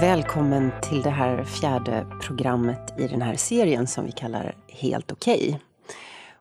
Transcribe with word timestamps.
Välkommen 0.00 0.70
till 0.82 1.02
det 1.02 1.10
här 1.10 1.44
fjärde 1.44 2.06
programmet 2.22 2.94
i 2.98 3.06
den 3.06 3.22
här 3.22 3.36
serien 3.36 3.86
som 3.86 4.04
vi 4.04 4.12
kallar 4.12 4.54
Helt 4.68 5.12
okej. 5.12 5.48
Okay. 5.48 5.58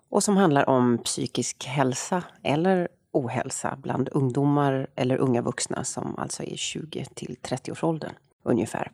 Och 0.10 0.24
som 0.24 0.38
handlar 0.38 0.70
om 0.70 0.98
psykisk 0.98 1.66
hälsa 1.66 2.24
eller 2.44 2.88
ohälsa 3.12 3.78
bland 3.82 4.10
ungdomar 4.12 4.88
eller 4.96 5.18
unga 5.18 5.42
vuxna 5.42 5.84
som 5.84 6.16
alltså 6.18 6.44
är 6.44 6.56
20 6.56 7.06
till 7.06 7.38
30-årsåldern 7.44 8.14
ungefär. 8.44 8.92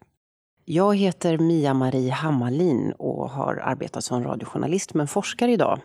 Jag 0.66 0.98
heter 0.98 1.38
Mia-Marie 1.38 2.12
Hammarlin 2.12 2.92
och 2.92 3.30
har 3.30 3.62
arbetat 3.64 4.04
som 4.04 4.24
radiojournalist 4.24 4.94
men 4.94 5.08
forskar 5.08 5.48
idag 5.48 5.80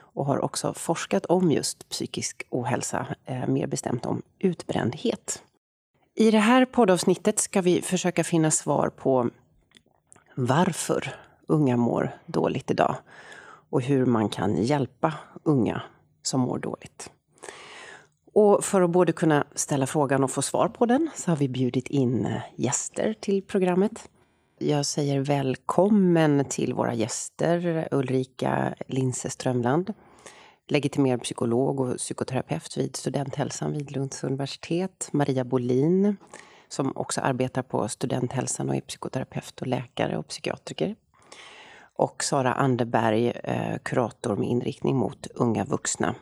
och 0.00 0.26
har 0.26 0.44
också 0.44 0.74
forskat 0.74 1.26
om 1.26 1.50
just 1.50 1.88
psykisk 1.88 2.42
ohälsa, 2.50 3.06
eh, 3.24 3.46
mer 3.46 3.66
bestämt 3.66 4.06
om 4.06 4.22
utbrändhet. 4.38 5.42
I 6.14 6.30
det 6.30 6.38
här 6.38 6.64
poddavsnittet 6.64 7.38
ska 7.38 7.60
vi 7.60 7.82
försöka 7.82 8.24
finna 8.24 8.50
svar 8.50 8.88
på 8.88 9.30
varför 10.34 11.14
unga 11.46 11.76
mår 11.76 12.10
dåligt 12.26 12.70
idag 12.70 12.96
och 13.70 13.82
hur 13.82 14.06
man 14.06 14.28
kan 14.28 14.62
hjälpa 14.62 15.14
unga 15.42 15.82
som 16.22 16.40
mår 16.40 16.58
dåligt. 16.58 17.10
Och 18.32 18.64
för 18.64 18.82
att 18.82 18.90
både 18.90 19.12
kunna 19.12 19.44
ställa 19.54 19.86
frågan 19.86 20.24
och 20.24 20.30
få 20.30 20.42
svar 20.42 20.68
på 20.68 20.86
den 20.86 21.10
så 21.14 21.30
har 21.30 21.36
vi 21.36 21.48
bjudit 21.48 21.88
in 21.88 22.26
eh, 22.26 22.40
gäster 22.56 23.14
till 23.20 23.42
programmet. 23.42 24.08
Jag 24.58 24.86
säger 24.86 25.20
välkommen 25.20 26.44
till 26.44 26.74
våra 26.74 26.94
gäster 26.94 27.88
Ulrika 27.90 28.74
Linse 28.86 29.30
Strömland, 29.30 29.94
legitimerad 30.70 31.22
psykolog 31.22 31.80
och 31.80 31.96
psykoterapeut 31.96 32.76
vid 32.76 32.96
Studenthälsan 32.96 33.72
vid 33.72 33.90
Lunds 33.90 34.24
universitet. 34.24 35.08
Maria 35.12 35.44
Bolin, 35.44 36.16
som 36.68 36.96
också 36.96 37.20
arbetar 37.20 37.62
på 37.62 37.88
Studenthälsan 37.88 38.68
och 38.68 38.76
är 38.76 38.80
psykoterapeut 38.80 39.60
och 39.60 39.66
läkare 39.66 40.18
och 40.18 40.28
psykiatriker. 40.28 40.96
Och 41.96 42.24
Sara 42.24 42.52
Anderberg, 42.52 43.28
eh, 43.28 43.78
kurator 43.82 44.36
med 44.36 44.48
inriktning 44.48 44.96
mot 44.96 45.26
unga 45.34 45.64
vuxna. 45.64 46.14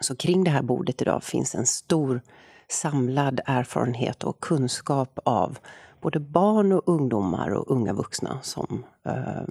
Så 0.00 0.16
kring 0.16 0.44
det 0.44 0.50
här 0.50 0.62
bordet 0.62 1.02
idag 1.02 1.24
finns 1.24 1.54
en 1.54 1.66
stor 1.66 2.20
samlad 2.68 3.40
erfarenhet 3.46 4.24
och 4.24 4.40
kunskap 4.40 5.18
av 5.24 5.58
både 6.00 6.20
barn 6.20 6.72
och 6.72 6.82
ungdomar 6.86 7.50
och 7.50 7.70
unga 7.70 7.92
vuxna 7.92 8.38
som 8.42 8.84
eh, 9.06 9.42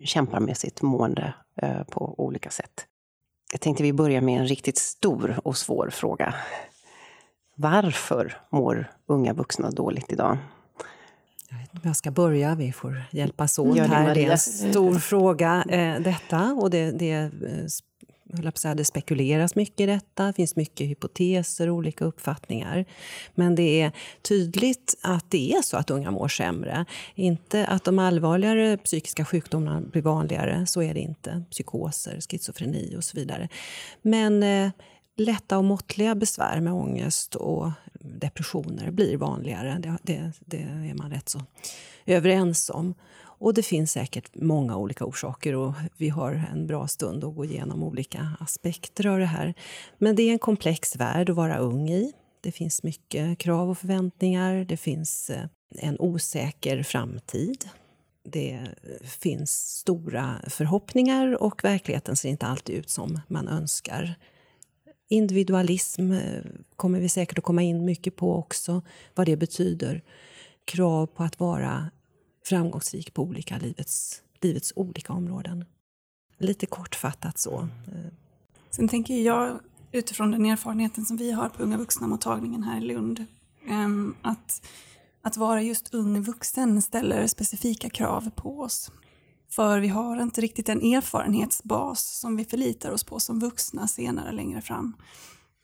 kämpar 0.00 0.40
med 0.40 0.56
sitt 0.56 0.82
mående 0.82 1.34
eh, 1.62 1.82
på 1.82 2.14
olika 2.18 2.50
sätt. 2.50 2.86
Jag 3.52 3.60
tänkte 3.60 3.82
vi 3.82 3.92
börjar 3.92 4.20
med 4.20 4.40
en 4.40 4.46
riktigt 4.46 4.78
stor 4.78 5.40
och 5.44 5.56
svår 5.56 5.90
fråga. 5.90 6.34
Varför 7.56 8.36
mår 8.50 8.90
unga 9.06 9.32
vuxna 9.32 9.70
dåligt 9.70 10.12
idag? 10.12 10.38
Jag 11.50 11.56
vet 11.58 11.74
inte 11.74 11.84
om 11.84 11.88
jag 11.88 11.96
ska 11.96 12.10
börja, 12.10 12.54
vi 12.54 12.72
får 12.72 13.02
hjälpas 13.10 13.58
åt 13.58 13.78
här. 13.78 14.14
Det 14.14 14.24
är 14.24 14.30
en 14.30 14.38
stor 14.38 14.98
fråga 14.98 15.64
eh, 15.68 16.00
detta 16.00 16.52
och 16.52 16.70
det, 16.70 16.90
det 16.90 17.30
det 18.76 18.84
spekuleras 18.84 19.54
mycket 19.54 19.80
i 19.80 19.86
detta, 19.86 20.26
det 20.26 20.32
finns 20.32 20.56
mycket 20.56 20.86
hypoteser 20.86 21.68
och 21.68 21.76
olika 21.76 22.04
uppfattningar. 22.04 22.84
Men 23.34 23.54
det 23.54 23.80
är 23.80 23.92
tydligt 24.22 24.94
att 25.02 25.30
det 25.30 25.52
är 25.52 25.62
så 25.62 25.76
att 25.76 25.90
unga 25.90 26.10
mår 26.10 26.28
sämre. 26.28 26.84
Inte 27.14 27.66
att 27.66 27.84
de 27.84 27.98
allvarligare 27.98 28.76
psykiska 28.76 29.24
sjukdomarna 29.24 29.80
blir 29.80 30.02
vanligare, 30.02 30.66
så 30.66 30.82
är 30.82 30.94
det 30.94 31.00
inte. 31.00 31.44
Psykoser, 31.50 32.20
schizofreni 32.20 32.94
och 32.96 33.04
så 33.04 33.16
vidare. 33.16 33.48
Men 34.02 34.42
eh, 34.42 34.70
lätta 35.16 35.58
och 35.58 35.64
måttliga 35.64 36.14
besvär 36.14 36.60
med 36.60 36.72
ångest 36.72 37.34
och 37.34 37.70
depressioner 38.00 38.90
blir 38.90 39.16
vanligare. 39.16 39.78
Det, 39.80 39.98
det, 40.02 40.32
det 40.40 40.62
är 40.62 40.94
man 40.94 41.10
rätt 41.10 41.28
så 41.28 41.40
överens 42.06 42.70
om. 42.70 42.94
Och 43.38 43.54
det 43.54 43.62
finns 43.62 43.92
säkert 43.92 44.34
många 44.34 44.76
olika 44.76 45.04
orsaker 45.04 45.54
och 45.54 45.74
vi 45.96 46.08
har 46.08 46.32
en 46.52 46.66
bra 46.66 46.88
stund 46.88 47.24
att 47.24 47.34
gå 47.34 47.44
igenom 47.44 47.82
olika 47.82 48.28
aspekter 48.40 49.06
av 49.06 49.18
det 49.18 49.26
här. 49.26 49.54
Men 49.98 50.16
det 50.16 50.22
är 50.22 50.32
en 50.32 50.38
komplex 50.38 50.96
värld 50.96 51.30
att 51.30 51.36
vara 51.36 51.56
ung 51.56 51.90
i. 51.90 52.12
Det 52.40 52.52
finns 52.52 52.82
mycket 52.82 53.38
krav 53.38 53.70
och 53.70 53.78
förväntningar. 53.78 54.64
Det 54.64 54.76
finns 54.76 55.30
eh, 55.30 55.44
en 55.78 56.00
osäker 56.00 56.82
framtid. 56.82 57.68
Det 58.24 58.60
finns 59.20 59.50
stora 59.78 60.40
förhoppningar 60.48 61.42
och 61.42 61.64
verkligheten 61.64 62.16
ser 62.16 62.28
inte 62.28 62.46
alltid 62.46 62.76
ut 62.76 62.90
som 62.90 63.20
man 63.28 63.48
önskar. 63.48 64.14
Individualism 65.08 66.12
eh, 66.12 66.42
kommer 66.76 67.00
vi 67.00 67.08
säkert 67.08 67.38
att 67.38 67.44
komma 67.44 67.62
in 67.62 67.84
mycket 67.84 68.16
på 68.16 68.34
också, 68.34 68.82
vad 69.14 69.26
det 69.26 69.36
betyder. 69.36 70.02
Krav 70.64 71.06
på 71.06 71.22
att 71.22 71.40
vara 71.40 71.90
framgångsrik 72.44 73.14
på 73.14 73.22
olika 73.22 73.58
livets, 73.58 74.22
livets 74.40 74.72
olika 74.76 75.12
områden. 75.12 75.64
Lite 76.38 76.66
kortfattat 76.66 77.38
så. 77.38 77.60
Eh. 77.60 78.12
Sen 78.70 78.88
tänker 78.88 79.14
jag 79.14 79.60
utifrån 79.92 80.30
den 80.30 80.46
erfarenheten 80.46 81.06
som 81.06 81.16
vi 81.16 81.32
har 81.32 81.48
på 81.48 81.62
Unga 81.62 81.76
vuxna-mottagningen 81.76 82.62
här 82.62 82.78
i 82.78 82.80
Lund 82.80 83.24
ehm, 83.68 84.14
att, 84.22 84.66
att 85.22 85.36
vara 85.36 85.62
just 85.62 85.94
ung 85.94 86.22
vuxen 86.22 86.82
ställer 86.82 87.26
specifika 87.26 87.90
krav 87.90 88.30
på 88.30 88.60
oss. 88.60 88.90
För 89.50 89.80
vi 89.80 89.88
har 89.88 90.22
inte 90.22 90.40
riktigt 90.40 90.68
en 90.68 90.82
erfarenhetsbas 90.82 92.18
som 92.20 92.36
vi 92.36 92.44
förlitar 92.44 92.90
oss 92.90 93.04
på 93.04 93.20
som 93.20 93.40
vuxna 93.40 93.88
senare 93.88 94.32
längre 94.32 94.60
fram. 94.60 94.96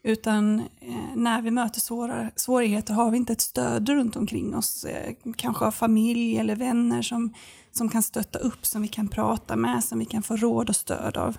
Utan 0.03 0.61
eh, 0.61 1.17
när 1.17 1.43
vi 1.43 1.51
möter 1.51 1.81
svåra, 1.81 2.31
svårigheter 2.37 2.95
har 2.95 3.11
vi 3.11 3.17
inte 3.17 3.33
ett 3.33 3.41
stöd 3.41 3.89
runt 3.89 4.17
omkring 4.17 4.55
oss. 4.55 4.85
Eh, 4.85 5.15
kanske 5.37 5.65
av 5.65 5.71
familj 5.71 6.39
eller 6.39 6.57
vänner 6.57 7.03
som, 7.03 7.35
som 7.73 7.89
kan 7.89 8.03
stötta 8.03 8.39
upp, 8.39 8.67
som 8.67 8.83
vi 8.83 8.89
kan 8.89 9.09
prata 9.09 9.57
med, 9.57 9.85
som 9.85 9.99
vi 9.99 10.05
kan 10.05 10.23
få 10.23 10.37
råd 10.37 10.69
och 10.69 10.77
stöd 10.77 11.17
av. 11.17 11.37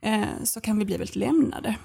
Eh, 0.00 0.24
så 0.44 0.60
kan 0.60 0.78
vi 0.78 0.84
bli 0.84 0.96
väldigt 0.96 1.16
lämnade. 1.16 1.76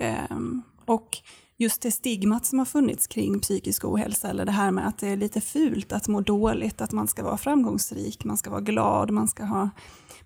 Ehm, 0.00 0.62
och 0.84 1.18
just 1.56 1.82
det 1.82 1.90
stigmat 1.90 2.46
som 2.46 2.58
har 2.58 2.66
funnits 2.66 3.06
kring 3.06 3.40
psykisk 3.40 3.84
ohälsa, 3.84 4.30
eller 4.30 4.44
det 4.44 4.52
här 4.52 4.70
med 4.70 4.86
att 4.86 4.98
det 4.98 5.08
är 5.08 5.16
lite 5.16 5.40
fult 5.40 5.92
att 5.92 6.08
må 6.08 6.20
dåligt, 6.20 6.80
att 6.80 6.92
man 6.92 7.08
ska 7.08 7.24
vara 7.24 7.38
framgångsrik, 7.38 8.24
man 8.24 8.36
ska 8.36 8.50
vara 8.50 8.60
glad, 8.60 9.10
man 9.10 9.28
ska 9.28 9.44
ha, 9.44 9.70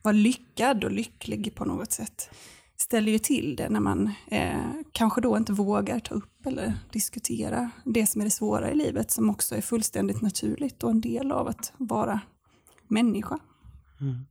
vara 0.02 0.12
lyckad 0.12 0.84
och 0.84 0.90
lycklig 0.90 1.54
på 1.54 1.64
något 1.64 1.92
sätt 1.92 2.30
ställer 2.84 3.12
ju 3.12 3.18
till 3.18 3.56
det 3.56 3.68
när 3.68 3.80
man 3.80 4.10
eh, 4.26 4.72
kanske 4.92 5.20
då 5.20 5.36
inte 5.36 5.52
vågar 5.52 6.00
ta 6.00 6.14
upp 6.14 6.46
eller 6.46 6.74
diskutera 6.92 7.70
det 7.84 8.06
som 8.06 8.20
är 8.20 8.24
det 8.24 8.30
svåra 8.30 8.70
i 8.70 8.74
livet 8.74 9.10
som 9.10 9.30
också 9.30 9.54
är 9.54 9.60
fullständigt 9.60 10.22
naturligt 10.22 10.82
och 10.82 10.90
en 10.90 11.00
del 11.00 11.32
av 11.32 11.48
att 11.48 11.72
vara 11.76 12.20
människa. 12.88 13.38
Mm. 14.00 14.26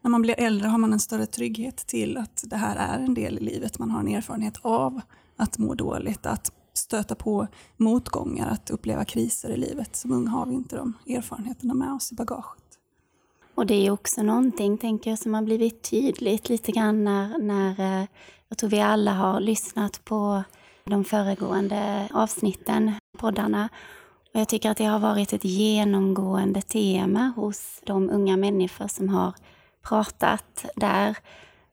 När 0.00 0.10
man 0.10 0.22
blir 0.22 0.40
äldre 0.40 0.68
har 0.68 0.78
man 0.78 0.92
en 0.92 1.00
större 1.00 1.26
trygghet 1.26 1.76
till 1.76 2.16
att 2.16 2.44
det 2.46 2.56
här 2.56 2.76
är 2.76 2.98
en 2.98 3.14
del 3.14 3.38
i 3.38 3.40
livet. 3.40 3.78
Man 3.78 3.90
har 3.90 4.00
en 4.00 4.08
erfarenhet 4.08 4.58
av 4.62 5.00
att 5.36 5.58
må 5.58 5.74
dåligt, 5.74 6.26
att 6.26 6.52
stöta 6.74 7.14
på 7.14 7.46
motgångar, 7.76 8.48
att 8.50 8.70
uppleva 8.70 9.04
kriser 9.04 9.50
i 9.50 9.56
livet. 9.56 9.96
Som 9.96 10.12
unga 10.12 10.30
har 10.30 10.46
vi 10.46 10.54
inte 10.54 10.76
de 10.76 10.92
erfarenheterna 11.06 11.74
med 11.74 11.92
oss 11.92 12.12
i 12.12 12.14
bagaget. 12.14 12.61
Och 13.54 13.66
det 13.66 13.86
är 13.86 13.90
också 13.90 14.22
någonting, 14.22 14.78
tänker 14.78 15.10
jag, 15.10 15.18
som 15.18 15.34
har 15.34 15.42
blivit 15.42 15.90
tydligt 15.90 16.48
lite 16.48 16.72
grann 16.72 17.04
när, 17.04 17.38
när 17.38 17.80
eh, 17.80 18.06
jag 18.48 18.58
tror 18.58 18.70
vi 18.70 18.80
alla 18.80 19.12
har 19.12 19.40
lyssnat 19.40 20.04
på 20.04 20.42
de 20.84 21.04
föregående 21.04 22.08
avsnitten, 22.12 22.92
poddarna. 23.18 23.68
Och 24.34 24.40
jag 24.40 24.48
tycker 24.48 24.70
att 24.70 24.76
det 24.76 24.84
har 24.84 24.98
varit 24.98 25.32
ett 25.32 25.44
genomgående 25.44 26.62
tema 26.62 27.32
hos 27.36 27.80
de 27.86 28.10
unga 28.10 28.36
människor 28.36 28.88
som 28.88 29.08
har 29.08 29.34
pratat 29.82 30.64
där. 30.76 31.16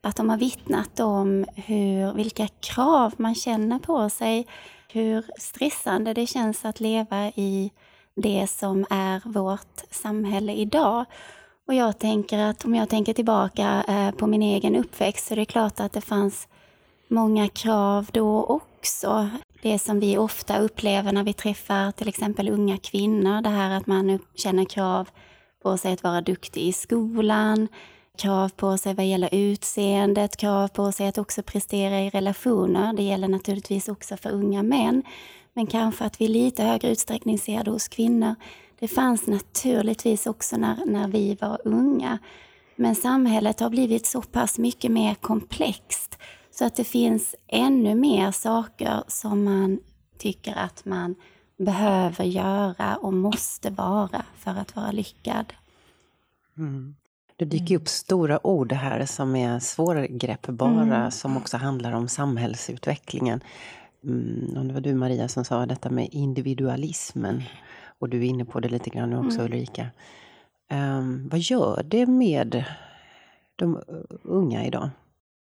Att 0.02 0.16
de 0.16 0.30
har 0.30 0.36
vittnat 0.36 1.00
om 1.00 1.46
hur, 1.54 2.12
vilka 2.12 2.48
krav 2.48 3.14
man 3.16 3.34
känner 3.34 3.78
på 3.78 4.10
sig, 4.10 4.46
hur 4.92 5.24
stressande 5.38 6.14
det 6.14 6.26
känns 6.26 6.64
att 6.64 6.80
leva 6.80 7.28
i 7.28 7.70
det 8.14 8.46
som 8.50 8.86
är 8.90 9.20
vårt 9.24 9.82
samhälle 9.90 10.52
idag. 10.52 11.04
Och 11.70 11.74
jag 11.74 11.98
tänker 11.98 12.38
att 12.38 12.64
om 12.64 12.74
jag 12.74 12.88
tänker 12.88 13.12
tillbaka 13.12 13.84
eh, 13.88 14.10
på 14.10 14.26
min 14.26 14.42
egen 14.42 14.76
uppväxt 14.76 15.26
så 15.26 15.34
är 15.34 15.36
det 15.36 15.44
klart 15.44 15.80
att 15.80 15.92
det 15.92 16.00
fanns 16.00 16.48
många 17.08 17.48
krav 17.48 18.08
då 18.12 18.44
också. 18.44 19.28
Det 19.62 19.78
som 19.78 20.00
vi 20.00 20.18
ofta 20.18 20.58
upplever 20.58 21.12
när 21.12 21.24
vi 21.24 21.32
träffar 21.32 21.92
till 21.92 22.08
exempel 22.08 22.48
unga 22.48 22.78
kvinnor, 22.78 23.42
det 23.42 23.48
här 23.48 23.76
att 23.76 23.86
man 23.86 24.18
känner 24.34 24.64
krav 24.64 25.08
på 25.62 25.76
sig 25.76 25.92
att 25.92 26.02
vara 26.02 26.20
duktig 26.20 26.62
i 26.62 26.72
skolan, 26.72 27.68
krav 28.18 28.48
på 28.48 28.78
sig 28.78 28.94
vad 28.94 29.06
gäller 29.06 29.34
utseendet, 29.34 30.36
krav 30.36 30.68
på 30.68 30.92
sig 30.92 31.08
att 31.08 31.18
också 31.18 31.42
prestera 31.42 32.00
i 32.00 32.10
relationer. 32.10 32.92
Det 32.92 33.02
gäller 33.02 33.28
naturligtvis 33.28 33.88
också 33.88 34.16
för 34.16 34.30
unga 34.30 34.62
män, 34.62 35.02
men 35.52 35.66
kanske 35.66 36.04
att 36.04 36.20
vi 36.20 36.24
i 36.24 36.28
lite 36.28 36.62
högre 36.62 36.88
utsträckning 36.88 37.38
ser 37.38 37.64
det 37.64 37.70
hos 37.70 37.88
kvinnor 37.88 38.34
det 38.80 38.88
fanns 38.88 39.26
naturligtvis 39.26 40.26
också 40.26 40.56
när, 40.56 40.86
när 40.86 41.08
vi 41.08 41.34
var 41.40 41.60
unga. 41.64 42.18
Men 42.76 42.94
samhället 42.94 43.60
har 43.60 43.70
blivit 43.70 44.06
så 44.06 44.22
pass 44.22 44.58
mycket 44.58 44.90
mer 44.90 45.14
komplext 45.14 46.18
så 46.50 46.64
att 46.64 46.76
det 46.76 46.84
finns 46.84 47.34
ännu 47.46 47.94
mer 47.94 48.30
saker 48.30 49.02
som 49.08 49.44
man 49.44 49.78
tycker 50.18 50.54
att 50.54 50.84
man 50.84 51.14
behöver 51.58 52.24
göra 52.24 52.96
och 52.96 53.12
måste 53.14 53.70
vara 53.70 54.24
för 54.36 54.50
att 54.50 54.76
vara 54.76 54.92
lyckad. 54.92 55.52
Mm. 56.58 56.94
Det 57.36 57.44
dyker 57.44 57.76
upp 57.76 57.88
stora 57.88 58.46
ord 58.46 58.72
här 58.72 59.06
som 59.06 59.36
är 59.36 59.58
svårgreppbara, 59.58 60.82
mm. 60.82 61.10
som 61.10 61.36
också 61.36 61.56
handlar 61.56 61.92
om 61.92 62.08
samhällsutvecklingen. 62.08 63.40
Mm, 64.04 64.68
det 64.68 64.74
var 64.74 64.80
du 64.80 64.94
Maria 64.94 65.28
som 65.28 65.44
sa 65.44 65.66
detta 65.66 65.90
med 65.90 66.08
individualismen. 66.12 67.42
Och 68.00 68.08
du 68.08 68.18
är 68.18 68.24
inne 68.24 68.44
på 68.44 68.60
det 68.60 68.68
lite 68.68 68.90
grann 68.90 69.10
nu 69.10 69.16
också 69.16 69.40
mm. 69.40 69.44
Ulrika. 69.52 69.86
Um, 70.72 71.28
vad 71.28 71.40
gör 71.40 71.82
det 71.82 72.06
med 72.06 72.64
de 73.56 73.80
unga 74.22 74.66
idag? 74.66 74.90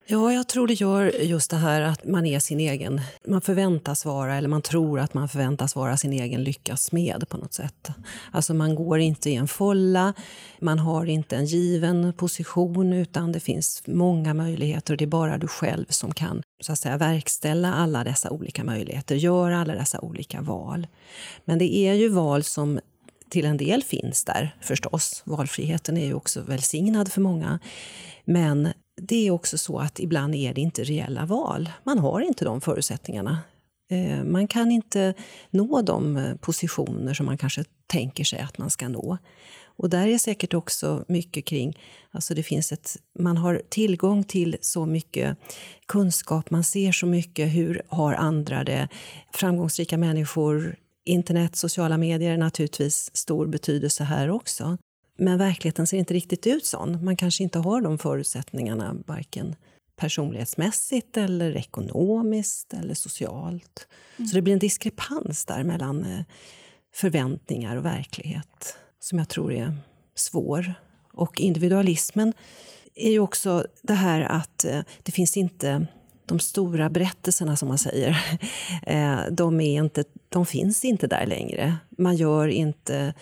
Ja, 0.06 0.34
jag 0.34 0.48
tror 0.48 0.68
det 0.68 0.74
gör 0.74 1.22
just 1.22 1.52
det 1.52 1.58
här 1.58 1.82
att 1.82 2.06
man 2.06 2.26
är 2.26 2.40
sin 2.40 2.60
egen... 2.60 3.02
Man 3.28 3.42
förväntas 3.42 4.06
vara, 4.06 4.36
eller 4.36 4.50
man 4.50 4.62
tror 4.62 5.00
att 5.00 5.14
man 5.14 5.30
förväntas 5.30 5.76
vara 5.76 5.98
sin 5.98 6.14
egen 6.14 6.44
lyckas 6.44 6.92
med 6.92 7.30
på 7.30 7.38
något 7.38 7.54
sätt. 7.54 7.90
Alltså 8.32 8.54
man 8.54 8.76
går 8.76 9.00
inte 9.00 9.30
i 9.30 9.36
en 9.36 9.48
folla, 9.48 10.14
man 10.60 10.80
har 10.80 11.06
inte 11.06 11.36
en 11.36 11.46
given 11.46 12.14
position 12.14 12.94
utan 12.94 13.32
det 13.32 13.40
finns 13.40 13.84
många 13.86 14.34
möjligheter 14.34 14.94
och 14.94 14.98
det 14.98 15.06
är 15.06 15.08
bara 15.08 15.38
du 15.38 15.48
själv 15.48 15.86
som 15.90 16.14
kan 16.14 16.42
så 16.62 16.72
att 16.72 16.80
säga, 16.80 16.98
verkställa 16.98 17.74
alla 17.74 18.04
dessa 18.04 18.30
olika 18.30 18.64
möjligheter, 18.64 19.16
göra 19.16 19.62
alla 19.62 19.76
dessa 19.76 20.02
olika 20.02 20.42
val. 20.42 20.88
Men 21.46 21.60
det 21.60 21.76
är 21.76 21.94
ju 21.94 22.10
val 22.10 22.44
som 22.44 22.80
till 23.30 23.46
en 23.46 23.58
del 23.58 23.84
finns 23.84 24.24
där 24.24 24.56
förstås. 24.62 25.24
Valfriheten 25.26 25.98
är 25.98 26.06
ju 26.06 26.14
också 26.14 26.42
välsignad 26.42 27.12
för 27.12 27.22
många. 27.22 27.60
Men 28.26 28.70
det 29.02 29.28
är 29.28 29.32
också 29.32 29.58
så 29.58 29.80
att 29.80 30.00
ibland 30.00 30.36
är 30.36 30.54
det 30.54 30.62
inte 30.62 30.84
reella 30.84 31.26
val. 31.26 31.70
Man 31.84 32.00
har 32.00 32.22
inte 32.22 32.46
de 32.46 32.62
förutsättningarna. 32.62 33.40
Eh, 33.92 34.24
man 34.24 34.48
kan 34.48 34.72
inte 34.72 35.14
nå 35.50 35.82
de 35.82 36.18
eh, 36.18 36.36
positioner 36.36 37.14
som 37.14 37.26
man 37.26 37.38
kanske 37.38 37.64
tänker 37.88 38.24
sig 38.24 38.40
att 38.40 38.58
man 38.58 38.70
ska 38.70 38.88
nå. 38.88 39.18
Och 39.76 39.90
där 39.90 40.08
är 40.08 40.18
säkert 40.18 40.54
också 40.54 41.06
mycket 41.08 41.46
kring... 41.46 41.80
Alltså 42.12 42.34
det 42.34 42.44
finns 42.44 42.72
ett, 42.72 42.98
man 43.20 43.38
har 43.38 43.62
tillgång 43.70 44.24
till 44.24 44.58
så 44.62 44.86
mycket 44.86 45.38
kunskap, 45.86 46.50
man 46.50 46.64
ser 46.64 46.92
så 46.92 47.06
mycket. 47.06 47.54
Hur 47.54 47.82
har 47.88 48.14
andra 48.14 48.64
det? 48.64 48.88
Framgångsrika 49.32 49.98
människor, 49.98 50.76
internet, 51.06 51.56
sociala 51.56 51.98
medier 51.98 52.38
naturligtvis 52.38 53.16
stor 53.16 53.48
betydelse 53.48 54.04
här 54.04 54.30
också. 54.30 54.78
Men 55.18 55.38
verkligheten 55.38 55.88
ser 55.88 55.98
inte 55.98 56.14
riktigt 56.14 56.48
ut 56.48 56.66
sån. 56.66 57.06
Man 57.06 57.18
kanske 57.18 57.44
inte 57.44 57.60
har 57.60 57.82
de 57.82 57.98
förutsättningarna 57.98 58.96
varken 59.06 59.56
personlighetsmässigt 59.96 61.18
eller 61.18 61.58
ekonomiskt 61.58 62.74
eller 62.74 62.94
socialt. 62.94 63.88
Mm. 64.18 64.28
Så 64.28 64.36
det 64.36 64.42
blir 64.42 64.54
en 64.54 64.60
diskrepans 64.60 65.46
där 65.46 65.64
mellan 65.64 66.04
eh, 66.04 66.26
förväntningar 66.96 67.76
och 67.76 67.86
verklighet 67.86 68.78
som 69.00 69.18
jag 69.18 69.30
tror 69.30 69.54
är 69.54 69.78
svår. 70.16 70.74
Och 71.14 71.42
individualismen 71.42 72.34
är 72.96 73.12
ju 73.12 73.20
också 73.20 73.66
det 73.82 73.94
här 73.94 74.22
att 74.22 74.66
eh, 74.66 74.82
det 75.04 75.12
finns 75.12 75.38
inte 75.38 75.88
de 76.26 76.40
stora 76.40 76.90
berättelserna, 76.90 77.56
som 77.56 77.68
man 77.68 77.78
säger, 77.78 78.40
eh, 78.88 79.20
de, 79.32 79.62
är 79.62 79.84
inte, 79.84 80.04
de 80.30 80.46
finns 80.46 80.86
inte 80.86 81.08
där 81.08 81.26
längre. 81.26 81.78
Man 81.98 82.16
gör 82.16 82.48
inte 82.48 83.14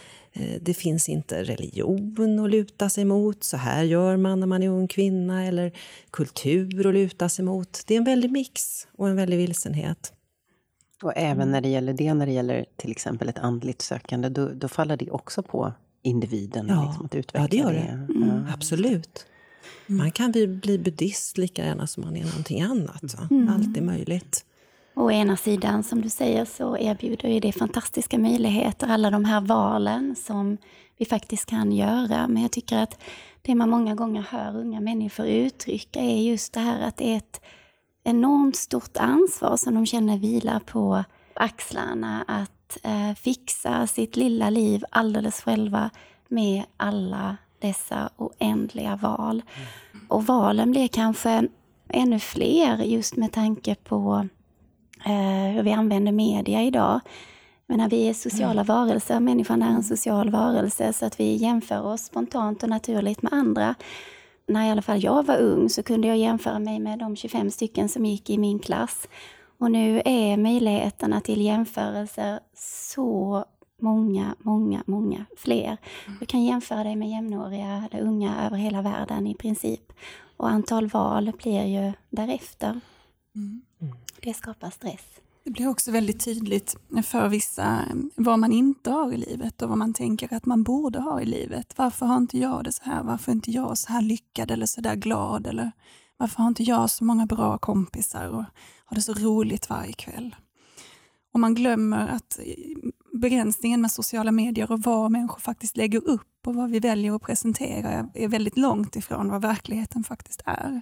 det 0.61 0.73
finns 0.73 1.09
inte 1.09 1.43
religion 1.43 2.39
att 2.39 2.49
luta 2.49 2.89
sig 2.89 3.05
mot. 3.05 3.43
Så 3.43 3.57
här 3.57 3.83
gör 3.83 4.17
man 4.17 4.39
när 4.39 4.47
man 4.47 4.63
är 4.63 4.69
ung 4.69 4.87
kvinna. 4.87 5.45
Eller 5.45 5.71
kultur 6.11 6.87
att 6.87 6.93
luta 6.93 7.29
sig 7.29 7.45
mot. 7.45 7.83
Det 7.87 7.93
är 7.93 7.97
en 7.97 8.03
väldig 8.03 8.31
mix 8.31 8.87
och 8.97 9.09
en 9.09 9.15
väldig 9.15 9.37
vilsenhet. 9.37 10.13
Och 11.03 11.13
även 11.15 11.51
när 11.51 11.61
det 11.61 11.69
gäller 11.69 11.93
det, 11.93 12.13
när 12.13 12.25
det 12.25 12.31
gäller 12.31 12.65
till 12.75 12.91
exempel 12.91 13.29
ett 13.29 13.39
andligt 13.39 13.81
sökande, 13.81 14.29
då, 14.29 14.49
då 14.49 14.67
faller 14.67 14.97
det 14.97 15.11
också 15.11 15.43
på 15.43 15.73
individen? 16.01 16.67
Ja, 16.69 16.85
liksom, 16.85 17.05
att 17.05 17.15
utveckla 17.15 17.41
ja 17.41 17.47
det 17.47 17.57
gör 17.57 17.73
det. 17.73 18.05
det. 18.07 18.13
Mm. 18.13 18.45
Absolut. 18.53 19.25
Man 19.87 20.11
kan 20.11 20.31
bli, 20.31 20.47
bli 20.47 20.79
buddhist 20.79 21.37
lika 21.37 21.65
gärna 21.65 21.87
som 21.87 22.03
man 22.03 22.15
är 22.15 22.25
någonting 22.25 22.61
annat. 22.61 23.15
Mm. 23.31 23.49
Allt 23.49 23.77
är 23.77 23.81
möjligt. 23.81 24.45
Å 24.93 25.11
ena 25.11 25.37
sidan, 25.37 25.83
som 25.83 26.01
du 26.01 26.09
säger, 26.09 26.45
så 26.45 26.77
erbjuder 26.77 27.29
ju 27.29 27.39
det 27.39 27.51
fantastiska 27.51 28.17
möjligheter, 28.17 28.87
alla 28.87 29.09
de 29.09 29.25
här 29.25 29.41
valen 29.41 30.15
som 30.15 30.57
vi 30.97 31.05
faktiskt 31.05 31.45
kan 31.45 31.71
göra. 31.71 32.27
Men 32.27 32.41
jag 32.41 32.51
tycker 32.51 32.77
att 32.77 32.99
det 33.41 33.55
man 33.55 33.69
många 33.69 33.95
gånger 33.95 34.21
hör 34.21 34.57
unga 34.57 34.79
människor 34.79 35.27
uttrycka 35.27 35.99
är 35.99 36.21
just 36.21 36.53
det 36.53 36.59
här 36.59 36.81
att 36.81 36.97
det 36.97 37.13
är 37.13 37.17
ett 37.17 37.41
enormt 38.03 38.55
stort 38.55 38.97
ansvar 38.97 39.57
som 39.57 39.73
de 39.75 39.85
känner 39.85 40.17
vilar 40.17 40.59
på 40.59 41.03
axlarna 41.33 42.25
att 42.27 42.77
eh, 42.83 43.13
fixa 43.15 43.87
sitt 43.87 44.15
lilla 44.15 44.49
liv 44.49 44.83
alldeles 44.89 45.41
själva 45.41 45.89
med 46.27 46.63
alla 46.77 47.37
dessa 47.59 48.09
oändliga 48.17 48.95
val. 48.95 49.41
Och 50.07 50.25
valen 50.25 50.71
blir 50.71 50.87
kanske 50.87 51.47
ännu 51.89 52.19
fler 52.19 52.77
just 52.77 53.15
med 53.15 53.31
tanke 53.31 53.75
på 53.75 54.27
hur 55.53 55.63
vi 55.63 55.71
använder 55.71 56.11
media 56.11 56.63
idag. 56.63 56.99
Men 57.71 57.77
när 57.77 57.89
vi 57.89 58.09
är 58.09 58.13
sociala 58.13 58.61
mm. 58.61 58.65
varelser, 58.65 59.19
människan 59.19 59.61
är 59.61 59.69
en 59.69 59.83
social 59.83 60.29
varelse, 60.29 60.93
så 60.93 61.05
att 61.05 61.19
vi 61.19 61.35
jämför 61.35 61.81
oss 61.81 62.01
spontant 62.01 62.63
och 62.63 62.69
naturligt 62.69 63.21
med 63.21 63.33
andra. 63.33 63.75
När 64.47 64.67
i 64.67 64.71
alla 64.71 64.81
fall 64.81 65.03
jag 65.03 65.25
var 65.25 65.37
ung 65.37 65.69
så 65.69 65.83
kunde 65.83 66.07
jag 66.07 66.17
jämföra 66.17 66.59
mig 66.59 66.79
med 66.79 66.99
de 66.99 67.15
25 67.15 67.51
stycken 67.51 67.89
som 67.89 68.05
gick 68.05 68.29
i 68.29 68.37
min 68.37 68.59
klass. 68.59 69.07
Och 69.59 69.71
nu 69.71 70.01
är 70.05 70.37
möjligheterna 70.37 71.21
till 71.21 71.41
jämförelser 71.41 72.39
så 72.55 73.45
många, 73.81 74.35
många, 74.39 74.83
många 74.85 75.25
fler. 75.37 75.77
Mm. 76.07 76.19
Du 76.19 76.25
kan 76.25 76.43
jämföra 76.43 76.83
dig 76.83 76.95
med 76.95 77.09
jämnåriga 77.09 77.89
eller 77.91 78.03
unga 78.03 78.45
över 78.45 78.57
hela 78.57 78.81
världen 78.81 79.27
i 79.27 79.35
princip. 79.35 79.93
Och 80.37 80.49
antal 80.49 80.87
val 80.87 81.31
blir 81.43 81.65
ju 81.65 81.93
därefter. 82.09 82.79
Mm. 83.35 83.61
Det 84.23 84.33
skapar 84.33 84.69
stress. 84.69 85.05
Det 85.43 85.51
blir 85.51 85.67
också 85.67 85.91
väldigt 85.91 86.25
tydligt 86.25 86.75
för 87.03 87.27
vissa 87.27 87.85
vad 88.15 88.39
man 88.39 88.51
inte 88.51 88.91
har 88.91 89.13
i 89.13 89.17
livet 89.17 89.61
och 89.61 89.69
vad 89.69 89.77
man 89.77 89.93
tänker 89.93 90.33
att 90.33 90.45
man 90.45 90.63
borde 90.63 90.99
ha 90.99 91.21
i 91.21 91.25
livet. 91.25 91.73
Varför 91.77 92.05
har 92.05 92.17
inte 92.17 92.37
jag 92.37 92.63
det 92.63 92.71
så 92.71 92.83
här? 92.83 93.03
Varför 93.03 93.31
är 93.31 93.35
inte 93.35 93.51
jag 93.51 93.77
så 93.77 93.93
här 93.93 94.01
lyckad 94.01 94.51
eller 94.51 94.65
så 94.65 94.81
där 94.81 94.95
glad? 94.95 95.47
Eller 95.47 95.71
varför 96.17 96.37
har 96.37 96.47
inte 96.47 96.63
jag 96.63 96.89
så 96.89 97.03
många 97.03 97.25
bra 97.25 97.57
kompisar 97.57 98.27
och 98.27 98.43
har 98.85 98.95
det 98.95 99.01
så 99.01 99.13
roligt 99.13 99.69
varje 99.69 99.93
kväll? 99.93 100.35
Och 101.33 101.39
man 101.39 101.55
glömmer 101.55 102.07
att 102.07 102.39
begränsningen 103.13 103.81
med 103.81 103.91
sociala 103.91 104.31
medier 104.31 104.71
och 104.71 104.79
vad 104.79 105.11
människor 105.11 105.39
faktiskt 105.39 105.77
lägger 105.77 106.07
upp 106.07 106.47
och 106.47 106.55
vad 106.55 106.69
vi 106.69 106.79
väljer 106.79 107.15
att 107.15 107.21
presentera 107.21 108.09
är 108.13 108.27
väldigt 108.27 108.57
långt 108.57 108.95
ifrån 108.95 109.29
vad 109.29 109.41
verkligheten 109.41 110.03
faktiskt 110.03 110.41
är. 110.45 110.81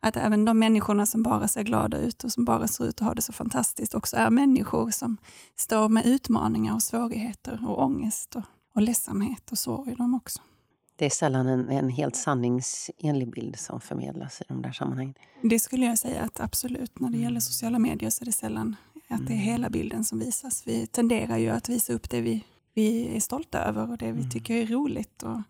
Att 0.00 0.16
även 0.16 0.44
de 0.44 0.58
människorna 0.58 1.06
som 1.06 1.22
bara 1.22 1.48
ser 1.48 1.62
glada 1.62 1.98
ut 1.98 2.24
och 2.24 2.32
som 2.32 2.44
bara 2.44 2.68
ser 2.68 2.84
ut 2.84 3.00
att 3.00 3.06
ha 3.06 3.14
det 3.14 3.22
så 3.22 3.32
fantastiskt 3.32 3.94
också 3.94 4.16
är 4.16 4.30
människor 4.30 4.90
som 4.90 5.16
står 5.56 5.88
med 5.88 6.06
utmaningar 6.06 6.74
och 6.74 6.82
svårigheter 6.82 7.64
och 7.68 7.82
ångest 7.82 8.36
och, 8.36 8.42
och 8.74 8.82
ledsamhet 8.82 9.52
och 9.52 9.58
sorg 9.58 9.94
de 9.98 10.14
också. 10.14 10.40
Det 10.96 11.06
är 11.06 11.10
sällan 11.10 11.46
en, 11.46 11.68
en 11.68 11.88
helt 11.88 12.16
sanningsenlig 12.16 13.30
bild 13.30 13.58
som 13.58 13.80
förmedlas 13.80 14.40
i 14.40 14.44
de 14.48 14.62
där 14.62 14.72
sammanhangen. 14.72 15.14
Det 15.42 15.58
skulle 15.58 15.86
jag 15.86 15.98
säga 15.98 16.22
att 16.22 16.40
absolut, 16.40 17.00
när 17.00 17.10
det 17.10 17.18
gäller 17.18 17.40
sociala 17.40 17.78
medier 17.78 18.10
så 18.10 18.24
är 18.24 18.26
det 18.26 18.32
sällan 18.32 18.76
att 19.10 19.26
det 19.26 19.32
är 19.32 19.36
hela 19.36 19.66
mm. 19.66 19.72
bilden 19.72 20.04
som 20.04 20.18
visas. 20.18 20.62
Vi 20.66 20.86
tenderar 20.86 21.38
ju 21.38 21.48
att 21.48 21.68
visa 21.68 21.92
upp 21.92 22.10
det 22.10 22.20
vi, 22.20 22.44
vi 22.74 23.16
är 23.16 23.20
stolta 23.20 23.58
över 23.58 23.90
och 23.90 23.98
det 23.98 24.12
vi 24.12 24.20
mm. 24.20 24.30
tycker 24.30 24.54
är 24.54 24.66
roligt 24.66 25.22
och 25.22 25.40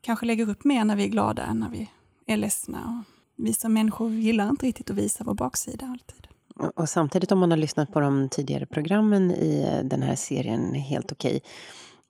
kanske 0.00 0.26
lägger 0.26 0.50
upp 0.50 0.64
mer 0.64 0.84
när 0.84 0.96
vi 0.96 1.04
är 1.04 1.08
glada 1.08 1.42
än 1.42 1.58
när 1.58 1.68
vi 1.68 1.90
är 2.26 2.36
ledsna. 2.36 2.78
Och 2.78 3.14
vi 3.44 3.52
som 3.52 3.72
människor 3.72 4.12
gillar 4.12 4.48
inte 4.48 4.66
riktigt 4.66 4.90
att 4.90 4.96
visa 4.96 5.24
vår 5.24 5.34
baksida 5.34 5.86
alltid. 5.86 6.26
Och 6.74 6.88
samtidigt 6.88 7.32
om 7.32 7.38
man 7.38 7.50
har 7.50 7.58
lyssnat 7.58 7.92
på 7.92 8.00
de 8.00 8.28
tidigare 8.28 8.66
programmen 8.66 9.30
i 9.30 9.80
den 9.84 10.02
här 10.02 10.14
serien 10.14 10.74
Helt 10.74 11.12
okej 11.12 11.42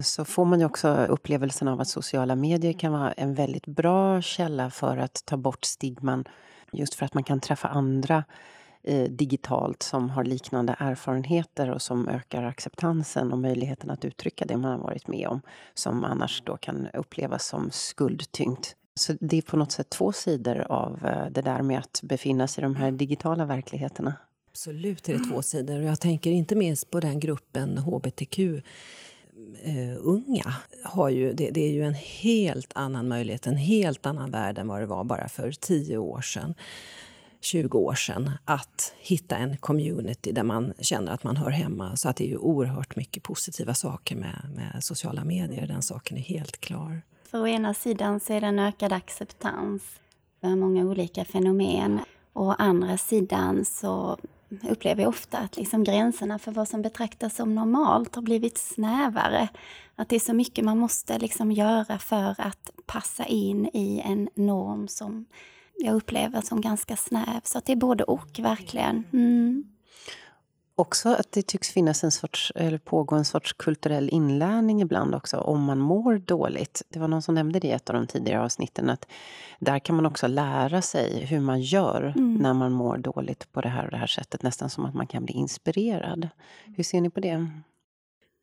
så 0.05 0.25
får 0.25 0.45
man 0.45 0.61
ju 0.61 0.67
också 0.67 0.89
upplevelsen 0.89 1.69
av 1.69 1.81
att 1.81 1.89
sociala 1.89 2.37
medier 2.37 2.73
kan 2.73 2.93
vara 2.93 3.13
en 3.13 3.35
väldigt 3.35 3.67
bra 3.67 4.23
källa 4.23 4.71
för 4.71 4.97
att 4.97 5.23
ta 5.25 5.37
bort 5.37 5.65
stigman. 5.65 6.25
Just 6.73 6.95
för 6.95 7.07
att 7.07 7.15
man 7.15 7.25
kan 7.25 7.41
träffa 7.41 7.69
andra 7.69 8.25
eh, 8.83 9.11
digitalt 9.11 9.83
som 9.83 10.11
har 10.11 10.25
liknande 10.25 10.77
erfarenheter 10.79 11.71
och 11.71 11.83
som 11.83 12.09
ökar 12.09 12.43
acceptansen 12.43 13.33
och 13.33 13.39
möjligheten 13.39 13.91
att 13.91 14.05
uttrycka 14.05 14.45
det 14.45 14.57
man 14.57 14.71
har 14.71 14.79
varit 14.79 15.09
med 15.09 15.29
om 15.29 15.41
som 15.75 16.05
annars 16.05 16.43
då 16.47 16.57
kan 16.57 16.89
upplevas 16.95 17.47
som 17.47 17.71
skuldtyngt. 17.71 18.77
Så 18.95 19.15
det 19.21 19.39
är 19.39 19.43
på 19.43 19.57
något 19.57 19.73
sätt 19.73 19.91
två 19.91 20.13
sidor 20.13 20.61
av 20.61 21.07
eh, 21.07 21.27
det 21.31 21.43
där 21.43 21.63
med 21.63 21.79
att 21.79 22.01
befinna 22.03 22.49
sig 22.49 22.63
i 22.63 22.65
de 22.65 22.77
här 22.77 22.91
digitala 22.91 23.45
verkligheterna. 23.45 24.15
Absolut 24.51 25.09
är 25.09 25.13
det 25.13 25.25
två 25.25 25.43
sidor. 25.43 25.83
Jag 25.83 26.01
tänker 26.01 26.31
inte 26.31 26.55
minst 26.55 26.91
på 26.91 27.01
den 27.01 27.21
gruppen 27.21 27.79
hbtq 27.79 28.39
Uh, 29.67 29.97
unga 30.01 30.55
har 30.85 31.09
ju, 31.09 31.33
det, 31.33 31.51
det, 31.51 31.61
är 31.61 31.73
ju 31.73 31.85
en 31.85 31.95
helt 31.95 32.73
annan 32.75 33.09
möjlighet, 33.09 33.47
en 33.47 33.57
helt 33.57 34.07
annan 34.07 34.31
värld 34.31 34.59
än 34.59 34.69
vad 34.69 34.81
det 34.81 34.87
var 34.87 35.05
bara 35.05 35.29
för 35.29 35.53
tio 35.53 35.99
år 35.99 36.21
sedan. 36.21 36.55
20 37.49 37.79
år 37.79 37.95
sedan 37.95 38.31
att 38.45 38.95
hitta 38.99 39.37
en 39.37 39.57
community 39.57 40.33
där 40.33 40.43
man 40.43 40.73
känner 40.81 41.13
att 41.13 41.25
man 41.25 41.37
hör 41.37 41.51
hemma. 41.51 41.97
Så 41.97 42.09
att 42.09 42.17
det 42.17 42.25
är 42.25 42.29
ju 42.29 42.37
oerhört 42.37 42.97
mycket 42.97 43.23
positiva 43.23 43.75
saker 43.75 44.17
med, 44.17 44.51
med 44.55 44.85
sociala 44.85 45.25
medier. 45.25 45.67
Den 45.67 45.83
saken 45.83 46.17
är 46.17 46.23
helt 46.23 46.61
klar. 46.61 47.03
För 47.31 47.41
å 47.41 47.47
ena 47.47 47.75
sidan 47.75 48.21
så 48.21 48.33
är 48.33 48.41
det 48.41 48.47
en 48.47 48.59
ökad 48.59 48.93
acceptans 48.93 49.83
för 50.41 50.49
många 50.49 50.85
olika 50.85 51.25
fenomen. 51.25 52.01
Å 52.33 52.55
andra 52.59 52.99
sidan 52.99 53.65
så 53.65 54.19
upplever 54.71 55.03
jag 55.03 55.09
ofta 55.09 55.39
att 55.39 55.57
liksom 55.57 55.85
gränserna 55.85 56.39
för 56.39 56.53
vad 56.53 56.69
som 56.69 56.83
betraktas 56.83 57.37
som 57.37 57.55
normalt 57.55 58.15
har 58.15 58.23
blivit 58.23 58.59
snävare. 58.59 59.49
Att 59.97 60.09
det 60.09 60.17
är 60.17 60.21
så 60.21 60.35
mycket 60.35 60.65
man 60.65 60.79
måste 60.79 61.19
liksom 61.19 61.53
göra 61.53 61.99
för 61.99 62.35
att 62.39 62.71
passa 62.87 63.25
in 63.25 63.67
i 63.67 64.03
en 64.05 64.29
norm 64.35 64.89
som 64.89 65.27
jag 65.79 65.95
upplever 65.95 66.41
som 66.41 66.61
ganska 66.61 66.97
snäv. 66.97 67.41
Så 67.45 67.61
det 67.65 67.73
är 67.73 67.77
både 67.77 68.05
och, 68.05 68.39
verkligen. 68.39 69.05
Mm. 69.13 69.65
Också 70.75 71.09
att 71.09 71.33
det 71.33 71.47
tycks 71.47 71.71
finnas 71.71 72.05
en 72.05 72.11
sorts, 72.11 72.53
eller 72.55 72.79
pågå 72.79 73.17
en 73.17 73.25
sorts 73.25 73.53
kulturell 73.53 74.09
inlärning 74.09 74.81
ibland 74.83 75.15
också, 75.15 75.37
om 75.37 75.63
man 75.63 75.79
mår 75.79 76.19
dåligt. 76.19 76.83
Det 76.89 76.99
var 76.99 77.09
någon 77.09 77.23
som 77.23 77.35
nämnde 77.35 77.61
det 77.61 77.69
i 77.69 77.71
ett 77.71 77.91
av 77.91 77.97
de 77.97 78.07
tidigare 78.07 78.43
avsnitten, 78.43 78.91
att 78.91 79.07
där 79.59 79.79
kan 79.79 79.97
man 79.97 80.07
också 80.07 80.27
lära 80.27 80.83
sig 80.83 81.25
hur 81.25 81.41
man 81.41 81.61
gör 81.61 82.13
mm. 82.17 82.35
när 82.35 82.55
man 82.55 82.73
mår 82.73 82.99
dåligt 82.99 83.53
på 83.53 83.61
det 83.61 83.69
här 83.69 83.85
och 83.85 83.91
det 83.91 83.97
här 83.97 84.07
sättet. 84.07 84.43
Nästan 84.43 84.71
som 84.71 84.85
att 84.85 84.95
man 84.95 85.07
kan 85.07 85.25
bli 85.25 85.35
inspirerad. 85.35 86.29
Hur 86.77 86.85
ser 86.85 87.01
ni 87.01 87.11
på 87.11 87.21
det? 87.21 87.49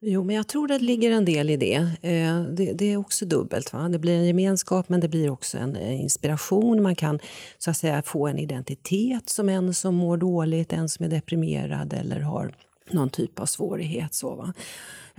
Jo, 0.07 0.23
men 0.23 0.35
jag 0.35 0.47
tror 0.47 0.67
det 0.67 0.79
ligger 0.79 1.11
en 1.11 1.25
del 1.25 1.49
i 1.49 1.57
det. 1.57 1.75
Eh, 2.01 2.41
det, 2.41 2.73
det, 2.73 2.85
är 2.85 2.97
också 2.97 3.25
dubbelt. 3.25 3.73
Va? 3.73 3.89
Det 3.89 3.99
blir 3.99 4.13
en 4.13 4.25
gemenskap, 4.25 4.89
men 4.89 4.99
det 4.99 5.07
blir 5.07 5.29
också 5.29 5.57
en 5.57 5.75
eh, 5.75 6.01
inspiration. 6.01 6.83
Man 6.83 6.95
kan 6.95 7.19
så 7.57 7.71
att 7.71 7.77
säga 7.77 8.01
få 8.01 8.27
en 8.27 8.39
identitet 8.39 9.29
som 9.29 9.49
en 9.49 9.73
som 9.73 9.95
mår 9.95 10.17
dåligt, 10.17 10.73
en 10.73 10.89
som 10.89 11.05
är 11.05 11.09
deprimerad 11.09 11.93
eller 11.93 12.19
har 12.19 12.55
någon 12.91 13.09
typ 13.09 13.39
av 13.39 13.45
svårighet. 13.45 14.13
Så, 14.13 14.35
va? 14.35 14.53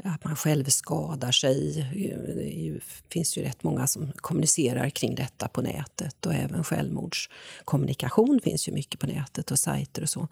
Att 0.05 0.25
man 0.25 0.37
själv 0.37 0.64
skadar 0.64 1.33
sig. 1.33 1.81
Eh, 1.81 2.35
det 2.35 2.81
finns 3.12 3.38
ju 3.38 3.43
rätt 3.43 3.62
många 3.62 3.87
som 3.87 4.12
kommunicerar 4.16 4.90
kring 4.90 5.14
detta 5.14 5.49
på 5.49 5.62
nätet. 5.62 6.26
Och 6.26 6.35
även 6.35 6.64
självmordskommunikation 6.64 8.40
finns 8.45 8.69
ju 8.69 8.73
mycket 8.73 9.00
på 9.00 9.07
nätet 9.07 9.50
och 9.50 9.59
sajter 9.59 10.02
och 10.02 10.11
så. 10.11 10.28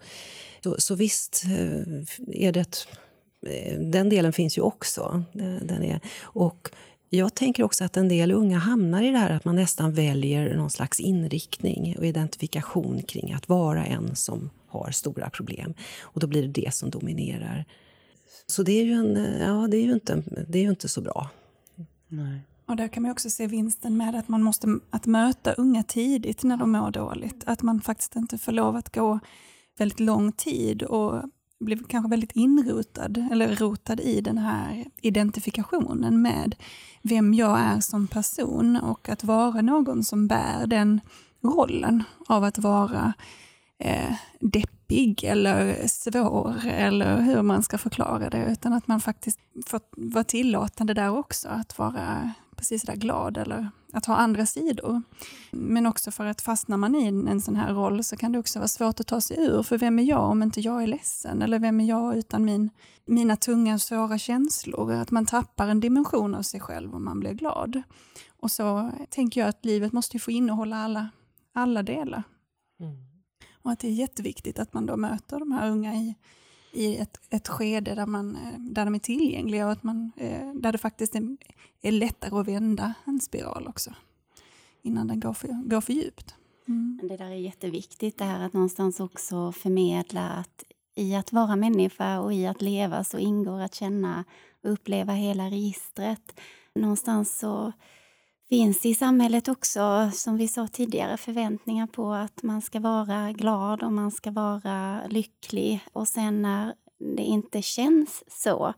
Så, 0.63 0.75
så 0.77 0.95
visst 0.95 1.43
är 2.27 2.51
det 2.51 2.59
ett 2.59 2.87
den 3.79 4.09
delen 4.09 4.33
finns 4.33 4.57
ju 4.57 4.61
också. 4.61 5.23
Den 5.61 5.83
är, 5.83 5.99
och 6.21 6.69
jag 7.09 7.35
tänker 7.35 7.63
också 7.63 7.83
att 7.83 7.97
en 7.97 8.07
del 8.07 8.31
unga 8.31 8.57
hamnar 8.57 9.03
i 9.03 9.11
det 9.11 9.17
här 9.17 9.29
att 9.29 9.45
man 9.45 9.55
nästan 9.55 9.93
väljer 9.93 10.57
någon 10.57 10.69
slags 10.69 10.99
inriktning 10.99 11.95
och 11.97 12.05
identifikation 12.05 13.01
kring 13.03 13.33
att 13.33 13.49
vara 13.49 13.85
en 13.85 14.15
som 14.15 14.49
har 14.67 14.91
stora 14.91 15.29
problem. 15.29 15.73
Och 16.01 16.19
då 16.19 16.27
blir 16.27 16.41
det 16.41 16.61
det 16.61 16.73
som 16.73 16.89
dominerar. 16.89 17.65
Så 18.47 18.63
det 18.63 18.71
är 18.71 18.83
ju, 18.83 18.91
en, 18.91 19.39
ja, 19.39 19.67
det 19.67 19.77
är 19.77 19.81
ju, 19.81 19.93
inte, 19.93 20.23
det 20.47 20.59
är 20.59 20.63
ju 20.63 20.69
inte 20.69 20.87
så 20.87 21.01
bra. 21.01 21.29
Nej. 22.07 22.39
Och 22.65 22.75
där 22.75 22.87
kan 22.87 23.03
man 23.03 23.11
också 23.11 23.29
se 23.29 23.47
vinsten 23.47 23.97
med 23.97 24.15
att 24.15 24.27
man 24.27 24.43
måste 24.43 24.79
att 24.89 25.05
möta 25.05 25.53
unga 25.53 25.83
tidigt 25.83 26.43
när 26.43 26.57
de 26.57 26.71
mår 26.71 26.91
dåligt. 26.91 27.43
Att 27.45 27.61
man 27.61 27.81
faktiskt 27.81 28.15
inte 28.15 28.37
får 28.37 28.51
lov 28.51 28.75
att 28.75 28.95
gå 28.95 29.19
väldigt 29.77 29.99
lång 29.99 30.31
tid 30.31 30.83
och 30.83 31.23
blev 31.59 31.83
kanske 31.83 32.09
väldigt 32.09 32.31
inrotad, 32.31 33.27
eller 33.31 33.55
rotad 33.55 33.99
i 33.99 34.21
den 34.21 34.37
här 34.37 34.85
identifikationen 35.01 36.21
med 36.21 36.55
vem 37.01 37.33
jag 37.33 37.59
är 37.59 37.79
som 37.79 38.07
person 38.07 38.75
och 38.75 39.09
att 39.09 39.23
vara 39.23 39.61
någon 39.61 40.03
som 40.03 40.27
bär 40.27 40.67
den 40.67 41.01
rollen 41.41 42.03
av 42.27 42.43
att 42.43 42.57
vara 42.57 43.13
eh, 43.79 44.15
deppig 44.39 45.23
eller 45.23 45.87
svår 45.87 46.65
eller 46.65 47.21
hur 47.21 47.41
man 47.41 47.63
ska 47.63 47.77
förklara 47.77 48.29
det, 48.29 48.45
utan 48.51 48.73
att 48.73 48.87
man 48.87 49.01
faktiskt 49.01 49.39
får 49.65 49.81
vara 49.91 50.23
tillåtande 50.23 50.93
där 50.93 51.17
också, 51.17 51.47
att 51.47 51.77
vara 51.77 52.33
precis 52.55 52.81
där 52.81 52.95
glad 52.95 53.37
eller 53.37 53.69
att 53.93 54.05
ha 54.05 54.15
andra 54.15 54.45
sidor. 54.45 55.01
Men 55.51 55.85
också 55.85 56.11
för 56.11 56.25
att 56.25 56.41
fastnar 56.41 56.77
man 56.77 56.95
i 56.95 57.07
en 57.07 57.41
sån 57.41 57.55
här 57.55 57.73
roll 57.73 58.03
så 58.03 58.17
kan 58.17 58.31
det 58.31 58.39
också 58.39 58.59
vara 58.59 58.67
svårt 58.67 58.99
att 58.99 59.07
ta 59.07 59.21
sig 59.21 59.37
ur. 59.39 59.63
För 59.63 59.77
vem 59.77 59.99
är 59.99 60.03
jag 60.03 60.29
om 60.29 60.43
inte 60.43 60.61
jag 60.61 60.83
är 60.83 60.87
ledsen? 60.87 61.41
Eller 61.41 61.59
vem 61.59 61.79
är 61.79 61.85
jag 61.85 62.17
utan 62.17 62.45
min, 62.45 62.69
mina 63.05 63.35
tunga 63.35 63.73
och 63.73 63.81
svåra 63.81 64.17
känslor? 64.17 64.91
Att 64.91 65.11
man 65.11 65.25
tappar 65.25 65.67
en 65.67 65.79
dimension 65.79 66.35
av 66.35 66.41
sig 66.41 66.59
själv 66.59 66.95
om 66.95 67.05
man 67.05 67.19
blir 67.19 67.33
glad. 67.33 67.81
Och 68.29 68.51
så 68.51 68.91
tänker 69.09 69.41
jag 69.41 69.49
att 69.49 69.65
livet 69.65 69.93
måste 69.93 70.19
få 70.19 70.31
innehålla 70.31 70.75
alla, 70.75 71.09
alla 71.53 71.83
delar. 71.83 72.23
Mm. 72.79 72.95
Och 73.63 73.71
att 73.71 73.79
det 73.79 73.87
är 73.87 73.91
jätteviktigt 73.91 74.59
att 74.59 74.73
man 74.73 74.85
då 74.85 74.97
möter 74.97 75.39
de 75.39 75.51
här 75.51 75.69
unga 75.69 75.95
i, 75.95 76.15
i 76.75 76.97
ett, 76.97 77.19
ett 77.29 77.47
skede 77.47 77.95
där, 77.95 78.05
man, 78.05 78.35
eh, 78.35 78.59
där 78.59 78.85
de 78.85 78.95
är 78.95 78.99
tillgängliga 78.99 79.65
och 79.65 79.71
att 79.71 79.83
man, 79.83 80.11
eh, 80.17 80.53
där 80.53 80.71
det 80.71 80.77
faktiskt 80.77 81.15
är, 81.15 81.37
är 81.81 81.91
lättare 81.91 82.39
att 82.39 82.47
vända 82.47 82.93
en 83.05 83.19
spiral 83.19 83.67
också 83.67 83.93
innan 84.81 85.07
den 85.07 85.19
går 85.19 85.33
för, 85.33 85.69
går 85.69 85.81
för 85.81 85.93
djupt. 85.93 86.35
Mm. 86.67 86.99
Det 87.03 87.17
där 87.17 87.31
är 87.31 87.35
jätteviktigt, 87.35 88.17
det 88.17 88.25
här 88.25 88.45
att 88.45 88.53
någonstans 88.53 88.99
också 88.99 89.51
förmedla 89.51 90.29
att 90.29 90.63
i 90.95 91.15
att 91.15 91.31
vara 91.31 91.55
människa 91.55 92.19
och 92.19 92.33
i 92.33 92.47
att 92.47 92.61
leva 92.61 93.03
så 93.03 93.17
ingår 93.17 93.59
att 93.61 93.75
känna 93.75 94.23
och 94.63 94.71
uppleva 94.71 95.13
hela 95.13 95.45
registret. 95.45 96.39
Någonstans 96.75 97.37
så 97.37 97.71
finns 98.49 98.81
det 98.81 98.89
i 98.89 98.95
samhället 98.95 99.47
också, 99.47 100.11
som 100.13 100.37
vi 100.37 100.47
sa 100.47 100.67
tidigare, 100.67 101.17
förväntningar 101.17 101.87
på 101.87 102.13
att 102.13 102.43
man 102.43 102.61
ska 102.61 102.79
vara 102.79 103.31
glad 103.31 103.83
och 103.83 103.93
man 103.93 104.11
ska 104.11 104.31
vara 104.31 105.07
lycklig. 105.07 105.79
Och 105.93 106.07
sen 106.07 106.41
när 106.41 106.73
det 107.15 107.23
inte 107.23 107.61
känns 107.61 108.23
så, 108.27 108.73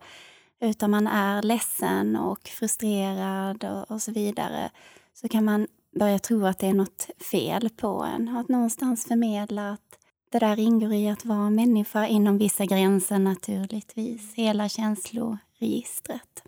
utan 0.60 0.90
man 0.90 1.06
är 1.06 1.42
ledsen 1.42 2.16
och 2.16 2.48
frustrerad 2.48 3.64
och, 3.64 3.90
och 3.90 4.02
så 4.02 4.12
vidare, 4.12 4.70
så 5.14 5.28
kan 5.28 5.44
man 5.44 5.66
börja 5.98 6.18
tro 6.18 6.46
att 6.46 6.58
det 6.58 6.66
är 6.66 6.74
något 6.74 7.10
fel 7.30 7.70
på 7.70 8.02
en. 8.14 8.36
Att 8.36 8.48
någonstans 8.48 9.04
förmedla 9.06 9.70
att 9.70 9.98
det 10.30 10.38
där 10.38 10.58
ingår 10.58 10.92
i 10.92 11.08
att 11.08 11.24
vara 11.24 11.50
människa 11.50 12.06
inom 12.06 12.38
vissa 12.38 12.64
gränser 12.64 13.18
naturligtvis. 13.18 14.34
Hela 14.34 14.68
känsloregistret. 14.68 16.42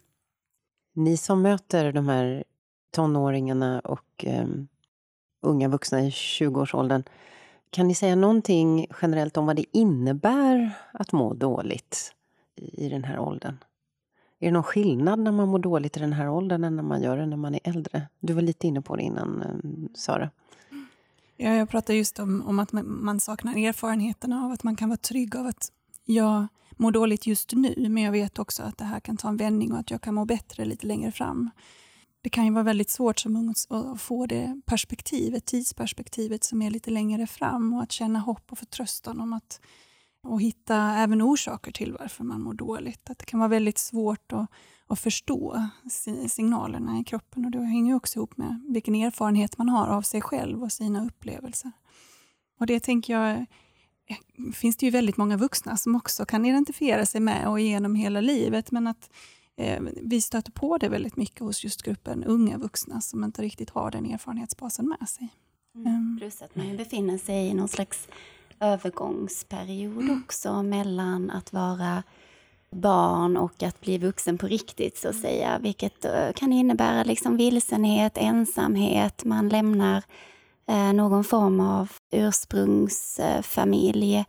Ni 0.94 1.16
som 1.16 1.42
möter 1.42 1.92
de 1.92 2.08
här 2.08 2.44
tonåringarna 2.90 3.80
och 3.80 4.24
eh, 4.24 4.46
unga 5.40 5.68
vuxna 5.68 6.00
i 6.00 6.10
20-årsåldern. 6.10 7.02
Kan 7.70 7.88
ni 7.88 7.94
säga 7.94 8.16
någonting 8.16 8.86
generellt 9.02 9.36
om 9.36 9.46
vad 9.46 9.56
det 9.56 9.64
innebär 9.72 10.70
att 10.92 11.12
må 11.12 11.34
dåligt 11.34 12.14
i 12.56 12.88
den 12.88 13.04
här 13.04 13.18
åldern? 13.18 13.56
Är 14.38 14.46
det 14.46 14.52
någon 14.52 14.62
skillnad 14.62 15.18
när 15.18 15.32
man 15.32 15.48
mår 15.48 15.58
dåligt 15.58 15.96
i 15.96 16.00
den 16.00 16.12
här 16.12 16.28
åldern 16.28 16.64
än 16.64 16.76
när 16.76 16.82
man 16.82 17.02
gör 17.02 17.16
det 17.16 17.26
när 17.26 17.36
man 17.36 17.54
är 17.54 17.60
äldre? 17.64 18.08
Du 18.20 18.32
var 18.32 18.42
lite 18.42 18.66
inne 18.66 18.82
på 18.82 18.96
det 18.96 19.02
innan, 19.02 19.42
eh, 19.42 19.90
Sara. 19.94 20.30
Ja, 21.36 21.54
jag 21.54 21.68
pratade 21.68 21.98
just 21.98 22.18
om, 22.18 22.42
om 22.46 22.58
att 22.58 22.72
man 22.82 23.20
saknar 23.20 23.56
erfarenheterna 23.56 24.44
av 24.44 24.52
att 24.52 24.62
man 24.62 24.76
kan 24.76 24.88
vara 24.88 24.96
trygg 24.96 25.36
av 25.36 25.46
att 25.46 25.72
jag 26.04 26.46
mår 26.76 26.90
dåligt 26.90 27.26
just 27.26 27.52
nu, 27.52 27.74
men 27.76 28.02
jag 28.02 28.12
vet 28.12 28.38
också 28.38 28.62
att 28.62 28.78
det 28.78 28.84
här 28.84 29.00
kan 29.00 29.16
ta 29.16 29.28
en 29.28 29.36
vändning 29.36 29.72
och 29.72 29.78
att 29.78 29.90
jag 29.90 30.00
kan 30.00 30.14
må 30.14 30.24
bättre 30.24 30.64
lite 30.64 30.86
längre 30.86 31.12
fram 31.12 31.50
det 32.22 32.30
kan 32.30 32.44
ju 32.44 32.52
vara 32.52 32.64
väldigt 32.64 32.90
svårt 32.90 33.18
som 33.18 33.36
ung 33.36 33.54
att 33.68 34.00
få 34.00 34.26
det 34.26 34.60
perspektivet, 34.66 35.46
tidsperspektivet 35.46 36.44
som 36.44 36.62
är 36.62 36.70
lite 36.70 36.90
längre 36.90 37.26
fram 37.26 37.72
och 37.72 37.82
att 37.82 37.92
känna 37.92 38.18
hopp 38.18 38.52
och 38.52 38.58
förtröstan 38.58 39.20
om 39.20 39.32
att 39.32 39.60
och 40.22 40.42
hitta 40.42 40.76
även 40.76 41.22
orsaker 41.22 41.72
till 41.72 41.92
varför 41.92 42.24
man 42.24 42.40
mår 42.40 42.54
dåligt. 42.54 43.10
Att 43.10 43.18
det 43.18 43.24
kan 43.24 43.40
vara 43.40 43.48
väldigt 43.48 43.78
svårt 43.78 44.32
att, 44.32 44.50
att 44.86 45.00
förstå 45.00 45.68
signalerna 46.28 47.00
i 47.00 47.04
kroppen 47.04 47.44
och 47.44 47.50
det 47.50 47.64
hänger 47.64 47.94
också 47.94 48.18
ihop 48.18 48.36
med 48.36 48.62
vilken 48.68 48.94
erfarenhet 48.94 49.58
man 49.58 49.68
har 49.68 49.88
av 49.88 50.02
sig 50.02 50.20
själv 50.20 50.62
och 50.62 50.72
sina 50.72 51.06
upplevelser. 51.06 51.72
Och 52.58 52.66
det 52.66 52.80
tänker 52.80 53.12
jag 53.12 53.30
eh, 53.30 54.52
finns 54.54 54.76
det 54.76 54.86
ju 54.86 54.90
väldigt 54.90 55.16
många 55.16 55.36
vuxna 55.36 55.76
som 55.76 55.96
också 55.96 56.24
kan 56.24 56.46
identifiera 56.46 57.06
sig 57.06 57.20
med 57.20 57.48
och 57.48 57.60
genom 57.60 57.94
hela 57.94 58.20
livet 58.20 58.70
men 58.70 58.86
att 58.86 59.10
Eh, 59.60 59.80
vi 60.02 60.20
stöter 60.20 60.52
på 60.52 60.78
det 60.78 60.88
väldigt 60.88 61.16
mycket 61.16 61.40
hos 61.40 61.64
just 61.64 61.82
gruppen 61.82 62.24
unga 62.24 62.58
vuxna 62.58 63.00
som 63.00 63.24
inte 63.24 63.42
riktigt 63.42 63.70
har 63.70 63.90
den 63.90 64.06
erfarenhetsbasen 64.06 64.88
med 64.88 65.08
sig. 65.08 65.28
Mm. 65.74 65.86
Ehm. 65.86 66.16
Plus 66.20 66.42
att 66.42 66.56
man 66.56 66.76
befinner 66.76 67.18
sig 67.18 67.48
i 67.48 67.54
någon 67.54 67.68
slags 67.68 68.08
övergångsperiod 68.60 70.02
mm. 70.02 70.22
också 70.24 70.62
mellan 70.62 71.30
att 71.30 71.52
vara 71.52 72.02
barn 72.70 73.36
och 73.36 73.62
att 73.62 73.80
bli 73.80 73.98
vuxen 73.98 74.38
på 74.38 74.46
riktigt, 74.46 74.98
så 74.98 75.08
att 75.08 75.14
mm. 75.14 75.22
säga. 75.22 75.58
Vilket 75.58 76.04
eh, 76.04 76.32
kan 76.34 76.52
innebära 76.52 77.04
liksom 77.04 77.36
vilsenhet, 77.36 78.12
ensamhet, 78.16 79.24
man 79.24 79.48
lämnar 79.48 80.02
eh, 80.66 80.92
någon 80.92 81.24
form 81.24 81.60
av 81.60 81.92
ursprungsfamilj 82.10 84.24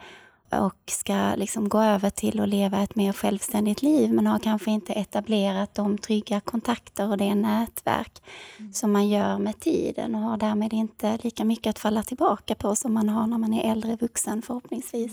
och 0.59 0.75
ska 0.85 1.35
liksom 1.35 1.69
gå 1.69 1.81
över 1.81 2.09
till 2.09 2.39
att 2.39 2.49
leva 2.49 2.83
ett 2.83 2.95
mer 2.95 3.13
självständigt 3.13 3.81
liv 3.81 4.13
men 4.13 4.27
har 4.27 4.39
kanske 4.39 4.71
inte 4.71 4.93
etablerat 4.93 5.75
de 5.75 5.97
trygga 5.97 6.39
kontakter 6.39 7.09
och 7.09 7.17
det 7.17 7.35
nätverk 7.35 8.21
mm. 8.59 8.73
som 8.73 8.91
man 8.91 9.09
gör 9.09 9.37
med 9.37 9.59
tiden 9.59 10.15
och 10.15 10.21
har 10.21 10.37
därmed 10.37 10.73
inte 10.73 11.17
lika 11.21 11.45
mycket 11.45 11.69
att 11.69 11.79
falla 11.79 12.03
tillbaka 12.03 12.55
på 12.55 12.75
som 12.75 12.93
man 12.93 13.09
har 13.09 13.27
när 13.27 13.37
man 13.37 13.53
är 13.53 13.71
äldre 13.71 13.95
vuxen 13.95 14.41
förhoppningsvis. 14.41 15.11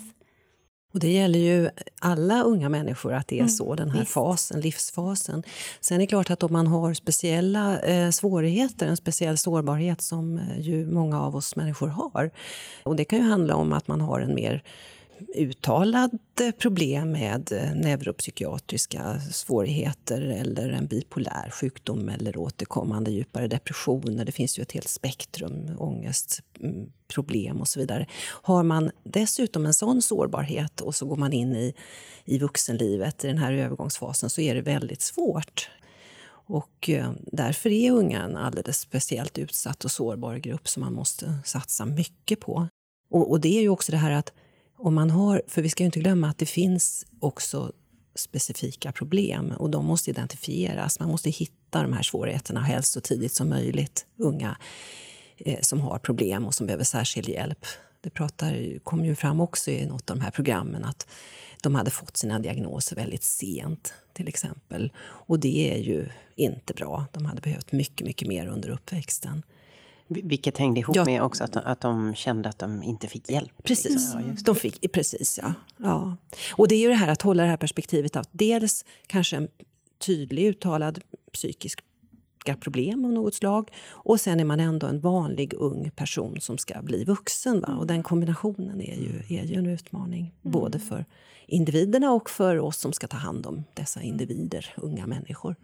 Och 0.93 1.01
det 1.01 1.13
gäller 1.13 1.39
ju 1.39 1.71
alla 2.01 2.43
unga 2.43 2.69
människor 2.69 3.15
att 3.15 3.29
det 3.29 3.37
är 3.37 3.41
mm, 3.41 3.49
så, 3.49 3.75
den 3.75 3.91
här 3.91 4.01
visst. 4.01 4.13
fasen, 4.13 4.61
livsfasen. 4.61 5.43
Sen 5.81 5.95
är 5.95 5.99
det 6.01 6.07
klart 6.07 6.31
att 6.31 6.43
om 6.43 6.53
man 6.53 6.67
har 6.67 6.95
speciella 6.95 7.81
eh, 7.81 8.11
svårigheter, 8.11 8.87
en 8.87 8.97
speciell 8.97 9.39
sårbarhet 9.39 10.03
som 10.03 10.39
eh, 10.39 10.61
ju 10.61 10.87
många 10.87 11.21
av 11.23 11.37
oss 11.37 11.57
människor 11.57 11.89
har. 11.89 12.31
Och 12.83 12.97
det 12.97 13.05
kan 13.05 13.19
ju 13.19 13.25
handla 13.25 13.55
om 13.55 13.73
att 13.73 13.89
man 13.89 14.01
har 14.01 14.21
en 14.21 14.35
mer 14.35 14.63
uttalade 15.35 16.19
problem 16.59 17.13
med 17.13 17.53
eh, 17.53 17.75
neuropsykiatriska 17.75 19.21
svårigheter 19.21 20.21
eller 20.21 20.69
en 20.69 20.87
bipolär 20.87 21.51
sjukdom 21.51 22.09
eller 22.09 22.37
återkommande 22.37 23.11
djupare 23.11 23.49
depressioner. 23.49 24.25
Det 24.25 24.33
finns 24.33 24.59
ju 24.59 24.63
ett 24.63 24.73
helt 24.73 24.89
spektrum, 24.89 25.77
ångestproblem 25.79 27.51
mm, 27.51 27.61
och 27.61 27.69
så 27.69 27.81
vidare. 27.81 28.07
Har 28.25 28.63
man 28.63 28.91
dessutom 29.05 29.67
en 29.67 29.75
sån 29.75 30.03
sårbarhet 30.03 30.81
och 30.81 30.95
så 30.95 31.07
går 31.07 31.17
man 31.17 31.33
in 31.33 31.57
i, 31.57 31.75
i 32.25 32.39
vuxenlivet 32.39 33.25
i 33.25 33.27
den 33.27 33.39
här 33.39 33.53
övergångsfasen 33.53 34.31
så 34.31 34.41
är 34.41 34.55
det 34.55 34.63
väldigt 34.63 35.03
svårt. 35.03 35.71
Och 36.49 36.91
eh, 36.91 37.11
därför 37.33 37.71
är 37.71 37.91
unga 37.91 38.23
en 38.23 38.37
alldeles 38.37 38.81
speciellt 38.81 39.39
utsatt 39.39 39.85
och 39.85 39.91
sårbar 39.91 40.37
grupp 40.37 40.69
som 40.69 40.81
man 40.81 40.93
måste 40.93 41.35
satsa 41.45 41.85
mycket 41.85 42.41
på. 42.41 42.69
Och, 43.11 43.31
och 43.31 43.41
det 43.41 43.59
är 43.59 43.61
ju 43.61 43.69
också 43.69 43.93
det 43.93 43.99
här 43.99 44.11
att 44.11 44.33
och 44.79 44.93
man 44.93 45.11
har, 45.11 45.43
för 45.47 45.63
vi 45.63 45.69
ska 45.69 45.85
inte 45.85 46.01
glömma 46.01 46.29
att 46.29 46.39
det 46.39 46.47
finns 46.47 47.07
också 47.21 47.73
specifika 48.15 48.93
problem 48.93 49.53
och 49.59 49.71
de 49.71 49.87
måste 49.87 50.11
identifieras. 50.11 51.01
Man 51.01 51.09
måste 51.09 51.31
hitta 51.31 51.83
de 51.83 51.93
här 51.93 52.03
svårigheterna 52.03 52.61
helst 52.61 52.93
så 52.93 53.01
tidigt 53.01 53.33
som 53.33 53.49
möjligt. 53.49 54.07
Unga 54.17 54.57
eh, 55.37 55.61
som 55.61 55.81
har 55.81 55.99
problem 55.99 56.47
och 56.47 56.55
som 56.55 56.67
behöver 56.67 56.85
särskild 56.85 57.29
hjälp. 57.29 57.67
Det 58.01 58.11
pratar, 58.11 58.79
kom 58.79 59.05
ju 59.05 59.15
fram 59.15 59.41
också 59.41 59.71
i 59.71 59.87
något 59.87 60.11
av 60.11 60.17
de 60.17 60.23
här 60.23 60.31
programmen 60.31 60.85
att 60.85 61.07
de 61.63 61.75
hade 61.75 61.91
fått 61.91 62.17
sina 62.17 62.39
diagnoser 62.39 62.97
väldigt 62.97 63.25
sent, 63.25 63.95
till 64.13 64.29
exempel. 64.29 64.93
Och 64.99 65.41
det 65.41 65.75
är 65.75 65.79
ju 65.79 66.09
inte 66.37 66.75
bra. 66.75 67.07
De 67.13 67.25
hade 67.25 67.41
behövt 67.41 67.73
mycket, 67.73 68.07
mycket 68.07 68.29
mer 68.29 68.47
under 68.47 68.69
uppväxten. 68.69 69.43
Vilket 70.09 70.59
hängde 70.59 70.81
ihop 70.81 70.97
ja. 70.97 71.05
med 71.05 71.23
också 71.23 71.45
att, 71.45 71.57
att 71.57 71.81
de 71.81 72.15
kände 72.15 72.49
att 72.49 72.59
de 72.59 72.83
inte 72.83 73.09
fick 73.09 73.31
hjälp. 73.31 73.63
Precis, 73.63 74.15
ja, 74.15 74.21
de 74.45 74.55
fick, 74.55 74.93
precis 74.93 75.39
ja. 75.43 75.55
ja. 75.77 76.17
Och 76.53 76.69
det 76.69 76.75
är 76.75 76.81
ju 76.81 76.89
det 76.89 76.95
här 76.95 77.09
att 77.09 77.23
hålla 77.23 77.43
det 77.43 77.49
här 77.49 77.57
perspektivet 77.57 78.17
att 78.17 78.29
dels 78.33 78.85
kanske 79.07 79.37
en 79.37 79.49
tydlig 79.99 80.47
uttalad 80.47 81.01
psykisk 81.33 81.81
problem 82.57 83.05
av 83.05 83.13
något 83.13 83.35
slag 83.35 83.71
och 83.89 84.21
sen 84.21 84.41
är 84.41 84.45
man 84.45 84.61
ändå 84.61 84.87
en 84.87 85.01
vanlig 85.01 85.55
ung 85.55 85.91
person 85.97 86.41
som 86.41 86.59
ska 86.59 86.83
bli 86.83 87.05
vuxen. 87.05 87.61
Va? 87.61 87.77
Och 87.79 87.87
den 87.87 88.03
kombinationen 88.03 88.81
är 88.81 88.97
ju, 88.97 89.39
är 89.39 89.45
ju 89.45 89.55
en 89.55 89.67
utmaning, 89.67 90.21
mm. 90.21 90.53
både 90.53 90.79
för 90.79 91.05
individerna 91.47 92.13
och 92.13 92.31
för 92.31 92.59
oss 92.59 92.77
som 92.77 92.93
ska 92.93 93.07
ta 93.07 93.17
hand 93.17 93.47
om 93.47 93.65
dessa 93.75 94.03
individer, 94.03 94.75
unga 94.77 95.07
människor. 95.07 95.57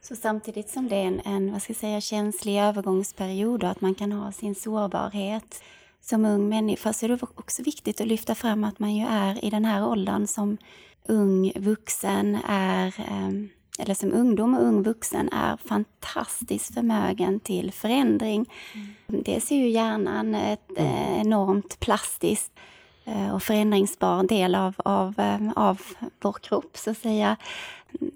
Så 0.00 0.16
samtidigt 0.16 0.70
som 0.70 0.88
det 0.88 0.96
är 0.96 1.04
en, 1.04 1.20
en 1.24 1.52
vad 1.52 1.62
ska 1.62 1.70
jag 1.70 1.76
säga, 1.76 2.00
känslig 2.00 2.60
övergångsperiod 2.60 3.64
och 3.64 3.70
att 3.70 3.80
man 3.80 3.94
kan 3.94 4.12
ha 4.12 4.32
sin 4.32 4.54
sårbarhet 4.54 5.62
som 6.00 6.24
ung 6.24 6.48
människa 6.48 6.92
så 6.92 7.06
är 7.06 7.08
det 7.08 7.18
också 7.34 7.62
viktigt 7.62 8.00
att 8.00 8.06
lyfta 8.06 8.34
fram 8.34 8.64
att 8.64 8.78
man 8.78 8.96
ju 8.96 9.06
är 9.06 9.44
i 9.44 9.50
den 9.50 9.64
här 9.64 9.88
åldern 9.88 10.26
som 10.26 10.58
ung 11.06 11.52
vuxen 11.56 12.38
är 12.48 12.94
ehm, 13.08 13.48
eller 13.78 13.94
som 13.94 14.12
ungdom 14.12 14.54
och 14.54 14.64
ung 14.64 14.82
vuxen 14.82 15.28
är 15.32 15.56
fantastiskt 15.56 16.74
förmögen 16.74 17.40
till 17.40 17.72
förändring. 17.72 18.50
Mm. 18.74 19.22
Dels 19.24 19.52
är 19.52 19.56
ju 19.56 19.68
hjärnan 19.68 20.34
ett 20.34 20.70
mm. 20.78 20.92
Eh, 20.92 21.20
enormt 21.20 21.80
plastiskt 21.80 22.52
och 23.32 23.42
förändringsbar 23.42 24.22
del 24.22 24.54
av, 24.54 24.74
av, 24.76 25.14
ehm, 25.18 25.52
av 25.56 25.82
vår 26.20 26.32
kropp, 26.32 26.76
så 26.76 26.90
att 26.90 26.98
säga 26.98 27.36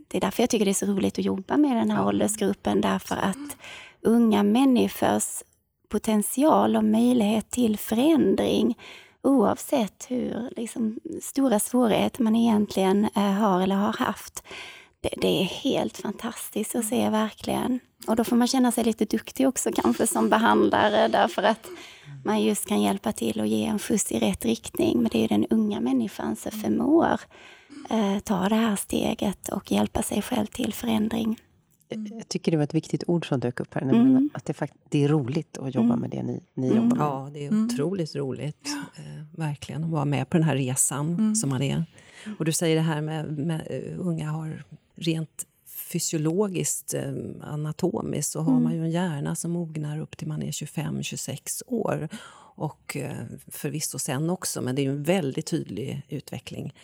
det 0.09 0.17
är 0.17 0.21
därför 0.21 0.43
jag 0.43 0.51
tycker 0.51 0.65
det 0.65 0.71
är 0.71 0.87
så 0.87 0.87
roligt 0.87 1.19
att 1.19 1.25
jobba 1.25 1.57
med 1.57 1.77
den 1.77 1.91
här 1.91 1.99
ja. 1.99 2.09
åldersgruppen, 2.09 2.81
därför 2.81 3.17
att 3.17 3.57
unga 4.01 4.43
människors 4.43 5.43
potential 5.89 6.77
och 6.77 6.85
möjlighet 6.85 7.51
till 7.51 7.79
förändring 7.79 8.79
oavsett 9.23 10.07
hur 10.09 10.51
liksom, 10.57 11.01
stora 11.23 11.59
svårigheter 11.59 12.23
man 12.23 12.37
egentligen 12.37 13.09
eh, 13.17 13.23
har 13.23 13.61
eller 13.61 13.77
har 13.77 13.93
haft. 13.93 14.43
Det, 15.01 15.15
det, 15.17 15.41
är 15.41 15.45
helt 15.45 15.97
fantastiskt 15.97 16.75
att 16.75 16.85
se 16.85 17.11
verkligen. 17.11 17.81
Och 18.07 18.17
då 18.17 18.25
får 18.25 18.37
man 18.37 18.49
känna 18.49 18.73
sig 18.73 18.85
lite 18.85 19.05
duktig 19.05 19.49
också 19.49 19.71
kanske 19.73 20.07
som 20.07 20.29
behandlare 20.29 21.09
därför 21.09 21.43
att 21.43 21.67
man 22.25 22.43
just 22.43 22.67
kan 22.67 22.83
hjälpa 22.83 23.13
till 23.13 23.41
och 23.41 23.47
ge 23.47 23.65
en 23.65 23.79
skjuts 23.79 24.13
i 24.13 24.19
rätt 24.19 24.45
riktning. 24.45 25.03
Men 25.03 25.11
det 25.13 25.25
är 25.25 25.29
den 25.29 25.47
unga 25.51 25.81
människan 25.81 26.37
som 26.37 26.53
förmår 26.53 27.21
eh, 27.91 28.19
ta 28.19 28.49
det 28.49 28.55
här 28.55 28.77
steget 28.77 29.49
och 29.49 29.73
hjälpa 29.73 30.03
sig 30.03 30.23
själv 30.23 30.47
till 30.47 30.75
förändring. 30.75 31.41
Jag 31.89 32.29
tycker 32.29 32.53
det 32.53 32.57
var 32.57 32.65
ett 32.65 32.75
viktigt 32.75 33.05
ord 33.07 33.29
som 33.29 33.41
dök 33.41 33.61
upp 33.61 33.75
här. 33.75 33.83
Mm. 33.83 34.31
Att 34.35 34.45
det, 34.45 34.55
fakt 34.55 34.75
det 34.89 35.05
är 35.05 35.09
roligt 35.09 35.59
att 35.59 35.75
jobba 35.75 35.87
mm. 35.87 36.01
med 36.01 36.11
det 36.11 36.23
ni, 36.23 36.41
ni 36.55 36.67
mm. 36.67 36.83
jobbar 36.83 36.97
med. 36.97 37.07
Ja, 37.07 37.31
det 37.33 37.45
är 37.45 37.49
mm. 37.49 37.65
otroligt 37.65 38.17
roligt. 38.17 38.69
Eh, 38.97 39.39
verkligen. 39.39 39.85
Att 39.85 39.91
vara 39.91 40.05
med 40.05 40.31
på 40.31 40.37
den 40.37 40.47
här 40.47 40.57
resan 40.57 41.09
mm. 41.09 41.35
som 41.35 41.51
man 41.51 41.63
är. 41.63 41.85
Och 42.39 42.45
du 42.45 42.53
säger 42.53 42.77
det 42.77 42.83
här 42.83 43.01
med, 43.01 43.39
med 43.39 43.69
uh, 43.71 44.07
unga 44.07 44.31
har 44.31 44.65
rent 44.95 45.47
fysiologiskt, 45.93 46.95
eh, 46.95 47.13
anatomiskt, 47.41 48.33
så 48.33 48.41
har 48.41 48.61
man 48.61 48.75
ju 48.75 48.85
en 48.85 48.91
hjärna 48.91 49.35
som 49.35 49.51
mognar 49.51 49.99
upp 49.99 50.17
till 50.17 50.29
man 50.29 50.43
är 50.43 50.51
25-26 50.51 51.63
år. 51.67 52.09
Och 52.55 52.97
eh, 52.97 53.27
förvisso 53.49 53.99
sen 53.99 54.31
också, 54.31 54.63
men 54.63 54.75
det 54.75 54.83
är 54.83 54.85
ju 54.85 54.91
en 54.91 55.03
väldigt 55.03 55.47
tydlig 55.47 56.07
utveckling 56.09 56.75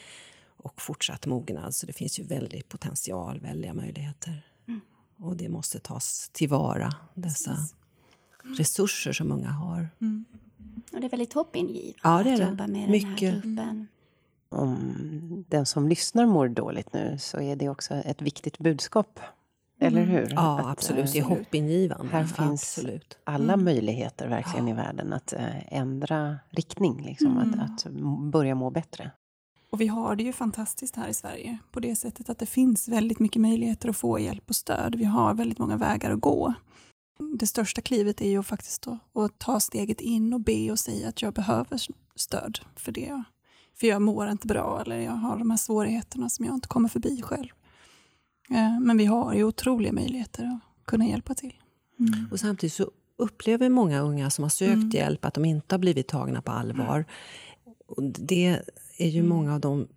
och 0.56 0.82
fortsatt 0.82 1.26
mognad. 1.26 1.74
Så 1.74 1.86
det 1.86 1.92
finns 1.92 2.20
ju 2.20 2.24
väldigt 2.24 2.68
potential, 2.68 3.40
väldiga 3.40 3.74
möjligheter. 3.74 4.46
Mm. 4.68 4.80
Och 5.18 5.36
det 5.36 5.48
måste 5.48 5.78
tas 5.78 6.30
tillvara, 6.32 6.94
dessa 7.14 7.50
mm. 7.50 8.54
resurser 8.54 9.12
som 9.12 9.32
unga 9.32 9.50
har. 9.50 9.88
Mm. 10.00 10.24
Och 10.92 11.00
det 11.00 11.06
är 11.06 11.10
väldigt 11.10 11.32
hoppingivande 11.32 11.94
ja, 12.02 12.34
att 12.34 12.40
jobba 12.40 12.66
med 12.66 12.90
Mycket. 12.90 13.20
den 13.20 13.30
här 13.30 13.32
gruppen. 13.32 13.86
Om 14.50 15.44
den 15.48 15.66
som 15.66 15.88
lyssnar 15.88 16.26
mår 16.26 16.48
dåligt 16.48 16.92
nu 16.92 17.18
så 17.18 17.40
är 17.40 17.56
det 17.56 17.68
också 17.68 17.94
ett 17.94 18.22
viktigt 18.22 18.58
budskap. 18.58 19.20
Eller 19.80 20.02
mm. 20.02 20.14
hur? 20.14 20.32
Ja, 20.34 20.60
att, 20.60 20.66
absolut. 20.66 21.12
Det 21.12 21.18
är 21.18 21.22
hoppingivande. 21.22 22.12
Här 22.12 22.24
finns 22.24 22.78
absolut. 22.78 23.18
alla 23.24 23.52
mm. 23.52 23.64
möjligheter 23.64 24.28
verkligen 24.28 24.68
ja. 24.68 24.74
i 24.74 24.76
världen 24.76 25.12
att 25.12 25.32
äh, 25.32 25.74
ändra 25.74 26.38
riktning. 26.50 27.02
Liksom, 27.02 27.38
mm. 27.38 27.60
att, 27.60 27.86
att 27.86 27.92
börja 28.32 28.54
må 28.54 28.70
bättre. 28.70 29.10
Och 29.70 29.80
vi 29.80 29.86
har 29.86 30.16
det 30.16 30.22
ju 30.22 30.32
fantastiskt 30.32 30.96
här 30.96 31.08
i 31.08 31.14
Sverige 31.14 31.58
på 31.70 31.80
det 31.80 31.96
sättet 31.96 32.30
att 32.30 32.38
det 32.38 32.46
finns 32.46 32.88
väldigt 32.88 33.18
mycket 33.18 33.42
möjligheter 33.42 33.88
att 33.88 33.96
få 33.96 34.18
hjälp 34.18 34.44
och 34.48 34.56
stöd. 34.56 34.94
Vi 34.94 35.04
har 35.04 35.34
väldigt 35.34 35.58
många 35.58 35.76
vägar 35.76 36.10
att 36.10 36.20
gå. 36.20 36.54
Det 37.38 37.46
största 37.46 37.80
klivet 37.80 38.20
är 38.20 38.28
ju 38.28 38.42
faktiskt 38.42 38.86
att 38.88 39.38
ta 39.38 39.60
steget 39.60 40.00
in 40.00 40.32
och 40.32 40.40
be 40.40 40.70
och 40.70 40.78
säga 40.78 41.08
att 41.08 41.22
jag 41.22 41.34
behöver 41.34 41.80
stöd 42.14 42.58
för 42.76 42.92
det. 42.92 43.22
För 43.80 43.86
jag 43.86 44.02
mår 44.02 44.30
inte 44.30 44.46
bra 44.46 44.82
eller 44.86 45.00
jag 45.00 45.12
har 45.12 45.38
de 45.38 45.50
här 45.50 45.56
svårigheterna 45.56 46.28
som 46.28 46.44
jag 46.44 46.54
inte 46.54 46.68
kommer 46.68 46.88
förbi 46.88 47.22
själv. 47.22 47.48
Eh, 48.50 48.80
men 48.80 48.98
vi 48.98 49.04
har 49.04 49.34
ju 49.34 49.44
otroliga 49.44 49.92
möjligheter 49.92 50.44
att 50.44 50.86
kunna 50.86 51.06
hjälpa 51.06 51.34
till. 51.34 51.54
Mm. 51.98 52.28
Och 52.30 52.40
samtidigt 52.40 52.72
så 52.72 52.90
upplever 53.16 53.68
många 53.68 54.00
unga 54.00 54.30
som 54.30 54.42
har 54.42 54.48
sökt 54.50 54.72
mm. 54.72 54.90
hjälp 54.90 55.24
att 55.24 55.34
de 55.34 55.44
inte 55.44 55.74
har 55.74 55.78
blivit 55.78 56.08
tagna 56.08 56.42
på 56.42 56.52
allvar. 56.52 57.04
Och 57.86 58.02
det 58.02 58.62
är 58.98 59.08
ju 59.08 59.18
mm. 59.18 59.28
många 59.28 59.54
av 59.54 59.60
dem 59.60 59.88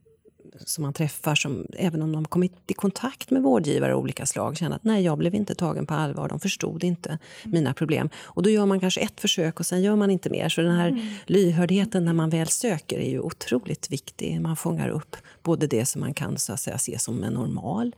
som 0.59 0.81
man 0.81 0.93
träffar 0.93 1.35
som, 1.35 1.65
även 1.73 2.01
om 2.01 2.11
de 2.11 2.25
kommit 2.25 2.53
i 2.67 2.73
kontakt 2.73 3.31
med 3.31 3.41
vårdgivare 3.41 3.93
av 3.93 3.99
olika 3.99 4.25
slag, 4.25 4.57
känner 4.57 4.75
att 4.75 4.83
nej, 4.83 5.03
jag 5.03 5.17
blev 5.17 5.35
inte 5.35 5.55
tagen 5.55 5.85
på 5.85 5.93
allvar, 5.93 6.27
de 6.27 6.39
förstod 6.39 6.83
inte 6.83 7.09
mm. 7.09 7.19
mina 7.43 7.73
problem. 7.73 8.09
Och 8.23 8.43
då 8.43 8.49
gör 8.49 8.65
man 8.65 8.79
kanske 8.79 9.01
ett 9.01 9.21
försök 9.21 9.59
och 9.59 9.65
sen 9.65 9.81
gör 9.81 9.95
man 9.95 10.11
inte 10.11 10.29
mer. 10.29 10.49
Så 10.49 10.61
den 10.61 10.75
här 10.75 10.89
mm. 10.89 11.05
lyhördheten 11.25 12.05
när 12.05 12.13
man 12.13 12.29
väl 12.29 12.47
söker 12.47 12.99
är 12.99 13.09
ju 13.09 13.19
otroligt 13.19 13.91
viktig. 13.91 14.41
Man 14.41 14.55
fångar 14.55 14.89
upp 14.89 15.15
både 15.43 15.67
det 15.67 15.85
som 15.85 16.01
man 16.01 16.13
kan 16.13 16.37
så 16.37 16.53
att 16.53 16.59
säga, 16.59 16.77
se 16.77 16.99
som 16.99 17.23
en 17.23 17.33
normal 17.33 17.95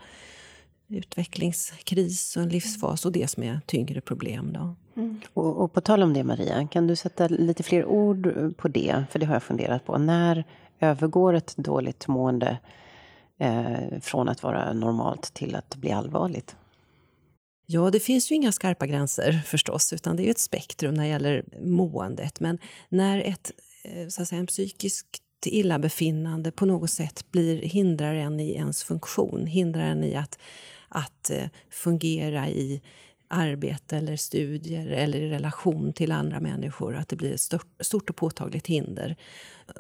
utvecklingskris 0.88 2.38
och 2.38 2.44
en 2.44 2.50
livsfas 2.50 3.06
och 3.06 3.12
det 3.12 3.28
som 3.28 3.44
är 3.44 3.62
tyngre 3.66 4.02
problem. 4.02 4.54
Då. 4.54 4.76
Mm. 5.02 5.22
Och, 5.34 5.64
och, 5.64 5.74
på 5.74 5.82
tal 5.82 6.04
om 6.04 6.14
det 6.14 6.24
Maria, 6.24 6.68
kan 6.68 6.88
du 6.88 6.96
sätta 6.96 7.28
lite 7.28 7.64
fler 7.64 7.86
ord 7.86 8.34
på 8.58 8.68
det? 8.68 9.04
För 9.12 9.20
det 9.20 9.26
har 9.26 9.34
jag 9.34 9.44
funderat 9.44 9.86
på. 9.86 9.98
När 9.98 10.46
övergår 10.80 11.34
ett 11.34 11.58
dåligt 11.58 12.08
mående 12.08 12.58
eh, 13.38 14.00
från 14.02 14.30
att 14.30 14.44
vara 14.44 14.74
normalt 14.74 15.34
till 15.34 15.56
att 15.56 15.76
bli 15.76 15.92
allvarligt? 15.92 16.56
Ja, 17.66 17.92
det 17.92 18.00
finns 18.00 18.32
ju 18.32 18.36
inga 18.36 18.52
skarpa 18.52 18.88
gränser 18.88 19.42
förstås, 19.46 19.94
utan 19.94 20.16
det 20.16 20.28
är 20.28 20.32
ett 20.32 20.40
spektrum 20.40 20.94
när 20.94 21.04
det 21.04 21.10
gäller 21.10 21.44
måendet. 21.62 22.40
Men 22.40 22.58
när 22.90 23.20
ett, 23.20 23.52
eh, 23.84 24.08
så 24.08 24.22
att 24.22 24.28
säga, 24.28 24.40
en 24.40 24.48
psykiskt 24.48 25.20
illabefinnande 25.46 26.52
på 26.52 26.66
något 26.66 26.90
sätt 26.90 27.32
blir, 27.32 27.62
hindrar 27.62 28.16
en 28.16 28.40
i 28.40 28.54
ens 28.54 28.84
funktion, 28.84 29.48
hindrar 29.48 29.84
en 29.84 30.04
i 30.04 30.16
att, 30.16 30.40
att 30.90 31.30
eh, 31.30 31.48
fungera 31.70 32.50
i 32.50 32.82
arbete 33.34 33.98
eller 33.98 34.16
studier 34.16 34.88
eller 34.88 35.20
i 35.20 35.30
relation 35.30 35.94
till 35.94 36.12
andra 36.12 36.40
människor, 36.40 36.96
att 36.96 37.10
det 37.10 37.16
blir 37.16 37.34
ett 37.34 37.42
stort, 37.42 37.68
stort 37.80 38.10
och 38.10 38.16
påtagligt 38.16 38.68
hinder. 38.68 39.16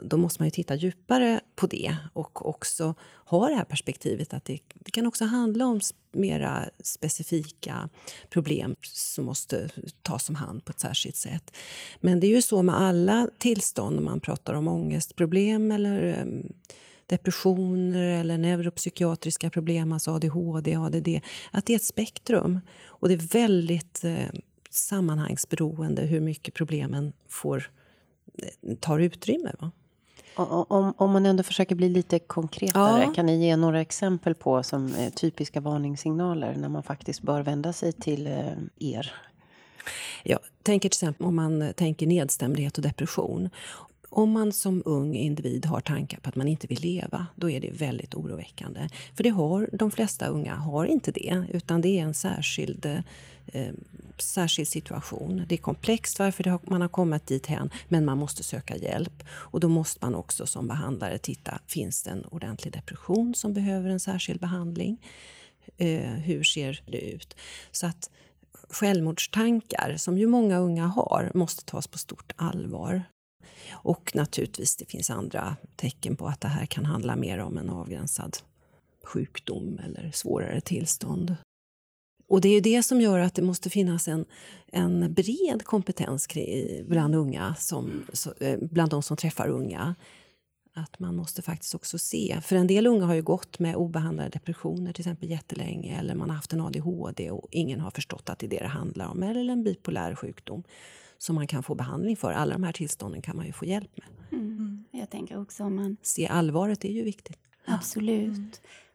Då 0.03 0.17
måste 0.17 0.41
man 0.41 0.47
ju 0.47 0.51
titta 0.51 0.75
djupare 0.75 1.39
på 1.55 1.67
det 1.67 1.97
och 2.13 2.49
också 2.49 2.95
ha 3.25 3.49
det 3.49 3.55
här 3.55 3.63
perspektivet 3.63 4.33
att 4.33 4.45
det, 4.45 4.59
det 4.73 4.91
kan 4.91 5.07
också 5.07 5.25
handla 5.25 5.65
om 5.65 5.79
mera 6.11 6.69
specifika 6.83 7.89
problem 8.29 8.75
som 8.81 9.25
måste 9.25 9.69
tas 10.01 10.29
om 10.29 10.35
hand 10.35 10.65
på 10.65 10.69
ett 10.69 10.79
särskilt 10.79 11.15
sätt. 11.15 11.55
Men 12.01 12.19
det 12.19 12.27
är 12.27 12.35
ju 12.35 12.41
så 12.41 12.63
med 12.63 12.81
alla 12.81 13.27
tillstånd, 13.37 13.97
om 13.97 14.05
man 14.05 14.19
pratar 14.19 14.53
om 14.53 14.67
ångestproblem 14.67 15.71
eller 15.71 16.21
um, 16.21 16.53
depressioner 17.13 18.19
eller 18.19 18.37
neuropsykiatriska 18.37 19.49
problem, 19.49 19.91
alltså 19.91 20.11
ADHD, 20.11 20.75
ADD, 20.75 21.21
att 21.51 21.65
det 21.65 21.73
är 21.73 21.75
ett 21.75 21.83
spektrum. 21.83 22.59
Och 22.85 23.07
det 23.07 23.13
är 23.13 23.33
väldigt 23.33 24.03
eh, 24.03 24.27
sammanhangsberoende 24.69 26.01
hur 26.01 26.19
mycket 26.19 26.53
problemen 26.53 27.13
får, 27.29 27.71
eh, 28.37 28.75
tar 28.79 28.99
utrymme. 28.99 29.51
Va? 29.59 29.71
Om, 30.35 30.93
om 30.97 31.11
man 31.11 31.25
ändå 31.25 31.43
försöker 31.43 31.75
bli 31.75 31.89
lite 31.89 32.19
konkretare, 32.19 33.03
ja. 33.03 33.13
kan 33.13 33.25
ni 33.25 33.45
ge 33.45 33.55
några 33.55 33.81
exempel 33.81 34.35
på 34.35 34.63
som 34.63 34.93
typiska 35.15 35.61
varningssignaler 35.61 36.55
när 36.55 36.69
man 36.69 36.83
faktiskt 36.83 37.21
bör 37.21 37.41
vända 37.41 37.73
sig 37.73 37.91
till 37.91 38.27
eh, 38.27 38.53
er? 38.79 39.13
Jag 40.23 40.39
tänker 40.63 40.89
till 40.89 40.95
exempel 40.95 41.25
om 41.25 41.35
man 41.35 41.73
tänker 41.75 42.07
nedstämdhet 42.07 42.77
och 42.77 42.83
depression. 42.83 43.49
Om 44.15 44.31
man 44.31 44.51
som 44.51 44.83
ung 44.85 45.15
individ 45.15 45.65
har 45.65 45.81
tankar 45.81 46.19
på 46.19 46.29
att 46.29 46.35
man 46.35 46.47
inte 46.47 46.67
vill 46.67 46.81
leva, 46.81 47.27
då 47.35 47.49
är 47.49 47.59
det 47.59 47.71
väldigt 47.71 48.15
oroväckande. 48.15 48.89
För 49.15 49.23
det 49.23 49.29
har, 49.29 49.69
de 49.73 49.91
flesta 49.91 50.27
unga 50.27 50.55
har 50.55 50.85
inte 50.85 51.11
det, 51.11 51.45
utan 51.51 51.81
det 51.81 51.99
är 51.99 52.03
en 52.03 52.13
särskild, 52.13 52.85
eh, 53.45 53.71
särskild 54.17 54.67
situation. 54.67 55.43
Det 55.47 55.55
är 55.55 55.57
komplext 55.59 56.19
varför 56.19 56.43
har, 56.43 56.59
man 56.63 56.81
har 56.81 56.87
kommit 56.87 57.27
dit 57.27 57.47
hen, 57.47 57.69
men 57.87 58.05
man 58.05 58.17
måste 58.17 58.43
söka 58.43 58.75
hjälp. 58.75 59.23
Och 59.29 59.59
då 59.59 59.69
måste 59.69 60.05
man 60.05 60.15
också 60.15 60.45
som 60.45 60.67
behandlare 60.67 61.17
titta, 61.17 61.59
finns 61.67 62.03
det 62.03 62.09
en 62.09 62.25
ordentlig 62.25 62.73
depression 62.73 63.35
som 63.35 63.53
behöver 63.53 63.89
en 63.89 63.99
särskild 63.99 64.39
behandling? 64.39 64.97
Eh, 65.77 66.01
hur 66.01 66.43
ser 66.43 66.83
det 66.87 67.01
ut? 67.01 67.35
Så 67.71 67.87
att 67.87 68.09
självmordstankar, 68.69 69.95
som 69.97 70.17
ju 70.17 70.27
många 70.27 70.57
unga 70.57 70.87
har, 70.87 71.31
måste 71.33 71.65
tas 71.65 71.87
på 71.87 71.97
stort 71.97 72.33
allvar. 72.35 73.03
Och 73.71 74.11
naturligtvis, 74.15 74.75
det 74.75 74.85
finns 74.85 75.09
andra 75.09 75.55
tecken 75.75 76.15
på 76.15 76.27
att 76.27 76.41
det 76.41 76.47
här 76.47 76.65
kan 76.65 76.85
handla 76.85 77.15
mer 77.15 77.39
om 77.39 77.57
en 77.57 77.69
avgränsad 77.69 78.37
sjukdom 79.03 79.79
eller 79.85 80.11
svårare 80.11 80.61
tillstånd. 80.61 81.35
Och 82.27 82.41
det 82.41 82.49
är 82.49 82.61
det 82.61 82.83
som 82.83 83.01
gör 83.01 83.19
att 83.19 83.35
det 83.35 83.41
måste 83.41 83.69
finnas 83.69 84.07
en, 84.07 84.25
en 84.67 85.13
bred 85.13 85.63
kompetens 85.63 86.27
bland 86.87 87.15
unga, 87.15 87.55
som, 87.59 88.05
eh, 88.39 88.59
bland 88.61 88.91
de 88.91 89.03
som 89.03 89.17
träffar 89.17 89.47
unga. 89.47 89.95
Att 90.75 90.99
man 90.99 91.15
måste 91.15 91.41
faktiskt 91.41 91.75
också 91.75 91.97
se. 91.97 92.39
För 92.43 92.55
en 92.55 92.67
del 92.67 92.87
unga 92.87 93.05
har 93.05 93.13
ju 93.13 93.21
gått 93.21 93.59
med 93.59 93.75
obehandlade 93.75 94.29
depressioner 94.29 94.93
till 94.93 95.01
exempel 95.01 95.29
jättelänge 95.29 95.99
eller 95.99 96.15
man 96.15 96.29
har 96.29 96.35
haft 96.35 96.53
en 96.53 96.61
ADHD 96.61 97.31
och 97.31 97.47
ingen 97.51 97.79
har 97.79 97.91
förstått 97.91 98.29
att 98.29 98.39
det 98.39 98.45
är 98.45 98.49
det 98.49 98.59
det 98.59 98.67
handlar 98.67 99.07
om. 99.07 99.23
Eller 99.23 99.53
en 99.53 99.63
bipolär 99.63 100.15
sjukdom 100.15 100.63
som 101.23 101.35
man 101.35 101.47
kan 101.47 101.63
få 101.63 101.75
behandling 101.75 102.17
för. 102.17 102.31
Alla 102.31 102.53
de 102.53 102.63
här 102.63 102.71
tillstånden 102.71 103.21
kan 103.21 103.35
man 103.35 103.45
ju 103.45 103.53
få 103.53 103.65
hjälp 103.65 103.91
med. 103.97 104.39
Mm. 104.41 104.83
Jag 104.91 105.09
tänker 105.09 105.41
också 105.41 105.63
om 105.63 105.75
man... 105.75 105.97
Se 106.01 106.27
allvaret 106.27 106.85
är 106.85 106.91
ju 106.91 107.03
viktigt. 107.03 107.39
Absolut. 107.65 108.37
Mm. 108.37 108.51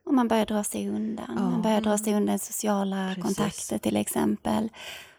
Om 0.06 0.16
man 0.16 0.28
börjar 0.28 0.46
dra 0.46 0.64
sig 0.64 0.88
undan. 0.88 1.34
Ja. 1.36 1.50
Man 1.50 1.62
börjar 1.62 1.80
dra 1.80 1.98
sig 1.98 2.14
undan 2.14 2.38
sociala 2.38 3.14
Precis. 3.14 3.24
kontakter 3.24 3.78
till 3.78 3.96
exempel. 3.96 4.68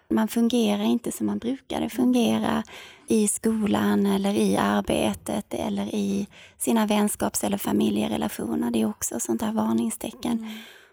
Man 0.10 0.28
fungerar 0.28 0.84
inte 0.84 1.12
som 1.12 1.26
man 1.26 1.38
brukade 1.38 1.90
fungera 1.90 2.64
i 3.08 3.28
skolan 3.28 4.06
eller 4.06 4.34
i 4.34 4.58
arbetet 4.58 5.54
eller 5.54 5.96
i 5.96 6.28
sina 6.58 6.86
vänskaps 6.86 7.44
eller 7.44 7.58
familjerelationer. 7.58 8.72
Det 8.72 8.82
är 8.82 8.90
också 8.90 9.20
sånt 9.20 9.42
här 9.42 9.54
varningstecken. 9.54 10.38
Mm. 10.38 10.52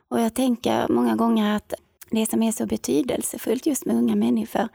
Och 0.08 0.20
jag 0.20 0.34
tänker 0.34 0.88
många 0.88 1.16
gånger 1.16 1.56
att 1.56 1.74
det 2.10 2.26
som 2.30 2.42
är 2.42 2.52
så 2.52 2.66
betydelsefullt 2.66 3.66
just 3.66 3.86
med 3.86 3.96
unga 3.96 4.14
människor 4.14 4.68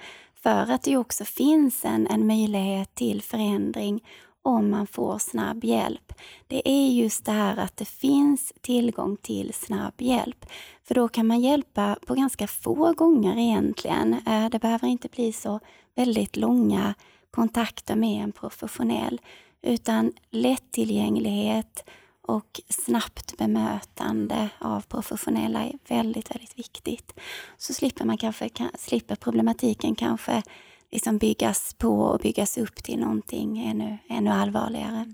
för 0.43 0.71
att 0.71 0.83
det 0.83 0.97
också 0.97 1.25
finns 1.25 1.85
en, 1.85 2.07
en 2.07 2.27
möjlighet 2.27 2.95
till 2.95 3.21
förändring 3.21 4.03
om 4.41 4.69
man 4.69 4.87
får 4.87 5.17
snabb 5.17 5.63
hjälp. 5.63 6.13
Det 6.47 6.69
är 6.69 6.87
just 6.87 7.25
det 7.25 7.31
här 7.31 7.57
att 7.57 7.77
det 7.77 7.85
finns 7.85 8.53
tillgång 8.61 9.17
till 9.17 9.53
snabb 9.53 9.93
hjälp. 9.97 10.45
För 10.83 10.95
då 10.95 11.07
kan 11.07 11.27
man 11.27 11.39
hjälpa 11.39 11.97
på 12.07 12.13
ganska 12.13 12.47
få 12.47 12.93
gånger 12.93 13.37
egentligen. 13.37 14.13
Eh, 14.27 14.49
det 14.49 14.59
behöver 14.59 14.87
inte 14.87 15.07
bli 15.07 15.33
så 15.33 15.59
väldigt 15.95 16.37
långa 16.37 16.93
kontakter 17.31 17.95
med 17.95 18.23
en 18.23 18.31
professionell, 18.31 19.21
utan 19.61 20.13
lättillgänglighet, 20.29 21.89
och 22.21 22.61
snabbt 22.69 23.37
bemötande 23.37 24.49
av 24.59 24.81
professionella 24.81 25.63
är 25.63 25.73
väldigt, 25.87 26.31
väldigt 26.31 26.59
viktigt. 26.59 27.13
Så 27.57 27.73
slipper 27.73 28.05
man 28.05 28.17
kanske, 28.17 28.49
slipper 28.77 29.15
problematiken 29.15 29.95
kanske 29.95 30.43
liksom 30.91 31.17
byggas 31.17 31.73
på 31.73 32.01
och 32.01 32.19
byggas 32.19 32.57
upp 32.57 32.83
till 32.83 32.99
någonting 32.99 33.59
ännu, 33.65 33.97
ännu 34.09 34.29
allvarligare. 34.29 35.13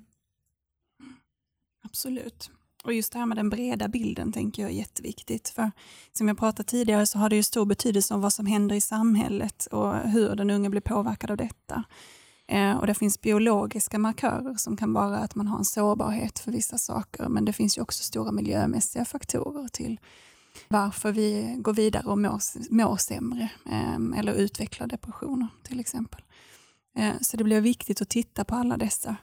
Absolut. 1.84 2.50
Och 2.84 2.94
just 2.94 3.14
det 3.14 3.20
här 3.20 3.26
med 3.26 3.38
den 3.38 3.50
breda 3.50 3.88
bilden 3.88 4.32
tänker 4.32 4.62
jag 4.62 4.72
är 4.72 4.76
jätteviktigt. 4.76 5.50
För 5.50 5.72
som 6.14 6.28
jag 6.28 6.38
pratade 6.38 6.70
tidigare 6.70 7.06
så 7.06 7.20
har 7.20 7.30
det 7.30 7.36
ju 7.36 7.44
stor 7.44 7.66
betydelse 7.66 8.14
om 8.14 8.22
vad 8.22 8.34
som 8.34 8.46
händer 8.46 8.76
i 8.76 8.82
samhället 8.82 9.66
och 9.66 9.96
hur 9.96 10.36
den 10.36 10.50
unge 10.50 10.70
blir 10.70 10.82
påverkad 10.82 11.32
av 11.32 11.38
detta. 11.38 11.84
Eh, 12.48 12.78
och 12.78 12.88
det 12.88 12.94
finns 12.94 13.22
biologiska 13.22 14.00
markörer 14.00 14.56
som 14.56 14.78
kan 14.78 14.94
vara 14.94 15.18
att 15.18 15.36
man 15.36 15.48
har 15.48 15.58
en 15.58 15.66
sårbarhet 15.66 16.40
för 16.40 16.52
vissa 16.52 16.78
saker, 16.78 17.30
men 17.30 17.46
det 17.46 17.54
finns 17.54 17.78
ju 17.78 17.82
också 17.82 18.04
stora 18.04 18.32
miljömässiga 18.32 19.06
faktorer 19.06 19.68
till 19.68 20.00
varför 20.68 21.12
vi 21.12 21.56
går 21.58 21.74
vidare 21.74 22.04
och 22.04 22.18
mår, 22.18 22.42
mår 22.74 22.98
sämre 22.98 23.50
ehm, 23.66 24.14
eller 24.14 24.34
utvecklar 24.34 24.88
depressioner 24.88 25.48
till 25.64 25.80
exempel. 25.80 26.22
Eh, 26.96 27.14
så 27.22 27.38
det 27.38 27.44
blir 27.44 27.62
viktigt 27.62 28.02
att 28.02 28.10
titta 28.10 28.44
på 28.44 28.56
alla 28.56 28.78
dessa. 28.78 29.16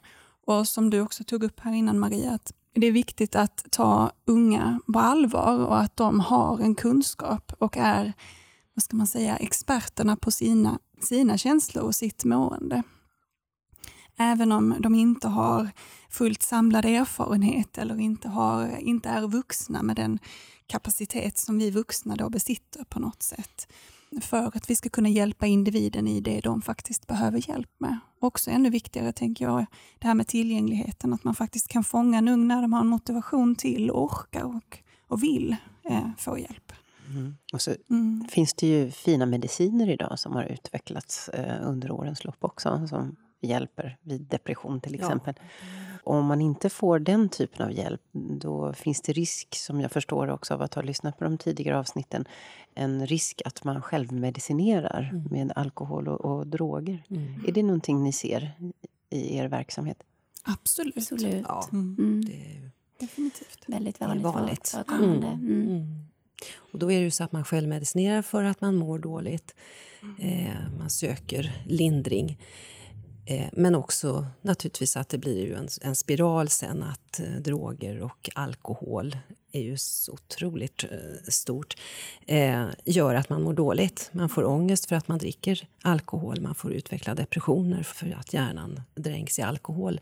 Och 0.46 0.68
som 0.68 0.90
du 0.90 1.00
också 1.00 1.24
tog 1.24 1.44
upp 1.44 1.60
här 1.60 1.72
innan 1.72 1.98
Maria, 1.98 2.30
att 2.30 2.52
det 2.74 2.86
är 2.86 2.92
viktigt 2.92 3.36
att 3.36 3.66
ta 3.70 4.12
unga 4.24 4.80
på 4.92 4.98
allvar 4.98 5.58
och 5.58 5.80
att 5.80 5.96
de 5.96 6.20
har 6.20 6.60
en 6.60 6.74
kunskap 6.74 7.52
och 7.58 7.76
är 7.76 8.12
vad 8.74 8.82
ska 8.82 8.96
man 8.96 9.06
säga, 9.06 9.36
experterna 9.36 10.16
på 10.16 10.30
sina, 10.30 10.78
sina 11.02 11.38
känslor 11.38 11.84
och 11.84 11.94
sitt 11.94 12.24
mående 12.24 12.82
även 14.16 14.52
om 14.52 14.74
de 14.80 14.94
inte 14.94 15.28
har 15.28 15.68
fullt 16.10 16.42
samlad 16.42 16.84
erfarenhet 16.84 17.78
eller 17.78 18.00
inte, 18.00 18.28
har, 18.28 18.76
inte 18.76 19.08
är 19.08 19.28
vuxna 19.28 19.82
med 19.82 19.96
den 19.96 20.18
kapacitet 20.66 21.38
som 21.38 21.58
vi 21.58 21.70
vuxna 21.70 22.16
då 22.16 22.30
besitter 22.30 22.84
på 22.84 23.00
något 23.00 23.22
sätt. 23.22 23.68
För 24.20 24.56
att 24.56 24.70
vi 24.70 24.76
ska 24.76 24.88
kunna 24.88 25.08
hjälpa 25.08 25.46
individen 25.46 26.08
i 26.08 26.20
det 26.20 26.40
de 26.40 26.62
faktiskt 26.62 27.06
behöver 27.06 27.48
hjälp 27.48 27.70
med. 27.78 27.98
Också 28.20 28.50
ännu 28.50 28.70
viktigare 28.70 29.12
tänker 29.12 29.44
jag, 29.44 29.66
det 29.98 30.06
här 30.06 30.14
med 30.14 30.26
tillgängligheten, 30.26 31.12
att 31.12 31.24
man 31.24 31.34
faktiskt 31.34 31.68
kan 31.68 31.84
fånga 31.84 32.18
en 32.18 32.28
ung 32.28 32.48
när 32.48 32.62
de 32.62 32.72
har 32.72 32.80
en 32.80 32.86
motivation 32.86 33.56
till, 33.56 33.90
orkar 33.90 34.42
och, 34.42 34.78
och 35.08 35.22
vill 35.22 35.56
eh, 35.84 36.08
få 36.18 36.38
hjälp. 36.38 36.72
Mm. 37.08 37.34
Och 37.52 37.62
så 37.62 37.74
mm. 37.90 38.26
finns 38.30 38.54
det 38.54 38.66
ju 38.66 38.90
fina 38.90 39.26
mediciner 39.26 39.90
idag 39.90 40.18
som 40.18 40.32
har 40.32 40.44
utvecklats 40.44 41.28
eh, 41.28 41.68
under 41.68 41.90
årens 41.90 42.24
lopp 42.24 42.44
också, 42.44 42.86
som 42.88 43.16
hjälper 43.44 43.96
vid 44.02 44.20
depression 44.20 44.80
till 44.80 44.94
exempel. 44.94 45.34
Ja. 45.38 45.44
Om 46.04 46.26
man 46.26 46.40
inte 46.40 46.70
får 46.70 46.98
den 46.98 47.28
typen 47.28 47.66
av 47.66 47.72
hjälp 47.72 48.00
då 48.12 48.72
finns 48.72 49.00
det 49.00 49.12
risk, 49.12 49.54
som 49.54 49.80
jag 49.80 49.92
förstår 49.92 50.30
också 50.30 50.54
av 50.54 50.62
att 50.62 50.74
ha 50.74 50.82
lyssnat 50.82 51.18
på 51.18 51.24
de 51.24 51.38
tidigare 51.38 51.78
avsnitten, 51.78 52.24
en 52.74 53.06
risk 53.06 53.42
att 53.44 53.64
man 53.64 53.82
självmedicinerar 53.82 55.10
mm. 55.12 55.28
med 55.30 55.52
alkohol 55.56 56.08
och, 56.08 56.20
och 56.20 56.46
droger. 56.46 57.02
Mm. 57.10 57.44
Är 57.46 57.52
det 57.52 57.62
någonting 57.62 58.02
ni 58.02 58.12
ser 58.12 58.52
i 59.10 59.36
er 59.36 59.48
verksamhet? 59.48 60.02
Absolut. 60.42 60.96
Absolut. 60.96 61.44
Ja, 61.48 61.68
mm. 61.72 61.96
mm. 61.98 62.24
det 62.24 62.32
är 62.32 62.70
Definitivt. 62.98 63.64
Väldigt 63.66 64.00
vanligt. 64.00 64.26
vanligt. 64.26 64.74
Mm. 64.74 65.22
Mm. 65.22 66.04
Och 66.56 66.78
då 66.78 66.92
är 66.92 66.96
det 66.96 67.04
ju 67.04 67.10
så 67.10 67.24
att 67.24 67.32
man 67.32 67.44
självmedicinerar 67.44 68.22
för 68.22 68.44
att 68.44 68.60
man 68.60 68.76
mår 68.76 68.98
dåligt. 68.98 69.54
Eh, 70.18 70.78
man 70.78 70.90
söker 70.90 71.52
lindring. 71.66 72.38
Eh, 73.26 73.48
men 73.52 73.74
också 73.74 74.26
naturligtvis 74.42 74.96
att 74.96 75.08
det 75.08 75.18
blir 75.18 75.46
ju 75.46 75.54
en, 75.54 75.68
en 75.82 75.94
spiral 75.94 76.48
sen 76.48 76.82
att 76.82 77.20
eh, 77.20 77.26
droger 77.26 78.02
och 78.02 78.30
alkohol 78.34 79.16
är 79.52 79.60
ju 79.60 79.78
så 79.78 80.12
otroligt 80.12 80.84
eh, 80.84 81.28
stort, 81.28 81.76
eh, 82.26 82.66
gör 82.84 83.14
att 83.14 83.28
man 83.28 83.42
mår 83.42 83.52
dåligt. 83.52 84.10
Man 84.12 84.28
får 84.28 84.44
ångest 84.44 84.86
för 84.86 84.96
att 84.96 85.08
man 85.08 85.18
dricker 85.18 85.68
alkohol, 85.82 86.40
man 86.40 86.54
får 86.54 86.72
utveckla 86.72 87.14
depressioner 87.14 87.82
för 87.82 88.16
att 88.20 88.32
hjärnan 88.32 88.80
dränks 88.94 89.38
i 89.38 89.42
alkohol 89.42 90.00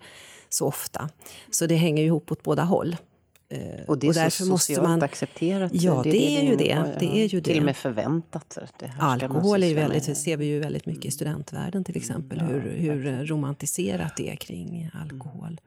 så 0.48 0.66
ofta. 0.66 1.08
Så 1.50 1.66
det 1.66 1.76
hänger 1.76 2.04
ihop 2.04 2.32
åt 2.32 2.42
båda 2.42 2.62
håll. 2.62 2.96
Eh, 3.52 3.84
och 3.86 3.98
det 3.98 4.06
är 4.06 4.08
och 4.08 4.14
därför 4.14 4.30
så 4.30 4.58
socialt 4.58 4.88
man, 4.88 5.02
accepterat? 5.02 5.70
Ja, 5.74 6.02
det, 6.04 6.10
det, 6.10 6.18
det 6.18 6.36
är, 6.38 6.42
ju 6.42 6.56
det. 6.56 6.96
det 7.00 7.22
är 7.22 7.26
ju 7.28 7.40
Till 7.40 7.58
och 7.58 7.64
med 7.64 7.76
förväntat. 7.76 8.58
Alkohol 8.98 9.62
är 9.62 9.66
ju 9.66 9.74
väldigt, 9.74 10.06
det 10.06 10.14
ser 10.14 10.36
vi 10.36 10.46
ju 10.46 10.60
väldigt 10.60 10.86
mycket 10.86 11.04
i 11.04 11.10
studentvärlden 11.10 11.84
till 11.84 11.96
exempel. 11.96 12.40
Mm, 12.40 12.52
hur, 12.52 12.70
hur 12.70 13.26
romantiserat 13.26 14.16
det 14.16 14.30
är 14.30 14.36
kring 14.36 14.90
alkohol. 14.94 15.60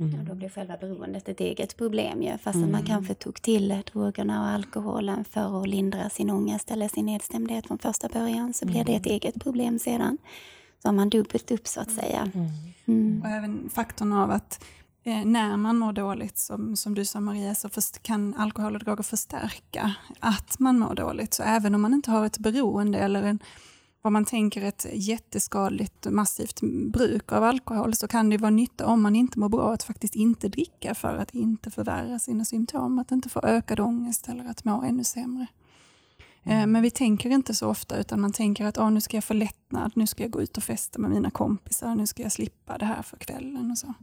Mm. 0.00 0.14
Ja, 0.16 0.22
då 0.28 0.34
blir 0.34 0.48
själva 0.48 0.76
beroendet 0.76 1.28
ett 1.28 1.40
eget 1.40 1.76
problem 1.76 2.22
ju. 2.22 2.38
Fast 2.38 2.56
mm. 2.56 2.72
man 2.72 2.82
kanske 2.82 3.14
tog 3.14 3.42
till 3.42 3.82
drogerna 3.92 4.42
och 4.42 4.48
alkoholen 4.48 5.24
för 5.24 5.62
att 5.62 5.68
lindra 5.68 6.10
sin 6.10 6.30
ångest 6.30 6.70
eller 6.70 6.88
sin 6.88 7.06
nedstämdhet 7.06 7.66
från 7.66 7.78
första 7.78 8.08
början 8.08 8.54
så 8.54 8.66
blir 8.66 8.84
det 8.84 8.94
ett 8.94 9.06
mm. 9.06 9.14
eget 9.14 9.40
problem 9.42 9.78
sedan. 9.78 10.18
Så 10.82 10.88
har 10.88 10.92
man 10.92 11.08
dubbelt 11.08 11.50
upp 11.50 11.68
så 11.68 11.80
att 11.80 11.90
säga. 11.90 12.30
Mm. 12.34 12.48
mm. 12.86 13.22
Och 13.22 13.28
även 13.28 13.70
faktorn 13.70 14.12
av 14.12 14.30
att 14.30 14.64
eh, 15.08 15.24
när 15.24 15.56
man 15.56 15.78
mår 15.78 15.92
dåligt, 15.92 16.38
som, 16.38 16.76
som 16.76 16.94
du 16.94 17.04
sa 17.04 17.20
Maria, 17.20 17.54
så 17.54 17.68
först, 17.68 18.02
kan 18.02 18.34
alkohol 18.34 18.74
och 18.74 18.84
droger 18.84 19.02
förstärka 19.02 19.94
att 20.20 20.58
man 20.58 20.78
mår 20.78 20.94
dåligt. 20.94 21.34
Så 21.34 21.42
även 21.42 21.74
om 21.74 21.82
man 21.82 21.94
inte 21.94 22.10
har 22.10 22.26
ett 22.26 22.38
beroende 22.38 22.98
eller 22.98 23.22
en 23.22 23.38
vad 24.02 24.12
man 24.12 24.24
tänker 24.24 24.62
ett 24.62 24.86
jätteskadligt 24.92 26.06
massivt 26.10 26.60
bruk 26.92 27.32
av 27.32 27.44
alkohol 27.44 27.94
så 27.94 28.08
kan 28.08 28.30
det 28.30 28.36
vara 28.36 28.50
nytta 28.50 28.86
om 28.86 29.02
man 29.02 29.16
inte 29.16 29.38
mår 29.38 29.48
bra 29.48 29.72
att 29.72 29.82
faktiskt 29.82 30.14
inte 30.14 30.48
dricka 30.48 30.94
för 30.94 31.16
att 31.16 31.34
inte 31.34 31.70
förvärra 31.70 32.18
sina 32.18 32.44
symptom, 32.44 32.98
att 32.98 33.10
inte 33.10 33.28
få 33.28 33.40
ökad 33.40 33.80
ångest 33.80 34.28
eller 34.28 34.44
att 34.44 34.64
må 34.64 34.82
ännu 34.82 35.04
sämre. 35.04 35.46
Eh, 36.42 36.56
mm. 36.58 36.72
Men 36.72 36.82
vi 36.82 36.90
tänker 36.90 37.30
inte 37.30 37.54
så 37.54 37.68
ofta 37.68 37.96
utan 37.96 38.20
man 38.20 38.32
tänker 38.32 38.66
att 38.66 38.92
nu 38.92 39.00
ska 39.00 39.16
jag 39.16 39.24
få 39.24 39.34
lättnad, 39.34 39.92
nu 39.94 40.06
ska 40.06 40.22
jag 40.22 40.30
gå 40.30 40.42
ut 40.42 40.56
och 40.56 40.62
festa 40.62 40.98
med 40.98 41.10
mina 41.10 41.30
kompisar, 41.30 41.94
nu 41.94 42.06
ska 42.06 42.22
jag 42.22 42.32
slippa 42.32 42.78
det 42.78 42.86
här 42.86 43.02
för 43.02 43.16
kvällen 43.16 43.70
och 43.70 43.78
så. 43.78 43.94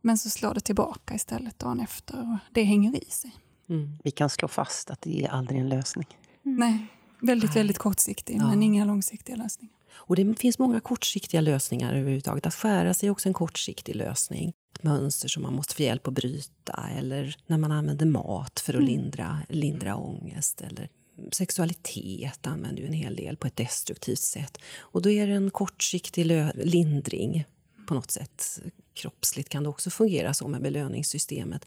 Men 0.00 0.18
så 0.18 0.30
slår 0.30 0.54
det 0.54 0.60
tillbaka 0.60 1.14
istället 1.14 1.58
dagen 1.58 1.80
efter 1.80 2.20
och 2.20 2.54
det 2.54 2.62
hänger 2.62 3.04
i 3.04 3.10
sig. 3.10 3.36
Mm. 3.68 3.98
Vi 4.04 4.10
kan 4.10 4.30
slå 4.30 4.48
fast 4.48 4.90
att 4.90 5.02
det 5.02 5.24
är 5.24 5.28
aldrig 5.28 5.60
en 5.60 5.68
lösning. 5.68 6.06
Mm. 6.44 6.58
Nej, 6.58 6.86
Väldigt, 7.20 7.56
väldigt 7.56 7.78
kortsiktig, 7.78 8.36
ja. 8.36 8.48
men 8.48 8.62
inga 8.62 8.84
långsiktiga 8.84 9.36
lösningar. 9.36 9.74
Och 9.92 10.16
det 10.16 10.34
finns 10.38 10.58
många 10.58 10.80
kortsiktiga 10.80 11.40
lösningar 11.40 11.94
överhuvudtaget. 11.94 12.46
Att 12.46 12.54
skära 12.54 12.94
sig 12.94 13.06
är 13.06 13.10
också 13.10 13.28
en 13.28 13.34
kortsiktig 13.34 13.96
lösning. 13.96 14.52
Ett 14.74 14.82
mönster 14.82 15.28
som 15.28 15.42
man 15.42 15.54
måste 15.54 15.74
få 15.74 15.82
hjälp 15.82 16.08
att 16.08 16.14
bryta 16.14 16.88
eller 16.98 17.36
när 17.46 17.58
man 17.58 17.72
använder 17.72 18.06
mat 18.06 18.60
för 18.60 18.72
att 18.72 18.80
mm. 18.80 18.86
lindra, 18.86 19.38
lindra 19.48 19.96
ångest. 19.96 20.60
Eller 20.60 20.88
sexualitet 21.32 22.46
använder 22.46 22.82
ju 22.82 22.86
en 22.86 22.92
hel 22.92 23.16
del 23.16 23.36
på 23.36 23.46
ett 23.46 23.56
destruktivt 23.56 24.18
sätt. 24.18 24.58
Och 24.78 25.02
då 25.02 25.10
är 25.10 25.26
det 25.26 25.32
en 25.34 25.50
kortsiktig 25.50 26.26
lindring 26.54 27.44
på 27.88 27.94
något 27.94 28.10
sätt. 28.10 28.60
Kroppsligt 28.94 29.48
kan 29.48 29.62
det 29.62 29.68
också 29.68 29.90
fungera 29.90 30.34
så 30.34 30.48
med 30.48 30.62
belöningssystemet. 30.62 31.66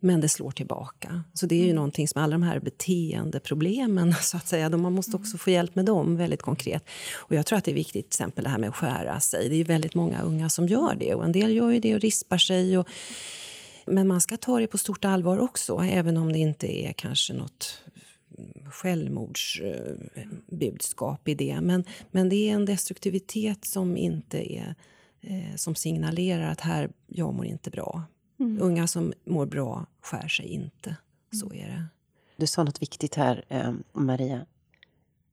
Men 0.00 0.20
det 0.20 0.28
slår 0.28 0.50
tillbaka. 0.50 1.24
Så 1.34 1.46
det 1.46 1.54
är 1.54 1.58
ju 1.58 1.64
mm. 1.64 1.76
någonting 1.76 2.08
som 2.08 2.22
alla 2.22 2.32
de 2.32 2.42
här 2.42 2.60
beteendeproblemen, 2.60 4.14
så 4.22 4.36
att 4.36 4.48
säga, 4.48 4.68
man 4.68 4.92
måste 4.92 5.16
också 5.16 5.30
mm. 5.30 5.38
få 5.38 5.50
hjälp 5.50 5.74
med 5.74 5.84
dem 5.84 6.16
väldigt 6.16 6.42
konkret. 6.42 6.84
Och 7.14 7.34
jag 7.34 7.46
tror 7.46 7.58
att 7.58 7.64
det 7.64 7.70
är 7.70 7.74
viktigt, 7.74 8.10
till 8.10 8.22
exempel 8.22 8.44
det 8.44 8.50
här 8.50 8.58
med 8.58 8.68
att 8.68 8.76
skära 8.76 9.20
sig. 9.20 9.48
Det 9.48 9.54
är 9.54 9.58
ju 9.58 9.64
väldigt 9.64 9.94
många 9.94 10.22
unga 10.22 10.50
som 10.50 10.68
gör 10.68 10.94
det 10.94 11.14
och 11.14 11.24
en 11.24 11.32
del 11.32 11.56
gör 11.56 11.70
ju 11.70 11.80
det 11.80 11.94
och 11.94 12.00
rispar 12.00 12.38
sig. 12.38 12.78
Och, 12.78 12.88
men 13.86 14.08
man 14.08 14.20
ska 14.20 14.36
ta 14.36 14.60
det 14.60 14.66
på 14.66 14.78
stort 14.78 15.04
allvar 15.04 15.38
också, 15.38 15.84
även 15.90 16.16
om 16.16 16.32
det 16.32 16.38
inte 16.38 16.84
är 16.84 16.92
kanske 16.92 17.34
något 17.34 17.82
självmordsbudskap 18.70 21.28
i 21.28 21.34
det. 21.34 21.60
Men, 21.60 21.84
men 22.10 22.28
det 22.28 22.50
är 22.50 22.54
en 22.54 22.64
destruktivitet 22.64 23.64
som 23.64 23.96
inte 23.96 24.52
är 24.52 24.74
eh, 25.20 25.54
som 25.56 25.74
signalerar 25.74 26.50
att 26.50 26.60
här, 26.60 26.90
jag 27.06 27.34
mår 27.34 27.46
inte 27.46 27.70
bra. 27.70 28.02
Mm. 28.40 28.62
Unga 28.62 28.86
som 28.86 29.12
mår 29.24 29.46
bra 29.46 29.86
skär 30.00 30.28
sig 30.28 30.46
inte. 30.46 30.96
Så 31.32 31.46
mm. 31.46 31.58
är 31.58 31.68
det. 31.68 31.84
Du 32.36 32.46
sa 32.46 32.64
något 32.64 32.82
viktigt 32.82 33.14
här, 33.14 33.44
eh, 33.48 33.72
Maria. 33.92 34.46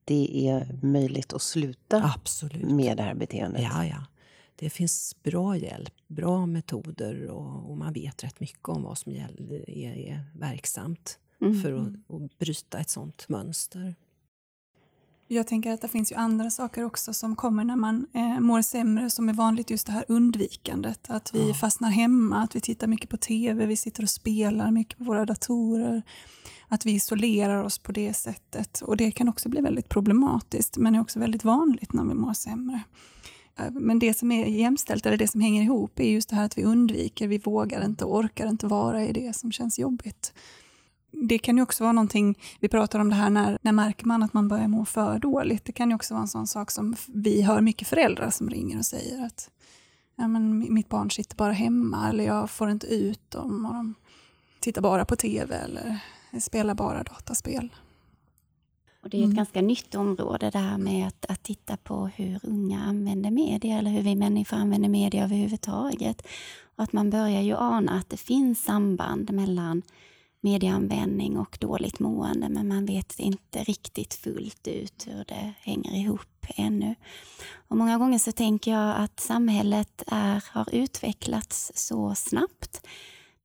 Det 0.04 0.48
är 0.48 0.78
möjligt 0.82 1.32
att 1.32 1.42
sluta 1.42 2.12
Absolut. 2.16 2.70
med 2.70 2.96
det 2.96 3.02
här 3.02 3.14
beteendet. 3.14 3.62
Ja, 3.62 3.86
ja. 3.86 4.04
Det 4.56 4.70
finns 4.70 5.16
bra 5.22 5.56
hjälp, 5.56 5.94
bra 6.06 6.46
metoder 6.46 7.26
och, 7.26 7.70
och 7.70 7.76
man 7.76 7.92
vet 7.92 8.24
rätt 8.24 8.40
mycket 8.40 8.68
om 8.68 8.82
vad 8.82 8.98
som 8.98 9.12
är, 9.12 9.70
är 9.70 10.24
verksamt 10.34 11.18
mm. 11.40 11.62
för 11.62 11.72
att, 11.72 12.22
att 12.22 12.38
bryta 12.38 12.78
ett 12.78 12.90
sånt 12.90 13.28
mönster. 13.28 13.94
Jag 15.28 15.46
tänker 15.46 15.72
att 15.72 15.80
det 15.80 15.88
finns 15.88 16.12
ju 16.12 16.16
andra 16.16 16.50
saker 16.50 16.84
också 16.84 17.14
som 17.14 17.36
kommer 17.36 17.64
när 17.64 17.76
man 17.76 18.06
eh, 18.12 18.40
mår 18.40 18.62
sämre 18.62 19.10
som 19.10 19.28
är 19.28 19.32
vanligt, 19.32 19.70
just 19.70 19.86
det 19.86 19.92
här 19.92 20.04
undvikandet. 20.08 21.10
Att 21.10 21.34
vi 21.34 21.48
ja. 21.48 21.54
fastnar 21.54 21.90
hemma, 21.90 22.36
att 22.36 22.56
vi 22.56 22.60
tittar 22.60 22.86
mycket 22.86 23.10
på 23.10 23.16
TV, 23.16 23.66
vi 23.66 23.76
sitter 23.76 24.02
och 24.02 24.10
spelar 24.10 24.70
mycket 24.70 24.98
på 24.98 25.04
våra 25.04 25.24
datorer. 25.24 26.02
Att 26.68 26.86
vi 26.86 26.92
isolerar 26.92 27.62
oss 27.62 27.78
på 27.78 27.92
det 27.92 28.14
sättet. 28.14 28.80
Och 28.80 28.96
det 28.96 29.10
kan 29.10 29.28
också 29.28 29.48
bli 29.48 29.60
väldigt 29.60 29.88
problematiskt, 29.88 30.76
men 30.76 30.94
är 30.94 31.00
också 31.00 31.18
väldigt 31.18 31.44
vanligt 31.44 31.92
när 31.92 32.04
vi 32.04 32.14
mår 32.14 32.32
sämre. 32.32 32.80
Eh, 33.58 33.70
men 33.70 33.98
det 33.98 34.14
som 34.14 34.32
är 34.32 34.46
jämställt, 34.46 35.06
eller 35.06 35.16
det 35.16 35.28
som 35.28 35.40
hänger 35.40 35.62
ihop, 35.62 36.00
är 36.00 36.10
just 36.10 36.28
det 36.28 36.36
här 36.36 36.44
att 36.44 36.58
vi 36.58 36.64
undviker, 36.64 37.28
vi 37.28 37.38
vågar 37.38 37.84
inte, 37.84 38.04
orkar 38.04 38.48
inte 38.48 38.66
vara 38.66 39.04
i 39.04 39.12
det 39.12 39.36
som 39.36 39.52
känns 39.52 39.78
jobbigt 39.78 40.32
det 41.22 41.38
kan 41.38 41.56
ju 41.56 41.62
också 41.62 41.84
vara 41.84 41.92
någonting, 41.92 42.38
vi 42.60 42.68
pratar 42.68 42.98
om 42.98 43.10
det 43.10 43.16
här 43.16 43.30
när, 43.30 43.58
när 43.62 43.72
märker 43.72 44.06
man 44.06 44.22
att 44.22 44.34
man 44.34 44.48
börjar 44.48 44.68
må 44.68 44.84
för 44.84 45.18
dåligt. 45.18 45.64
Det 45.64 45.72
kan 45.72 45.88
ju 45.90 45.94
också 45.94 46.14
vara 46.14 46.22
en 46.22 46.28
sån 46.28 46.46
sak 46.46 46.70
som 46.70 46.96
vi 47.08 47.42
hör 47.42 47.60
mycket 47.60 47.88
föräldrar 47.88 48.30
som 48.30 48.50
ringer 48.50 48.78
och 48.78 48.86
säger 48.86 49.26
att 49.26 49.50
ja, 50.16 50.28
men 50.28 50.74
mitt 50.74 50.88
barn 50.88 51.10
sitter 51.10 51.36
bara 51.36 51.52
hemma 51.52 52.08
eller 52.08 52.24
jag 52.24 52.50
får 52.50 52.70
inte 52.70 52.86
ut 52.86 53.30
dem 53.30 53.66
och 53.66 53.74
de 53.74 53.94
tittar 54.60 54.82
bara 54.82 55.04
på 55.04 55.16
tv 55.16 55.56
eller 55.56 55.98
spelar 56.40 56.74
bara 56.74 57.02
dataspel. 57.02 57.74
Och 59.02 59.10
det 59.10 59.16
är 59.16 59.20
ett 59.20 59.24
mm. 59.24 59.36
ganska 59.36 59.62
nytt 59.62 59.94
område 59.94 60.50
det 60.50 60.58
här 60.58 60.78
med 60.78 61.08
att, 61.08 61.26
att 61.28 61.42
titta 61.42 61.76
på 61.76 62.06
hur 62.06 62.40
unga 62.42 62.80
använder 62.80 63.30
media 63.30 63.78
eller 63.78 63.90
hur 63.90 64.02
vi 64.02 64.16
människor 64.16 64.56
använder 64.56 64.88
media 64.88 65.24
överhuvudtaget. 65.24 66.26
Och 66.76 66.84
att 66.84 66.92
man 66.92 67.10
börjar 67.10 67.40
ju 67.40 67.56
ana 67.56 67.92
att 67.92 68.10
det 68.10 68.16
finns 68.16 68.64
samband 68.64 69.30
mellan 69.30 69.82
medieanvändning 70.46 71.38
och 71.38 71.58
dåligt 71.60 71.98
mående 71.98 72.48
men 72.48 72.68
man 72.68 72.86
vet 72.86 73.18
inte 73.18 73.64
riktigt 73.64 74.14
fullt 74.14 74.68
ut 74.68 75.06
hur 75.06 75.24
det 75.24 75.52
hänger 75.60 76.00
ihop 76.00 76.46
ännu. 76.56 76.94
Och 77.68 77.76
många 77.76 77.98
gånger 77.98 78.18
så 78.18 78.32
tänker 78.32 78.70
jag 78.70 78.96
att 78.96 79.20
samhället 79.20 80.02
är, 80.06 80.44
har 80.50 80.74
utvecklats 80.74 81.72
så 81.74 82.14
snabbt. 82.14 82.86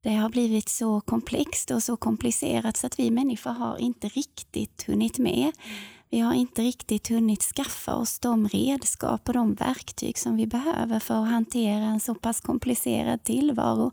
Det 0.02 0.14
har 0.14 0.28
blivit 0.28 0.68
så 0.68 1.00
komplext 1.00 1.70
och 1.70 1.82
så 1.82 1.96
komplicerat 1.96 2.76
så 2.76 2.86
att 2.86 2.98
vi 2.98 3.10
människor 3.10 3.50
har 3.50 3.78
inte 3.78 4.08
riktigt 4.08 4.84
hunnit 4.86 5.18
med. 5.18 5.52
Vi 6.10 6.18
har 6.20 6.34
inte 6.34 6.62
riktigt 6.62 7.08
hunnit 7.08 7.42
skaffa 7.42 7.94
oss 7.94 8.18
de 8.18 8.48
redskap 8.48 9.28
och 9.28 9.34
de 9.34 9.54
verktyg 9.54 10.18
som 10.18 10.36
vi 10.36 10.46
behöver 10.46 10.98
för 10.98 11.14
att 11.14 11.30
hantera 11.30 11.84
en 11.84 12.00
så 12.00 12.14
pass 12.14 12.40
komplicerad 12.40 13.24
tillvaro 13.24 13.92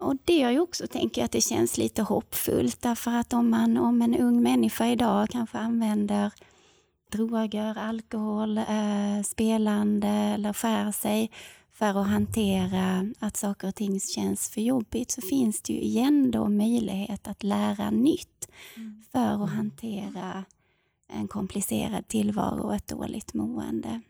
och 0.00 0.16
det 0.24 0.36
gör 0.36 0.50
ju 0.50 0.60
också, 0.60 0.86
tänker 0.86 1.20
jag, 1.20 1.24
att 1.24 1.32
det 1.32 1.40
känns 1.40 1.78
lite 1.78 2.02
hoppfullt. 2.02 2.82
Därför 2.82 3.10
att 3.10 3.32
om, 3.32 3.50
man, 3.50 3.76
om 3.76 4.02
en 4.02 4.16
ung 4.16 4.42
människa 4.42 4.86
idag 4.86 5.28
kanske 5.30 5.58
använder 5.58 6.32
droger, 7.12 7.78
alkohol, 7.78 8.58
eh, 8.58 9.22
spelande 9.24 10.08
eller 10.08 10.52
skär 10.52 10.92
sig 10.92 11.30
för 11.72 12.00
att 12.00 12.06
hantera 12.06 13.06
att 13.18 13.36
saker 13.36 13.68
och 13.68 13.74
ting 13.74 14.00
känns 14.00 14.50
för 14.50 14.60
jobbigt 14.60 15.10
så 15.10 15.20
finns 15.20 15.62
det 15.62 15.72
ju 15.72 15.80
igen 15.80 16.30
då 16.30 16.48
möjlighet 16.48 17.28
att 17.28 17.42
lära 17.42 17.90
nytt 17.90 18.48
mm. 18.76 19.04
för 19.12 19.44
att 19.44 19.50
hantera 19.50 20.44
en 21.12 21.28
komplicerad 21.28 22.08
tillvaro 22.08 22.62
och 22.62 22.74
ett 22.74 22.88
dåligt 22.88 23.34
mående. 23.34 24.00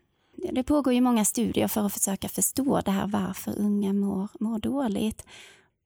Det 0.51 0.63
pågår 0.63 0.93
ju 0.93 1.01
många 1.01 1.25
studier 1.25 1.67
för 1.67 1.85
att 1.85 1.93
försöka 1.93 2.29
förstå 2.29 2.81
det 2.85 2.91
här 2.91 3.07
varför 3.07 3.59
unga 3.59 3.93
mår, 3.93 4.27
mår 4.39 4.59
dåligt. 4.59 5.25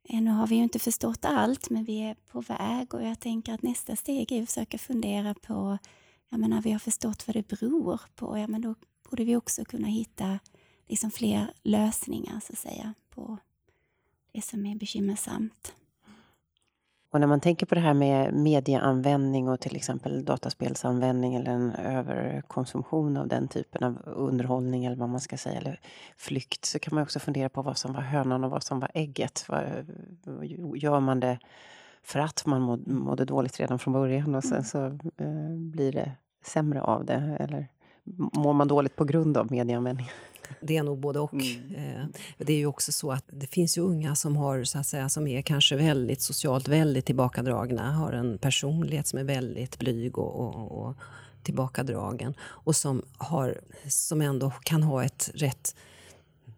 Eh, 0.04 0.18
Ännu 0.18 0.32
har 0.32 0.48
vi 0.48 0.56
ju 0.56 0.64
inte 0.64 0.80
förstått 0.80 1.26
allt, 1.26 1.70
men 1.70 1.84
vi 1.84 2.00
är 2.00 2.16
på 2.16 2.42
väg 2.42 2.94
och 2.94 3.04
jag 3.04 3.20
tänker 3.20 3.54
att 3.54 3.62
nästa 3.62 3.96
steg 3.96 4.32
är 4.32 4.44
att 4.44 4.50
försöka 4.50 4.78
fundera 4.78 5.34
på, 5.34 5.78
jag 6.30 6.40
menar, 6.40 6.62
vi 6.62 6.72
har 6.72 6.80
förstått 6.80 7.28
vad 7.28 7.36
det 7.36 7.48
beror 7.48 8.02
på, 8.16 8.38
ja 8.38 8.48
men 8.48 8.62
då 8.62 8.76
borde 9.10 9.24
vi 9.24 9.36
också 9.36 9.66
kunna 9.66 9.88
hitta 9.88 10.40
liksom 10.88 11.12
fler 11.12 11.54
lösningar 11.64 12.40
så 12.40 12.54
att 12.54 12.60
säga 12.60 12.94
på 13.10 13.38
det 14.32 14.42
som 14.42 14.66
är 14.66 14.76
bekymmersamt. 14.76 15.74
Och 17.14 17.20
när 17.20 17.28
man 17.28 17.40
tänker 17.40 17.66
på 17.66 17.76
det 17.76 17.82
här 17.82 17.94
med 17.94 18.34
medieanvändning 18.34 19.50
och 19.50 19.60
till 19.60 19.76
exempel 19.76 20.26
dataspelsanvändning 20.26 21.36
eller 21.36 21.52
en 21.52 21.72
överkonsumtion 21.72 23.18
av 23.18 23.28
den 23.28 23.48
typen 23.48 23.84
av 23.84 23.98
underhållning 24.06 24.86
eller 24.86 24.96
vad 24.96 25.10
man 25.10 25.20
ska 25.20 25.38
säga, 25.38 25.58
eller 25.58 25.80
flykt, 26.18 26.66
så 26.66 26.80
kan 26.80 26.96
man 26.96 27.04
också 27.04 27.20
fundera 27.20 27.50
på 27.50 27.62
vad 27.62 27.78
som 27.78 27.94
var 27.94 28.02
hönan 28.02 28.44
och 28.44 28.52
vad 28.52 28.64
som 28.64 28.80
var 28.80 28.92
ägget. 28.94 29.46
Gör 30.76 31.00
man 31.00 31.20
det 31.20 31.40
för 32.04 32.20
att 32.20 32.46
man 32.46 32.84
mådde 32.86 33.26
dåligt 33.26 33.60
redan 33.60 33.80
från 33.80 33.94
början 33.94 34.36
och 34.36 34.44
sen 34.44 34.54
mm. 34.54 34.64
så 34.64 34.86
eh, 35.24 35.56
blir 35.56 35.92
det 35.92 36.12
sämre 36.46 36.82
av 36.82 37.06
det? 37.06 37.38
Eller 37.40 37.68
mår 38.34 38.54
man 38.54 38.68
dåligt 38.68 38.96
på 38.96 39.06
grund 39.06 39.38
av 39.38 39.52
medieanvändning? 39.52 40.10
Det 40.62 40.78
är 40.78 40.84
nog 40.84 41.00
både 41.00 41.20
och. 41.20 41.34
Mm. 41.34 41.76
Eh, 41.76 42.06
det 42.38 42.54
är 42.54 42.58
ju 42.58 42.66
också 42.66 42.92
så 42.92 43.12
att 43.12 43.24
det 43.28 43.48
finns 43.48 43.78
ju 43.78 43.82
unga 43.82 44.16
som, 44.16 44.38
har, 44.38 44.64
så 44.64 44.80
att 44.80 44.88
säga, 44.88 45.10
som 45.10 45.28
är 45.28 45.42
kanske 45.42 45.76
väldigt 45.76 46.22
socialt 46.22 46.68
väldigt 46.68 47.06
tillbakadragna, 47.06 47.92
har 47.92 48.12
en 48.12 48.38
personlighet 48.38 49.08
som 49.08 49.20
är 49.20 49.24
väldigt 49.24 49.80
blyg 49.80 50.18
och, 50.18 50.36
och, 50.36 50.72
och 50.72 50.96
tillbakadragen 51.44 52.34
och 52.42 52.76
som, 52.76 53.02
har, 53.18 53.62
som 53.88 54.22
ändå 54.22 54.52
kan 54.64 54.84
ha 54.84 55.04
ett 55.04 55.32
rätt 55.34 55.76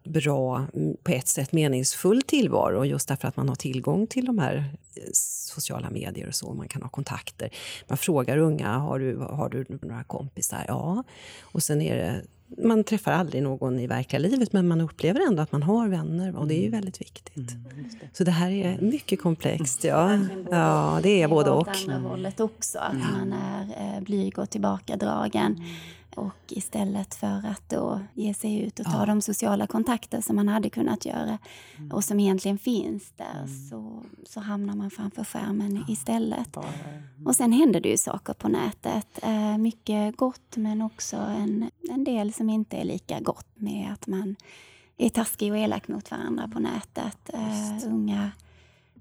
bra, 0.04 0.68
på 1.04 1.12
ett 1.12 1.28
sätt 1.28 1.52
meningsfull 1.52 2.22
tillvaro 2.22 2.86
just 2.86 3.08
därför 3.08 3.28
att 3.28 3.38
man 3.38 3.50
har 3.50 3.56
tillgång 3.56 4.08
till 4.08 4.26
de 4.26 4.40
här 4.40 4.56
eh, 4.96 5.02
sociala 5.14 5.90
medier 5.90 6.28
och 6.28 6.36
så, 6.36 6.54
man 6.54 6.68
kan 6.68 6.82
ha 6.82 6.90
kontakter. 6.90 7.50
Man 7.88 7.98
frågar 7.98 8.38
unga, 8.38 8.78
har 8.78 9.00
du, 9.00 9.18
har 9.18 9.50
du 9.50 9.66
några 9.82 10.04
kompisar? 10.04 10.66
Ja. 10.68 11.04
Och 11.42 11.64
sen 11.64 11.82
är 11.82 11.96
det 11.96 12.22
man 12.48 12.84
träffar 12.84 13.12
aldrig 13.12 13.44
någon 13.44 13.80
i 13.80 13.88
verkliga 13.88 14.20
livet 14.20 14.54
men 14.54 14.68
man 14.68 14.82
upplever 14.82 15.28
ändå 15.28 15.42
att 15.42 15.52
man 15.52 15.64
har 15.64 15.88
vänner 15.88 16.36
och 16.36 16.48
det 16.48 16.56
är 16.56 16.62
ju 16.62 16.70
väldigt 16.70 17.02
viktigt. 17.02 17.52
Mm, 17.52 17.90
det. 18.00 18.18
Så 18.18 18.24
det 18.24 18.32
här 18.32 18.52
är 18.52 18.82
mycket 18.82 19.22
komplext. 19.22 19.84
Ja, 19.84 20.20
ja 20.52 21.00
det 21.04 21.22
är 21.22 21.28
både 21.28 21.50
och. 21.50 21.66
Det 21.86 21.94
andra 21.94 22.10
hållet 22.10 22.40
också, 22.40 22.80
att 22.80 22.94
mm. 22.94 23.08
man 23.12 23.34
är 23.34 23.96
eh, 23.96 24.04
blyg 24.04 24.40
och 24.40 24.50
tillbakadragen. 24.50 25.64
Mm. 26.18 26.28
Och 26.28 26.34
istället 26.48 27.16
för 27.16 27.48
att 27.48 27.70
då 27.70 28.00
ge 28.14 28.34
sig 28.34 28.60
ut 28.60 28.80
och 28.80 28.86
ta 28.86 29.00
ja. 29.00 29.06
de 29.06 29.22
sociala 29.22 29.68
kontakter 29.68 30.22
som 30.22 30.36
man 30.36 30.48
hade 30.48 30.70
kunnat 30.70 31.06
göra 31.06 31.38
mm. 31.78 31.92
och 31.92 32.04
som 32.04 32.20
egentligen 32.20 32.58
finns 32.58 33.12
där 33.18 33.38
mm. 33.38 33.70
så, 33.70 34.04
så 34.26 34.40
hamnar 34.40 34.76
man 34.76 34.92
framför 34.92 35.24
skärmen 35.24 35.76
ja. 35.76 35.94
istället. 35.94 36.56
Mm. 36.56 37.28
Och 37.28 37.36
sen 37.36 37.52
händer 37.52 37.80
det 37.80 37.90
ju 37.90 37.98
saker 37.98 38.34
på 38.34 38.48
nätet. 38.48 39.20
Eh, 39.24 39.58
mycket 39.58 40.18
gott 40.18 40.58
men 40.58 40.82
också 40.82 41.16
en, 41.16 41.70
en 41.90 42.04
del 42.04 42.34
som 42.34 42.50
inte 42.50 42.78
är 42.78 42.86
lika 42.86 43.20
gott 43.20 43.48
med 43.56 43.94
att 43.94 44.08
man 44.08 44.36
är 44.98 45.10
taskig 45.10 45.52
och 45.52 45.58
elak 45.58 45.88
mot 45.88 46.12
varandra 46.12 46.48
på 46.48 46.60
nätet. 46.60 47.30
Eh, 47.34 47.88
unga, 47.88 48.32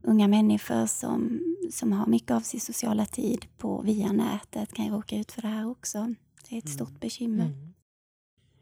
unga 0.03 0.29
människor 0.29 0.87
som, 0.87 1.40
som 1.72 1.92
har 1.92 2.07
mycket 2.07 2.31
av 2.31 2.40
sin 2.40 2.61
sociala 2.61 3.07
tid 3.07 3.46
på 3.59 3.83
via 3.83 4.12
nätet 4.12 4.72
kan 4.72 4.88
råka 4.88 5.16
ut 5.16 5.33
för 5.33 5.42
det 5.42 5.48
här 5.48 5.70
också. 5.70 6.14
Det 6.49 6.57
är 6.57 6.59
ett 6.59 6.69
stort 6.69 6.89
mm. 6.89 7.01
bekymmer. 7.01 7.45
Mm. 7.45 7.75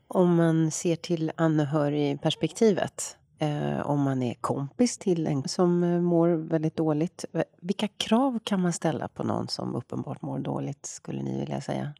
Om 0.09 0.35
man 0.35 0.71
ser 0.71 0.97
till 0.97 1.33
anhörigperspektivet, 1.37 3.16
eh, 3.38 3.81
om 3.87 4.03
man 4.03 4.23
är 4.23 4.35
kompis 4.35 4.99
till 4.99 5.27
en 5.27 5.49
som 5.49 5.85
eh, 5.85 6.01
mår 6.01 6.29
väldigt 6.29 6.77
dåligt. 6.77 7.25
Vilka 7.61 7.88
krav 7.88 8.38
kan 8.45 8.61
man 8.61 8.73
ställa 8.73 9.09
på 9.09 9.23
någon 9.23 9.49
som 9.49 9.75
uppenbart 9.75 10.23
mår 10.23 10.38
dåligt, 10.38 10.87
skulle 10.87 11.23
ni 11.23 11.40
vilja 11.40 11.61
säga? 11.61 11.95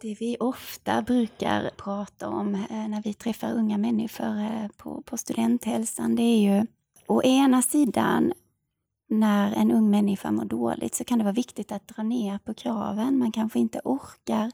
Det 0.00 0.16
vi 0.20 0.36
ofta 0.40 1.02
brukar 1.02 1.70
prata 1.76 2.28
om 2.28 2.54
eh, 2.54 2.88
när 2.88 3.02
vi 3.02 3.14
träffar 3.14 3.52
unga 3.52 3.78
människor 3.78 4.40
eh, 4.40 4.68
på, 4.76 5.02
på 5.02 5.16
studenthälsan, 5.16 6.16
det 6.16 6.22
är 6.22 6.38
ju 6.38 6.66
å 7.06 7.22
ena 7.22 7.62
sidan 7.62 8.32
när 9.08 9.52
en 9.52 9.72
ung 9.72 9.90
människa 9.90 10.30
mår 10.30 10.44
dåligt 10.44 10.94
så 10.94 11.04
kan 11.04 11.18
det 11.18 11.24
vara 11.24 11.32
viktigt 11.32 11.72
att 11.72 11.88
dra 11.88 12.02
ner 12.02 12.38
på 12.38 12.54
kraven. 12.54 13.18
Man 13.18 13.32
kanske 13.32 13.58
inte 13.58 13.80
orkar 13.84 14.50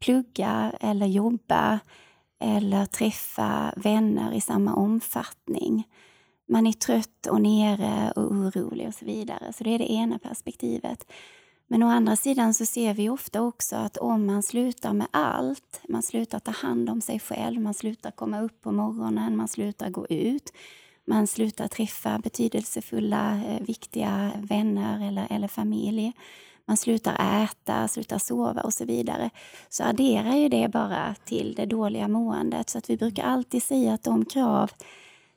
plugga 0.00 0.72
eller 0.80 1.06
jobba 1.06 1.80
eller 2.40 2.86
träffa 2.86 3.72
vänner 3.76 4.32
i 4.32 4.40
samma 4.40 4.74
omfattning. 4.74 5.88
Man 6.48 6.66
är 6.66 6.72
trött 6.72 7.26
och 7.26 7.40
nere 7.40 8.12
och 8.16 8.32
orolig 8.32 8.88
och 8.88 8.94
så 8.94 9.04
vidare. 9.04 9.52
Så 9.52 9.64
det 9.64 9.70
är 9.70 9.78
det 9.78 9.92
ena 9.92 10.18
perspektivet. 10.18 11.06
Men 11.72 11.82
å 11.82 11.86
andra 11.86 12.16
sidan 12.16 12.54
så 12.54 12.66
ser 12.66 12.94
vi 12.94 13.08
ofta 13.08 13.42
också 13.42 13.76
att 13.76 13.96
om 13.96 14.26
man 14.26 14.42
slutar 14.42 14.92
med 14.92 15.06
allt, 15.10 15.80
man 15.88 16.02
slutar 16.02 16.38
ta 16.38 16.50
hand 16.50 16.90
om 16.90 17.00
sig 17.00 17.20
själv, 17.20 17.60
man 17.60 17.74
slutar 17.74 18.10
komma 18.10 18.40
upp 18.40 18.60
på 18.62 18.72
morgonen, 18.72 19.36
man 19.36 19.48
slutar 19.48 19.90
gå 19.90 20.06
ut, 20.06 20.52
man 21.04 21.26
slutar 21.26 21.68
träffa 21.68 22.18
betydelsefulla, 22.18 23.40
eh, 23.46 23.60
viktiga 23.60 24.32
vänner 24.36 25.08
eller, 25.08 25.26
eller 25.30 25.48
familj, 25.48 26.12
man 26.70 26.76
slutar 26.76 27.42
äta, 27.44 27.88
slutar 27.88 28.18
sova 28.18 28.60
och 28.60 28.74
så 28.74 28.84
vidare, 28.84 29.30
så 29.68 29.84
adderar 29.84 30.36
ju 30.36 30.48
det 30.48 30.68
bara 30.68 31.14
till 31.24 31.54
det 31.54 31.66
dåliga 31.66 32.08
måendet. 32.08 32.70
Så 32.70 32.78
att 32.78 32.90
vi 32.90 32.96
brukar 32.96 33.22
alltid 33.22 33.62
säga 33.62 33.94
att 33.94 34.02
de 34.02 34.24
krav 34.24 34.70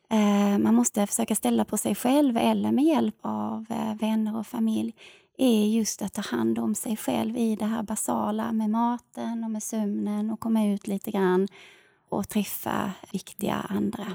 eh, 0.09 0.57
man 0.57 0.75
måste 0.75 1.07
försöka 1.07 1.35
ställa 1.35 1.65
på 1.65 1.77
sig 1.77 1.95
själv 1.95 2.37
eller 2.37 2.71
med 2.71 2.85
hjälp 2.85 3.15
av 3.21 3.65
eh, 3.69 3.95
vänner 3.95 4.37
och 4.37 4.47
familj 4.47 4.93
är 5.37 5.65
just 5.65 6.01
att 6.01 6.13
ta 6.13 6.21
hand 6.21 6.59
om 6.59 6.75
sig 6.75 6.97
själv 6.97 7.37
i 7.37 7.55
det 7.55 7.65
här 7.65 7.83
basala 7.83 8.51
med 8.51 8.69
maten 8.69 9.43
och 9.43 9.51
med 9.51 9.63
sömnen 9.63 10.31
och 10.31 10.39
komma 10.39 10.65
ut 10.65 10.87
lite 10.87 11.11
grann 11.11 11.47
och 12.09 12.29
träffa 12.29 12.91
viktiga 13.11 13.55
andra. 13.55 14.05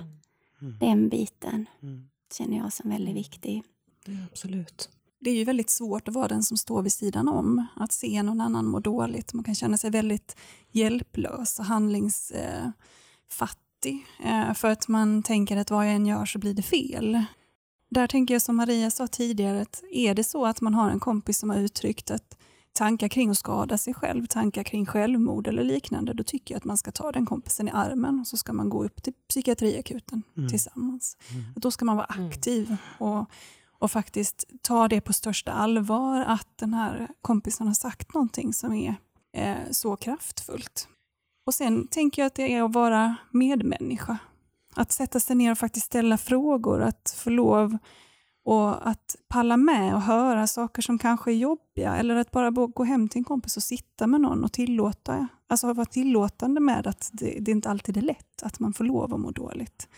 Mm. 0.61 0.79
Den 0.79 1.09
biten 1.09 1.67
mm. 1.83 2.09
känner 2.33 2.57
jag 2.57 2.73
som 2.73 2.91
väldigt 2.91 3.17
viktig. 3.17 3.63
Det 4.05 4.17
absolut 4.31 4.98
det 5.21 5.31
är 5.31 5.35
ju 5.35 5.45
väldigt 5.45 5.71
svårt 5.71 6.09
att 6.09 6.15
vara 6.15 6.29
den 6.29 6.43
som 6.43 6.57
står 6.57 6.83
vid 6.83 6.93
sidan 6.93 7.29
om. 7.29 7.67
Att 7.77 7.93
se 7.93 8.23
någon 8.23 8.41
annan 8.41 8.67
må 8.67 8.81
dåligt. 8.81 9.35
Man 9.35 9.45
kan 9.45 9.55
känna 9.55 9.79
sig 9.79 9.91
väldigt 9.91 10.37
hjälplös 10.71 11.59
och 11.59 11.65
handlingsfattig. 11.65 14.07
Eh, 14.25 14.55
för 14.55 14.69
att 14.69 14.89
man 14.89 15.23
tänker 15.23 15.57
att 15.57 15.71
vad 15.71 15.87
jag 15.87 15.95
än 15.95 16.07
gör 16.07 16.27
så 16.27 16.39
blir 16.39 16.55
det 16.55 16.63
fel. 16.63 17.25
Där 17.91 18.07
tänker 18.07 18.35
jag 18.35 18.43
som 18.43 18.57
Maria 18.57 18.91
sa 18.91 19.07
tidigare, 19.07 19.61
att 19.61 19.83
är 19.93 20.15
det 20.15 20.25
så 20.25 20.47
att 20.47 20.61
man 20.61 20.75
har 20.75 20.91
en 20.91 21.01
kompis 21.01 21.39
som 21.39 21.51
har 21.51 21.57
uttryckt 21.57 22.11
att 22.11 22.39
tankar 22.73 23.09
kring 23.09 23.31
att 23.31 23.39
skada 23.39 23.79
sig 23.79 23.95
själv, 23.95 24.27
tankar 24.27 24.63
kring 24.63 24.87
självmord 24.87 25.47
eller 25.47 25.65
liknande, 25.65 26.15
då 26.15 26.25
tycker 26.25 26.55
jag 26.55 26.57
att 26.57 26.65
man 26.65 26.77
ska 26.77 26.93
ta 26.93 27.13
den 27.13 27.27
kompisen 27.27 27.69
i 27.69 27.71
armen 27.71 28.21
och 28.21 28.27
så 28.27 28.37
ska 28.37 28.53
man 28.53 28.69
gå 28.69 28.85
upp 28.85 29.03
till 29.03 29.13
psykiatriakuten 29.29 30.23
mm. 30.37 30.49
tillsammans. 30.49 31.17
Mm. 31.31 31.45
Då 31.57 31.71
ska 31.71 31.85
man 31.85 31.97
vara 31.97 32.07
mm. 32.07 32.29
aktiv 32.29 32.77
och 32.99 33.31
och 33.79 33.91
faktiskt 33.91 34.45
ta 34.63 34.89
det 34.89 35.01
på 35.01 35.13
största 35.13 35.53
allvar 35.53 36.21
att 36.21 36.49
den 36.57 36.75
här 36.75 37.09
kompisen 37.23 37.67
har 37.67 37.75
sagt 37.75 38.15
någonting 38.15 38.53
som 38.53 38.73
är 38.73 38.95
eh, 39.37 39.71
så 39.71 39.97
kraftfullt. 39.97 40.89
Och 41.47 41.55
sen 41.55 41.87
tänker 41.87 42.23
jag 42.23 42.27
att 42.27 42.35
det 42.35 42.55
är 42.55 42.63
att 42.63 42.73
vara 42.73 43.17
medmänniska. 43.31 44.19
Att 44.75 44.93
sätta 44.93 45.21
sig 45.21 45.37
ner 45.37 45.53
och 45.53 45.59
faktiskt 45.59 45.87
ställa 45.87 46.19
frågor, 46.19 46.83
att 46.83 47.15
få 47.19 47.31
lov 47.31 47.79
och 48.45 48.89
att 48.89 49.17
palla 49.29 49.57
med 49.57 49.95
och 49.95 50.03
höra 50.03 50.47
saker 50.47 50.83
som 50.83 50.99
kanske 50.99 51.31
är 51.31 51.35
jobbiga 51.35 51.97
eller 51.97 52.17
att 52.17 52.31
bara 52.31 52.51
gå 52.51 52.85
hem 52.85 53.09
till 53.09 53.19
en 53.19 53.25
kompis 53.25 53.57
och 53.57 53.63
sitta 53.63 54.07
med 54.07 54.21
någon 54.21 54.45
och 54.45 54.53
tillåta, 54.53 55.29
alltså 55.49 55.73
vara 55.73 55.87
tillåtande 55.87 56.61
med 56.61 56.87
att 56.87 57.11
det, 57.13 57.39
det 57.41 57.51
inte 57.51 57.71
alltid 57.71 57.97
är 57.97 58.03
lätt, 58.03 58.43
att 58.43 58.61
man 58.61 58.73
får 58.73 58.85
lov 58.85 59.15
att 59.15 59.21
må 59.21 59.31
dåligt 59.31 59.89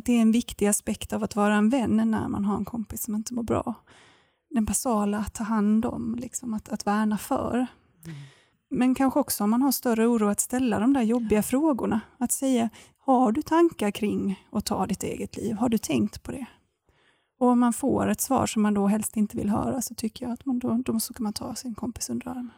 att 0.00 0.04
det 0.04 0.12
är 0.12 0.22
en 0.22 0.32
viktig 0.32 0.66
aspekt 0.66 1.12
av 1.12 1.24
att 1.24 1.36
vara 1.36 1.54
en 1.54 1.68
vän 1.68 2.10
när 2.10 2.28
man 2.28 2.44
har 2.44 2.56
en 2.56 2.64
kompis 2.64 3.02
som 3.02 3.14
inte 3.14 3.34
mår 3.34 3.42
bra. 3.42 3.74
Den 4.50 4.64
basala 4.64 5.18
att 5.18 5.34
ta 5.34 5.44
hand 5.44 5.86
om, 5.86 6.14
liksom, 6.14 6.54
att, 6.54 6.68
att 6.68 6.86
värna 6.86 7.18
för. 7.18 7.54
Mm. 7.54 8.18
Men 8.70 8.94
kanske 8.94 9.20
också 9.20 9.44
om 9.44 9.50
man 9.50 9.62
har 9.62 9.72
större 9.72 10.06
oro 10.06 10.28
att 10.28 10.40
ställa 10.40 10.78
de 10.78 10.92
där 10.92 11.02
jobbiga 11.02 11.42
frågorna. 11.42 12.00
Att 12.18 12.32
säga, 12.32 12.70
har 12.98 13.32
du 13.32 13.42
tankar 13.42 13.90
kring 13.90 14.44
att 14.52 14.64
ta 14.64 14.86
ditt 14.86 15.02
eget 15.02 15.36
liv? 15.36 15.56
Har 15.56 15.68
du 15.68 15.78
tänkt 15.78 16.22
på 16.22 16.32
det? 16.32 16.46
Och 17.38 17.48
om 17.48 17.60
man 17.60 17.72
får 17.72 18.08
ett 18.08 18.20
svar 18.20 18.46
som 18.46 18.62
man 18.62 18.74
då 18.74 18.86
helst 18.86 19.16
inte 19.16 19.36
vill 19.36 19.48
höra 19.48 19.82
så 19.82 19.94
tycker 19.94 20.26
jag 20.26 20.32
att 20.32 20.44
man 20.44 20.58
då, 20.58 20.82
då 20.84 21.00
så 21.00 21.14
kan 21.14 21.24
man 21.24 21.32
ta 21.32 21.54
sin 21.54 21.74
kompis 21.74 22.10
under 22.10 22.28
armen. 22.28 22.50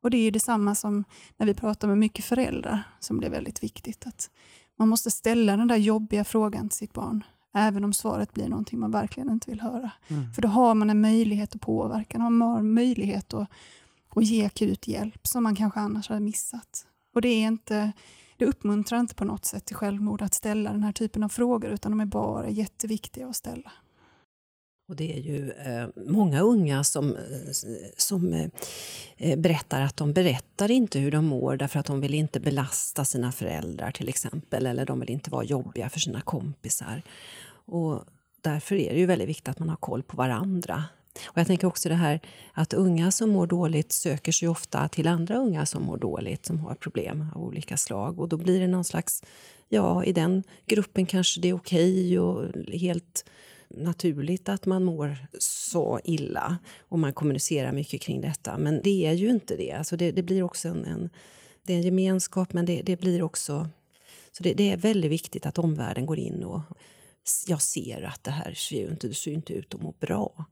Och 0.00 0.10
det 0.10 0.16
är 0.16 0.22
ju 0.22 0.30
detsamma 0.30 0.74
som 0.74 1.04
när 1.36 1.46
vi 1.46 1.54
pratar 1.54 1.88
med 1.88 1.98
mycket 1.98 2.24
föräldrar 2.24 2.82
som 3.00 3.18
blir 3.18 3.30
väldigt 3.30 3.62
viktigt. 3.62 4.06
Att 4.06 4.30
man 4.78 4.88
måste 4.88 5.10
ställa 5.10 5.56
den 5.56 5.68
där 5.68 5.76
jobbiga 5.76 6.24
frågan 6.24 6.68
till 6.68 6.78
sitt 6.78 6.92
barn, 6.92 7.24
även 7.54 7.84
om 7.84 7.92
svaret 7.92 8.34
blir 8.34 8.48
någonting 8.48 8.78
man 8.78 8.90
verkligen 8.90 9.30
inte 9.30 9.50
vill 9.50 9.60
höra. 9.60 9.90
Mm. 10.08 10.32
För 10.32 10.42
då 10.42 10.48
har 10.48 10.74
man 10.74 10.90
en 10.90 11.00
möjlighet 11.00 11.54
att 11.54 11.60
påverka, 11.60 12.18
man 12.18 12.40
har 12.40 12.58
en 12.58 12.74
möjlighet 12.74 13.34
att, 13.34 13.48
att 14.08 14.24
ge 14.24 14.46
akut 14.46 14.88
hjälp 14.88 15.26
som 15.26 15.42
man 15.42 15.56
kanske 15.56 15.80
annars 15.80 16.08
hade 16.08 16.20
missat. 16.20 16.86
Och 17.14 17.20
det, 17.20 17.28
är 17.28 17.46
inte, 17.46 17.92
det 18.36 18.46
uppmuntrar 18.46 19.00
inte 19.00 19.14
på 19.14 19.24
något 19.24 19.44
sätt 19.44 19.64
till 19.64 19.76
självmord 19.76 20.22
att 20.22 20.34
ställa 20.34 20.72
den 20.72 20.82
här 20.82 20.92
typen 20.92 21.22
av 21.22 21.28
frågor, 21.28 21.70
utan 21.70 21.92
de 21.92 22.00
är 22.00 22.06
bara 22.06 22.48
jätteviktiga 22.48 23.28
att 23.28 23.36
ställa. 23.36 23.72
Och 24.88 24.96
det 24.96 25.12
är 25.12 25.20
ju 25.20 25.50
eh, 25.50 25.88
många 26.06 26.40
unga 26.40 26.84
som, 26.84 27.16
eh, 27.16 27.52
som 27.96 28.32
eh, 28.32 28.50
eh, 29.16 29.38
berättar 29.38 29.80
att 29.80 29.96
de 29.96 30.12
berättar 30.12 30.70
inte 30.70 30.98
hur 30.98 31.10
de 31.10 31.24
mår 31.24 31.56
därför 31.56 31.80
att 31.80 31.86
de 31.86 32.00
vill 32.00 32.14
inte 32.14 32.40
belasta 32.40 33.04
sina 33.04 33.32
föräldrar 33.32 33.90
till 33.90 34.08
exempel, 34.08 34.66
eller 34.66 34.86
de 34.86 35.00
vill 35.00 35.10
inte 35.10 35.30
vara 35.30 35.44
jobbiga 35.44 35.88
för 35.88 36.00
sina 36.00 36.20
kompisar. 36.20 37.02
Och 37.50 38.04
därför 38.40 38.74
är 38.74 38.92
det 38.92 38.98
ju 38.98 39.06
väldigt 39.06 39.28
viktigt 39.28 39.48
att 39.48 39.58
man 39.58 39.68
har 39.68 39.76
koll 39.76 40.02
på 40.02 40.16
varandra. 40.16 40.84
Och 41.26 41.38
jag 41.38 41.46
tänker 41.46 41.66
också 41.66 41.88
det 41.88 41.94
här 41.94 42.20
att 42.52 42.72
unga 42.72 43.10
som 43.10 43.30
mår 43.30 43.46
dåligt 43.46 43.92
söker 43.92 44.32
sig 44.32 44.48
ofta 44.48 44.88
till 44.88 45.08
andra 45.08 45.36
unga 45.36 45.66
som 45.66 45.82
mår 45.82 45.96
dåligt, 45.96 46.46
som 46.46 46.60
har 46.60 46.74
problem 46.74 47.26
av 47.34 47.42
olika 47.42 47.76
slag. 47.76 48.20
Och 48.20 48.28
då 48.28 48.36
blir 48.36 48.60
det 48.60 48.66
någon 48.66 48.84
slags, 48.84 49.22
ja, 49.68 50.04
i 50.04 50.12
den 50.12 50.42
gruppen 50.66 51.06
kanske 51.06 51.40
det 51.40 51.48
är 51.48 51.54
okej 51.54 52.18
och 52.18 52.44
helt 52.72 53.24
naturligt 53.70 54.48
att 54.48 54.66
man 54.66 54.84
mår 54.84 55.16
så 55.38 56.00
illa 56.04 56.58
och 56.80 56.98
man 56.98 57.12
kommunicerar 57.12 57.72
mycket 57.72 58.00
kring 58.00 58.20
detta. 58.20 58.58
Men 58.58 58.80
det 58.82 59.06
är 59.06 59.12
ju 59.12 59.30
inte 59.30 59.56
det. 59.56 59.72
Alltså 59.72 59.96
det, 59.96 60.12
det 60.12 60.22
blir 60.22 60.42
också 60.42 60.68
en, 60.68 60.84
en, 60.84 61.10
det 61.62 61.72
är 61.72 61.76
en 61.76 61.82
gemenskap, 61.82 62.52
men 62.52 62.66
det, 62.66 62.82
det 62.82 63.00
blir 63.00 63.22
också... 63.22 63.68
Så 64.32 64.42
det, 64.42 64.54
det, 64.54 64.70
är 64.70 64.76
väldigt 64.76 65.10
viktigt 65.10 65.46
att 65.46 65.58
omvärlden 65.58 66.06
går 66.06 66.18
in 66.18 66.44
och 66.44 66.60
jag 67.46 67.62
ser 67.62 68.02
att 68.02 68.24
det 68.24 68.30
här 68.30 68.54
ser 68.54 68.80
ju 68.80 68.88
inte, 68.88 69.08
det 69.08 69.14
ser 69.14 69.32
inte 69.32 69.52
ut 69.52 69.74
att 69.74 69.82
må 69.82 69.94
bra. 70.00 70.44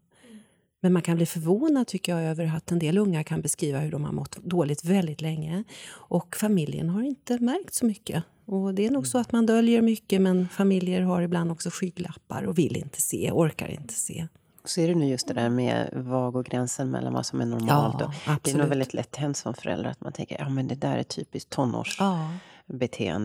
Men 0.80 0.92
man 0.92 1.02
kan 1.02 1.16
bli 1.16 1.26
förvånad 1.26 1.86
tycker 1.86 2.12
jag 2.12 2.22
över 2.22 2.56
att 2.56 2.72
en 2.72 2.78
del 2.78 2.98
unga 2.98 3.24
kan 3.24 3.40
beskriva 3.40 3.78
hur 3.78 3.90
de 3.90 4.04
har 4.04 4.12
mått 4.12 4.36
dåligt 4.36 4.84
väldigt 4.84 5.20
länge. 5.20 5.64
Och 5.88 6.36
familjen 6.36 6.88
har 6.88 7.02
inte 7.02 7.38
märkt 7.38 7.74
så 7.74 7.86
mycket. 7.86 8.24
Och 8.46 8.74
det 8.74 8.86
är 8.86 8.90
nog 8.90 9.06
så 9.06 9.18
att 9.18 9.32
man 9.32 9.46
döljer 9.46 9.82
mycket 9.82 10.20
men 10.20 10.48
familjer 10.48 11.02
har 11.02 11.22
ibland 11.22 11.52
också 11.52 11.70
skygglappar 11.72 12.42
och 12.42 12.58
vill 12.58 12.76
inte 12.76 13.00
se, 13.00 13.30
orkar 13.32 13.68
inte 13.68 13.94
se. 13.94 14.26
Så 14.64 14.80
är 14.80 14.88
det 14.88 14.94
nu 14.94 15.06
just 15.08 15.28
det 15.28 15.34
där 15.34 15.48
med 15.48 15.88
var 15.92 16.30
går 16.30 16.42
gränsen 16.42 16.90
mellan 16.90 17.12
vad 17.12 17.26
som 17.26 17.40
är 17.40 17.46
normalt. 17.46 17.96
Ja, 18.26 18.36
det 18.42 18.50
är 18.50 18.58
nog 18.58 18.68
väldigt 18.68 18.94
lätt 18.94 19.16
hänt 19.16 19.36
som 19.36 19.54
förälder 19.54 19.90
att 19.90 20.00
man 20.00 20.12
tänker 20.12 20.38
ja 20.38 20.62
det 20.62 20.74
där 20.74 20.98
är 20.98 21.02
typiskt 21.02 21.50
tonårs. 21.50 21.96
Ja. 22.00 22.28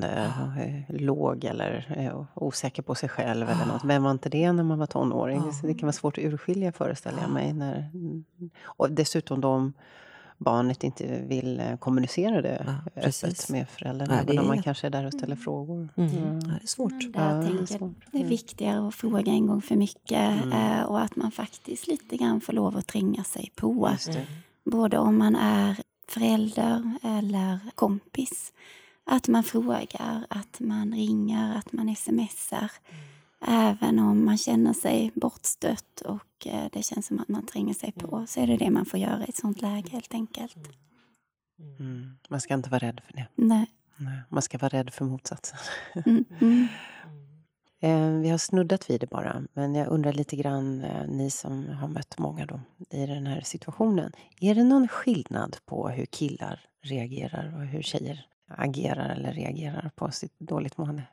Eh, 0.03 0.81
låg 0.89 1.43
eller 1.43 1.95
eh, 1.97 2.23
osäker 2.33 2.81
på 2.81 2.95
sig 2.95 3.09
själv 3.09 3.47
ja. 3.49 3.55
eller 3.55 3.73
något. 3.73 3.83
Vem 3.83 4.03
var 4.03 4.11
inte 4.11 4.29
det 4.29 4.51
när 4.51 4.63
man 4.63 4.79
var 4.79 4.85
tonåring? 4.85 5.41
Ja. 5.45 5.67
det 5.67 5.73
kan 5.73 5.87
vara 5.87 5.93
svårt 5.93 6.17
att 6.17 6.23
urskilja 6.23 6.71
föreställer 6.71 7.21
jag 7.21 7.31
mig. 7.31 7.53
När, 7.53 7.89
och 8.63 8.91
dessutom 8.91 9.41
då 9.41 9.71
barnet 10.43 10.83
inte 10.83 11.21
vill 11.27 11.59
eh, 11.59 11.77
kommunicera 11.77 12.41
det 12.41 12.63
ja, 12.65 13.01
öppet 13.01 13.49
med 13.49 13.69
föräldrarna. 13.69 14.15
Ja, 14.15 14.21
även 14.21 14.39
om 14.39 14.47
man 14.47 14.63
kanske 14.63 14.87
är 14.87 14.91
där 14.91 15.05
och 15.05 15.13
ställer 15.13 15.33
mm. 15.33 15.43
frågor. 15.43 15.89
Mm. 15.95 16.09
Mm. 16.09 16.39
Ja, 16.39 16.47
det 16.47 16.63
är 16.63 16.67
svårt. 16.67 17.03
Ja, 17.13 17.21
det, 17.21 17.61
är 17.61 17.77
svårt. 17.77 18.05
det 18.11 18.21
är 18.21 18.25
viktigare 18.25 18.87
att 18.87 18.95
fråga 18.95 19.31
en 19.31 19.47
gång 19.47 19.61
för 19.61 19.75
mycket 19.75 20.43
mm. 20.43 20.85
och 20.85 21.01
att 21.01 21.15
man 21.15 21.31
faktiskt 21.31 21.87
lite 21.87 22.17
grann 22.17 22.41
får 22.41 22.53
lov 22.53 22.77
att 22.77 22.87
tränga 22.87 23.23
sig 23.23 23.51
på. 23.55 23.89
Både 24.63 24.97
om 24.97 25.17
man 25.17 25.35
är 25.35 25.77
förälder 26.07 26.91
eller 27.03 27.59
kompis. 27.75 28.53
Att 29.03 29.27
man 29.27 29.43
frågar, 29.43 30.25
att 30.29 30.59
man 30.59 30.93
ringer, 30.93 31.57
att 31.57 31.71
man 31.71 31.95
smsar. 31.95 32.71
Mm. 32.89 33.10
Även 33.47 33.99
om 33.99 34.25
man 34.25 34.37
känner 34.37 34.73
sig 34.73 35.11
bortstött 35.15 36.01
och 36.01 36.47
eh, 36.47 36.65
det 36.71 36.83
känns 36.83 37.07
som 37.07 37.19
att 37.19 37.27
man 37.27 37.45
tränger 37.45 37.73
sig 37.73 37.91
på 37.91 38.15
mm. 38.15 38.27
så 38.27 38.39
är 38.39 38.47
det 38.47 38.57
det 38.57 38.69
man 38.69 38.85
får 38.85 38.99
göra 38.99 39.25
i 39.25 39.29
ett 39.29 39.35
sånt 39.35 39.61
läge 39.61 39.89
helt 39.89 40.13
enkelt. 40.13 40.55
Mm. 41.59 41.75
mm. 41.79 42.17
Man 42.29 42.41
ska 42.41 42.53
inte 42.53 42.69
vara 42.69 42.79
rädd 42.87 43.01
för 43.05 43.13
det. 43.13 43.27
Nej. 43.35 43.65
Nej. 43.97 44.21
Man 44.29 44.41
ska 44.41 44.57
vara 44.57 44.69
rädd 44.69 44.93
för 44.93 45.05
motsatsen. 45.05 45.59
Mm. 46.05 46.25
Mm. 46.41 46.67
Eh, 47.83 48.21
vi 48.21 48.29
har 48.29 48.37
snuddat 48.37 48.89
vid 48.89 49.01
det 49.01 49.09
bara, 49.09 49.43
men 49.53 49.75
jag 49.75 49.87
undrar 49.87 50.13
lite 50.13 50.35
grann, 50.35 50.81
eh, 50.81 51.07
ni 51.07 51.31
som 51.31 51.69
har 51.69 51.87
mött 51.87 52.19
många 52.19 52.45
då, 52.45 52.59
i 52.89 53.05
den 53.05 53.27
här 53.27 53.41
situationen. 53.41 54.11
Är 54.41 54.55
det 54.55 54.63
någon 54.63 54.87
skillnad 54.87 55.57
på 55.65 55.89
hur 55.89 56.05
killar 56.05 56.59
reagerar 56.83 57.55
och 57.55 57.65
hur 57.65 57.81
tjejer 57.81 58.25
agerar 58.57 59.09
eller 59.09 59.33
reagerar 59.33 59.91
på 59.95 60.11
sitt 60.11 60.39
dåligt 60.39 60.77
mående. 60.77 61.03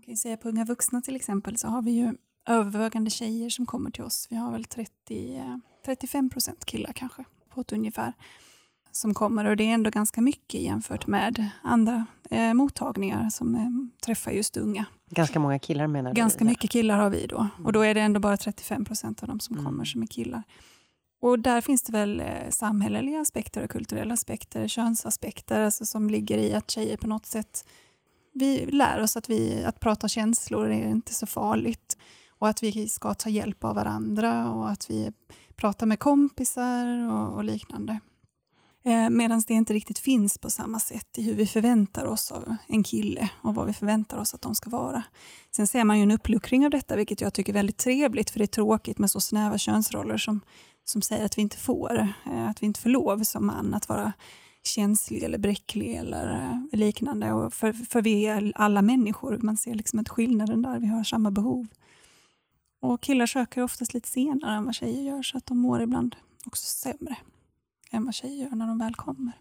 Man 0.00 0.04
kan 0.04 0.12
ju 0.12 0.16
säga 0.16 0.36
på 0.36 0.48
Unga 0.48 0.64
vuxna 0.64 1.00
till 1.00 1.16
exempel 1.16 1.56
så 1.56 1.68
har 1.68 1.82
vi 1.82 1.90
ju 1.90 2.14
övervägande 2.48 3.10
tjejer 3.10 3.50
som 3.50 3.66
kommer 3.66 3.90
till 3.90 4.04
oss. 4.04 4.26
Vi 4.30 4.36
har 4.36 4.52
väl 4.52 4.64
30, 4.64 5.42
35 5.84 6.30
procent 6.30 6.64
killar 6.64 6.92
kanske 6.92 7.24
på 7.54 7.60
ett 7.60 7.72
ungefär 7.72 8.12
som 8.90 9.14
kommer 9.14 9.44
och 9.44 9.56
det 9.56 9.64
är 9.64 9.74
ändå 9.74 9.90
ganska 9.90 10.20
mycket 10.20 10.60
jämfört 10.60 11.06
med 11.06 11.50
andra 11.62 12.06
eh, 12.30 12.54
mottagningar 12.54 13.30
som 13.30 13.54
eh, 13.54 13.70
träffar 14.04 14.30
just 14.30 14.56
unga. 14.56 14.84
Ganska 15.10 15.38
många 15.38 15.58
killar 15.58 15.86
menar 15.86 16.10
du? 16.10 16.16
Ganska 16.16 16.44
mycket 16.44 16.70
killar 16.70 16.98
har 16.98 17.10
vi 17.10 17.26
då 17.26 17.48
och 17.64 17.72
då 17.72 17.80
är 17.80 17.94
det 17.94 18.00
ändå 18.00 18.20
bara 18.20 18.36
35 18.36 18.84
procent 18.84 19.22
av 19.22 19.28
de 19.28 19.40
som 19.40 19.56
mm. 19.56 19.66
kommer 19.66 19.84
som 19.84 20.02
är 20.02 20.06
killar. 20.06 20.42
Och 21.22 21.38
där 21.38 21.60
finns 21.60 21.82
det 21.82 21.92
väl 21.92 22.20
eh, 22.20 22.50
samhälleliga 22.50 23.20
aspekter 23.20 23.64
och 23.64 23.70
kulturella 23.70 24.14
aspekter, 24.14 24.68
könsaspekter 24.68 25.60
alltså 25.60 25.86
som 25.86 26.10
ligger 26.10 26.38
i 26.38 26.54
att 26.54 26.70
tjejer 26.70 26.96
på 26.96 27.06
något 27.06 27.26
sätt 27.26 27.64
vi 28.32 28.66
lär 28.66 29.02
oss 29.02 29.16
att, 29.16 29.30
vi, 29.30 29.64
att 29.64 29.80
prata 29.80 30.08
känslor 30.08 30.70
är 30.70 30.88
inte 30.88 31.14
så 31.14 31.26
farligt 31.26 31.96
och 32.38 32.48
att 32.48 32.62
vi 32.62 32.88
ska 32.88 33.14
ta 33.14 33.30
hjälp 33.30 33.64
av 33.64 33.74
varandra 33.74 34.50
och 34.50 34.70
att 34.70 34.90
vi 34.90 35.12
pratar 35.56 35.86
med 35.86 35.98
kompisar 35.98 37.12
och, 37.12 37.34
och 37.34 37.44
liknande. 37.44 38.00
Eh, 38.84 39.10
Medan 39.10 39.42
det 39.48 39.54
inte 39.54 39.74
riktigt 39.74 39.98
finns 39.98 40.38
på 40.38 40.50
samma 40.50 40.80
sätt 40.80 41.18
i 41.18 41.22
hur 41.22 41.34
vi 41.34 41.46
förväntar 41.46 42.06
oss 42.06 42.32
av 42.32 42.56
en 42.66 42.82
kille 42.82 43.30
och 43.42 43.54
vad 43.54 43.66
vi 43.66 43.72
förväntar 43.72 44.18
oss 44.18 44.34
att 44.34 44.42
de 44.42 44.54
ska 44.54 44.70
vara. 44.70 45.02
Sen 45.50 45.66
ser 45.66 45.84
man 45.84 45.96
ju 45.96 46.02
en 46.02 46.10
uppluckring 46.10 46.64
av 46.64 46.70
detta, 46.70 46.96
vilket 46.96 47.20
jag 47.20 47.34
tycker 47.34 47.52
är 47.52 47.54
väldigt 47.54 47.76
trevligt, 47.76 48.30
för 48.30 48.38
det 48.38 48.44
är 48.44 48.46
tråkigt 48.46 48.98
med 48.98 49.10
så 49.10 49.20
snäva 49.20 49.58
könsroller 49.58 50.16
som 50.16 50.40
som 50.84 51.02
säger 51.02 51.24
att 51.24 51.38
vi 51.38 51.42
inte 51.42 51.56
får, 51.56 52.08
eh, 52.26 52.48
att 52.48 52.62
vi 52.62 52.66
inte 52.66 52.80
får 52.80 52.90
lov 52.90 53.22
som 53.22 53.46
man 53.46 53.74
att 53.74 53.88
vara 53.88 54.12
känslig 54.62 55.22
eller 55.22 55.38
bräcklig 55.38 55.94
eller 55.94 56.34
eh, 56.72 56.78
liknande. 56.78 57.32
Och 57.32 57.52
för, 57.52 57.72
för 57.72 58.02
vi 58.02 58.26
är 58.26 58.52
alla 58.54 58.82
människor, 58.82 59.38
man 59.42 59.56
ser 59.56 59.74
liksom 59.74 59.98
inte 59.98 60.10
skillnaden 60.10 60.62
där, 60.62 60.78
vi 60.80 60.86
har 60.86 61.04
samma 61.04 61.30
behov. 61.30 61.66
Och 62.80 63.00
killar 63.00 63.26
söker 63.26 63.62
oftast 63.62 63.94
lite 63.94 64.08
senare 64.08 64.56
än 64.56 64.64
vad 64.64 64.74
tjejer 64.74 65.02
gör 65.02 65.22
så 65.22 65.36
att 65.36 65.46
de 65.46 65.58
mår 65.58 65.82
ibland 65.82 66.16
också 66.46 66.66
sämre 66.66 67.16
än 67.90 68.04
vad 68.04 68.14
tjejer 68.14 68.44
gör 68.44 68.56
när 68.56 68.66
de 68.66 68.78
väl 68.78 68.94
kommer. 68.94 69.32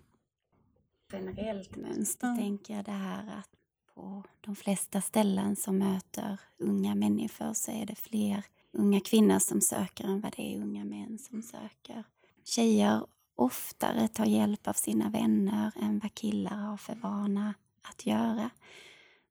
Generellt 1.13 1.75
mönster 1.75 2.37
tänker 2.37 2.75
jag 2.75 2.85
det 2.85 2.91
här 2.91 3.39
att 3.39 3.49
på 3.95 4.23
de 4.41 4.55
flesta 4.55 5.01
ställen 5.01 5.55
som 5.55 5.77
möter 5.77 6.39
unga 6.57 6.95
människor 6.95 7.53
så 7.53 7.71
är 7.71 7.85
det 7.85 7.95
fler 7.95 8.45
unga 8.71 8.99
kvinnor 8.99 9.39
som 9.39 9.61
söker 9.61 10.03
än 10.03 10.21
vad 10.21 10.33
det 10.35 10.41
är 10.41 10.61
unga 10.61 10.85
män 10.85 11.19
som 11.19 11.41
söker. 11.41 12.03
Tjejer 12.43 13.05
oftare 13.39 14.07
tar 14.07 14.25
hjälp 14.25 14.67
av 14.67 14.73
sina 14.73 15.09
vänner 15.09 15.71
än 15.81 15.99
vad 15.99 16.15
killar 16.15 16.55
har 16.55 16.77
för 16.77 16.95
vana 16.95 17.53
att 17.81 18.05
göra. 18.05 18.49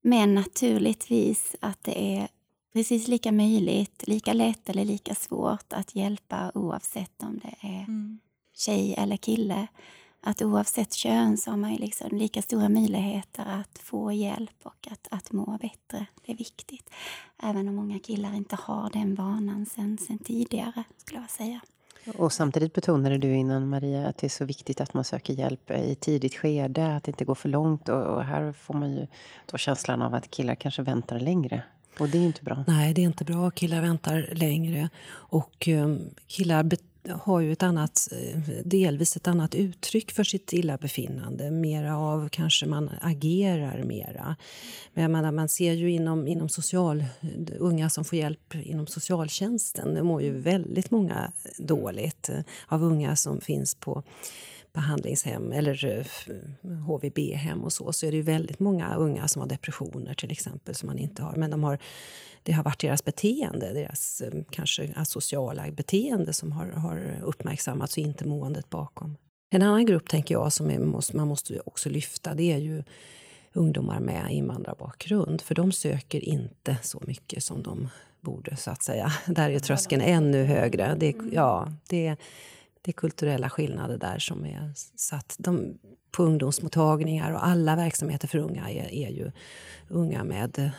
Men 0.01 0.35
naturligtvis 0.35 1.57
att 1.61 1.85
det 1.85 2.17
är 2.17 2.29
precis 2.73 3.09
lika 3.09 3.33
möjligt, 3.33 4.09
lika 4.09 4.33
lätt 4.33 4.69
eller 4.69 4.85
lika 4.85 5.15
svårt 5.15 5.73
att 5.73 5.95
hjälpa 5.95 6.53
oavsett 6.55 7.23
om 7.23 7.39
det 7.39 7.69
är 7.69 7.81
mm. 7.83 8.19
tjej 8.55 8.95
eller 8.99 9.17
kille 9.17 9.67
att 10.21 10.43
oavsett 10.43 10.93
kön 10.93 11.37
så 11.37 11.51
har 11.51 11.57
man 11.57 11.75
liksom 11.75 12.19
lika 12.19 12.43
stora 12.43 12.69
möjligheter 12.69 13.45
att 13.47 13.79
få 13.79 14.13
hjälp 14.13 14.57
och 14.63 14.89
att, 14.91 15.09
att 15.11 15.33
må 15.33 15.59
bättre. 15.61 16.07
Det 16.27 16.33
är 16.33 16.37
viktigt. 16.37 16.91
Även 17.43 17.69
om 17.69 17.75
många 17.75 17.99
killar 17.99 18.35
inte 18.35 18.57
har 18.57 18.91
den 18.91 19.15
vanan 19.15 19.67
sen, 19.67 19.99
sen 19.99 20.19
tidigare, 20.19 20.85
skulle 20.97 21.21
jag 21.21 21.31
säga. 21.31 21.61
Och 22.17 22.33
samtidigt 22.33 22.73
betonade 22.73 23.19
du 23.19 23.35
innan, 23.35 23.69
Maria, 23.69 24.07
att 24.07 24.19
det 24.19 24.27
är 24.27 24.29
så 24.29 24.45
viktigt 24.45 24.81
att 24.81 24.95
man 24.95 25.05
söker 25.05 25.35
hjälp 25.35 25.71
i 25.71 25.95
tidigt 25.95 26.35
skede, 26.35 26.97
att 26.97 27.05
det 27.05 27.11
inte 27.11 27.25
går 27.25 27.35
för 27.35 27.49
långt. 27.49 27.89
Och, 27.89 28.07
och 28.07 28.25
här 28.25 28.53
får 28.53 28.75
man 28.75 28.93
ju 28.93 29.07
då 29.47 29.57
känslan 29.57 30.03
av 30.03 30.15
att 30.15 30.31
killar 30.31 30.55
kanske 30.55 30.83
väntar 30.83 31.21
längre. 31.21 31.63
Och 31.99 32.09
det 32.09 32.19
är 32.19 32.23
inte 32.23 32.45
bra. 32.45 32.65
Nej, 32.67 32.95
det 32.95 33.01
är 33.01 33.07
inte 33.07 33.25
bra. 33.25 33.51
Killar 33.51 33.83
väntar 33.83 34.29
längre. 34.33 34.89
Och 35.09 35.69
um, 35.69 36.01
killar 36.27 36.63
har 37.11 37.41
ju 37.41 37.53
ett 37.53 37.63
annat, 37.63 38.09
eh, 38.13 38.41
delvis 38.65 39.17
ett 39.17 39.29
annat 39.29 39.55
uttryck 39.55 40.11
för 40.11 40.25
sitt 40.25 40.53
illabefinnande. 40.53 41.51
Mera 41.51 41.99
av 41.99 42.29
kanske 42.29 42.67
man 42.67 42.91
agerar 43.01 43.83
mera. 43.83 44.37
Men 44.95 45.03
jag 45.03 45.11
menar, 45.11 45.33
man 45.33 45.49
ser 45.49 45.73
ju 45.73 45.91
inom, 45.91 46.27
inom 46.27 46.49
social, 46.49 47.05
unga 47.59 47.91
som 47.91 48.05
får 48.05 48.19
hjälp 48.19 48.55
inom 48.55 48.87
socialtjänsten. 48.87 49.95
Det 49.95 50.03
mår 50.03 50.23
ju 50.23 50.41
väldigt 50.41 50.91
många 50.91 51.33
dåligt 51.59 52.29
eh, 52.29 52.41
av 52.67 52.85
unga 52.85 53.17
som 53.17 53.41
finns 53.41 53.75
på 53.75 54.03
behandlingshem 54.73 55.53
eller 55.53 55.85
eh, 55.85 56.71
HVB-hem 56.71 57.65
och 57.65 57.73
så, 57.73 57.93
så 57.93 58.07
är 58.07 58.11
det 58.11 58.17
ju 58.17 58.23
väldigt 58.23 58.59
många 58.59 58.95
unga 58.95 59.29
som 59.29 59.43
har 59.43 59.49
depressioner 59.49 60.15
till 60.15 60.31
exempel 60.31 60.75
som 60.75 60.87
man 60.87 60.99
inte 60.99 61.23
har. 61.23 61.37
Men 61.37 61.51
de 61.51 61.65
har, 61.65 61.79
det 62.49 62.55
har 62.55 62.65
varit 62.65 62.81
deras 62.81 63.05
beteende, 63.05 63.73
deras 63.73 64.21
eh, 64.21 64.43
kanske 64.51 64.93
asociala 64.97 65.71
beteende 65.71 66.33
som 66.33 66.53
har, 66.53 66.67
har 66.67 67.21
uppmärksammats 67.23 67.97
och 67.97 67.99
inte 67.99 68.29
måendet 68.29 68.71
bakom. 68.71 69.17
En 69.51 69.63
annan 69.63 69.87
grupp 69.87 70.09
tänker 70.09 70.35
jag 70.35 70.53
som 70.53 70.71
är, 70.71 70.79
måste, 70.79 71.17
man 71.17 71.29
måste 71.29 71.61
också 71.65 71.89
lyfta 71.89 72.35
det 72.35 72.53
är 72.53 72.59
ju 72.59 72.83
ungdomar 73.53 74.01
med 74.01 74.31
invandrarbakgrund. 74.31 75.41
För 75.41 75.55
de 75.55 75.73
söker 75.73 76.25
inte 76.25 76.77
så 76.83 77.03
mycket 77.07 77.45
som 77.45 77.63
de 77.63 77.89
borde, 78.21 78.57
så 78.57 78.71
att 78.71 78.83
säga. 78.83 79.13
Där 79.27 79.51
är 79.51 79.59
tröskeln 79.59 80.03
ännu 80.03 80.45
högre. 80.45 80.95
Det, 80.99 81.17
ja, 81.33 81.73
det, 81.89 82.17
det 82.83 82.91
är 82.91 82.93
kulturella 82.93 83.51
skillnader 83.51 83.99
där 83.99 84.19
som 84.19 84.45
är 84.45 84.73
satt 84.97 85.37
de, 85.39 85.79
på 86.11 86.23
ungdomsmottagningar 86.23 87.33
och 87.33 87.47
alla 87.47 87.77
verksamheter 87.77 88.29
för 88.29 88.39
unga 88.39 88.71
är, 88.71 88.95
är 88.95 89.09
ju 89.09 89.33
unga 89.89 90.25
med 90.25 90.59
eh, 90.59 90.71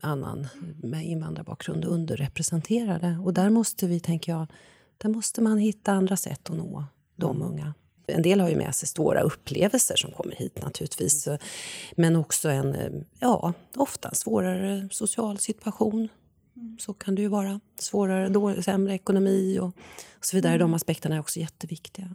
annan 0.00 0.48
med 0.82 1.06
invandrarbakgrund 1.06 1.84
underrepresenterade. 1.84 3.18
Och 3.24 3.34
där 3.34 3.50
måste 3.50 3.86
vi, 3.86 4.00
tänker 4.00 4.32
jag, 4.32 4.46
där 4.98 5.08
måste 5.08 5.42
man 5.42 5.58
hitta 5.58 5.92
andra 5.92 6.16
sätt 6.16 6.50
att 6.50 6.56
nå 6.56 6.84
de 7.16 7.42
unga. 7.42 7.74
En 8.06 8.22
del 8.22 8.40
har 8.40 8.48
ju 8.48 8.56
med 8.56 8.74
sig 8.74 8.88
svåra 8.88 9.20
upplevelser 9.20 9.96
som 9.96 10.10
kommer 10.10 10.34
hit 10.34 10.62
naturligtvis. 10.62 11.28
Men 11.96 12.16
också 12.16 12.48
en, 12.48 13.04
ja, 13.18 13.52
ofta 13.76 14.14
svårare 14.14 14.88
social 14.90 15.38
situation. 15.38 16.08
Så 16.78 16.94
kan 16.94 17.14
det 17.14 17.22
ju 17.22 17.28
vara. 17.28 17.60
Svårare, 17.78 18.28
dålig, 18.28 18.64
sämre 18.64 18.94
ekonomi 18.94 19.58
och, 19.58 19.66
och 20.18 20.24
så 20.24 20.36
vidare. 20.36 20.58
De 20.58 20.74
aspekterna 20.74 21.14
är 21.14 21.20
också 21.20 21.40
jätteviktiga 21.40 22.08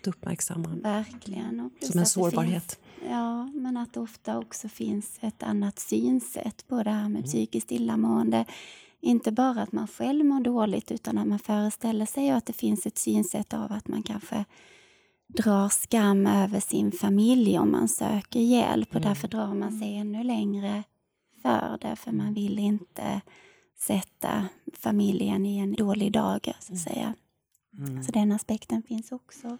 att 0.00 0.06
uppmärksamma. 0.06 0.68
Verkligen. 0.68 1.70
Som 1.80 2.00
en 2.00 2.06
sårbarhet. 2.06 2.78
Finns, 2.98 3.10
ja, 3.10 3.44
men 3.44 3.76
att 3.76 3.94
det 3.94 4.00
ofta 4.00 4.38
också 4.38 4.68
finns 4.68 5.18
ett 5.20 5.42
annat 5.42 5.78
synsätt 5.78 6.68
på 6.68 6.82
det 6.82 6.90
här 6.90 7.08
med 7.08 7.24
psykiskt 7.24 7.72
illamående. 7.72 8.44
Inte 9.00 9.32
bara 9.32 9.62
att 9.62 9.72
man 9.72 9.86
själv 9.86 10.24
mår 10.24 10.40
dåligt 10.40 10.90
utan 10.92 11.18
att 11.18 11.26
man 11.26 11.38
föreställer 11.38 12.06
sig 12.06 12.30
att 12.30 12.46
det 12.46 12.52
finns 12.52 12.86
ett 12.86 12.98
synsätt 12.98 13.54
av 13.54 13.72
att 13.72 13.88
man 13.88 14.02
kanske 14.02 14.44
drar 15.26 15.68
skam 15.68 16.26
över 16.26 16.60
sin 16.60 16.92
familj 16.92 17.58
om 17.58 17.70
man 17.70 17.88
söker 17.88 18.40
hjälp 18.40 18.88
och 18.88 18.96
mm. 18.96 19.08
därför 19.08 19.28
drar 19.28 19.54
man 19.54 19.78
sig 19.78 19.96
ännu 19.96 20.24
längre 20.24 20.82
för 21.42 21.78
det 21.80 21.96
för 21.96 22.12
man 22.12 22.34
vill 22.34 22.58
inte 22.58 23.20
sätta 23.82 24.48
familjen 24.72 25.46
i 25.46 25.58
en 25.58 25.72
dålig 25.72 26.12
dag 26.12 26.54
så 26.60 26.72
att 26.72 26.78
säga. 26.78 27.14
Mm. 27.78 28.02
Så 28.02 28.12
den 28.12 28.32
aspekten 28.32 28.82
finns 28.82 29.12
också. 29.12 29.58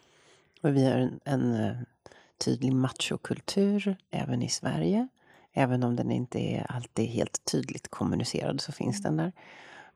Och 0.62 0.76
vi 0.76 0.84
har 0.84 0.92
en, 0.92 1.20
en 1.24 1.54
eh, 1.54 1.76
tydlig 2.38 2.72
machokultur 2.72 3.96
även 4.10 4.42
i 4.42 4.48
Sverige. 4.48 5.08
Även 5.52 5.82
om 5.82 5.96
den 5.96 6.10
inte 6.10 6.38
är 6.38 6.66
alltid 6.72 7.08
helt 7.08 7.44
tydligt 7.44 7.88
kommunicerad 7.88 8.60
så 8.60 8.72
finns 8.72 9.04
mm. 9.04 9.16
den 9.16 9.16
där. 9.16 9.32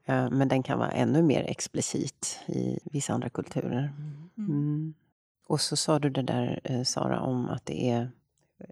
Eh, 0.04 0.30
men 0.30 0.48
den 0.48 0.62
kan 0.62 0.78
vara 0.78 0.90
ännu 0.90 1.22
mer 1.22 1.42
explicit 1.42 2.40
i 2.46 2.78
vissa 2.84 3.12
andra 3.12 3.28
kulturer. 3.28 3.92
Mm. 3.98 4.50
mm. 4.50 4.94
Och 5.46 5.60
så 5.60 5.76
sa 5.76 5.98
du 5.98 6.10
det 6.10 6.22
där, 6.22 6.60
eh, 6.64 6.82
Sara, 6.82 7.20
om 7.20 7.48
att 7.48 7.66
det 7.66 7.90
är 7.90 8.10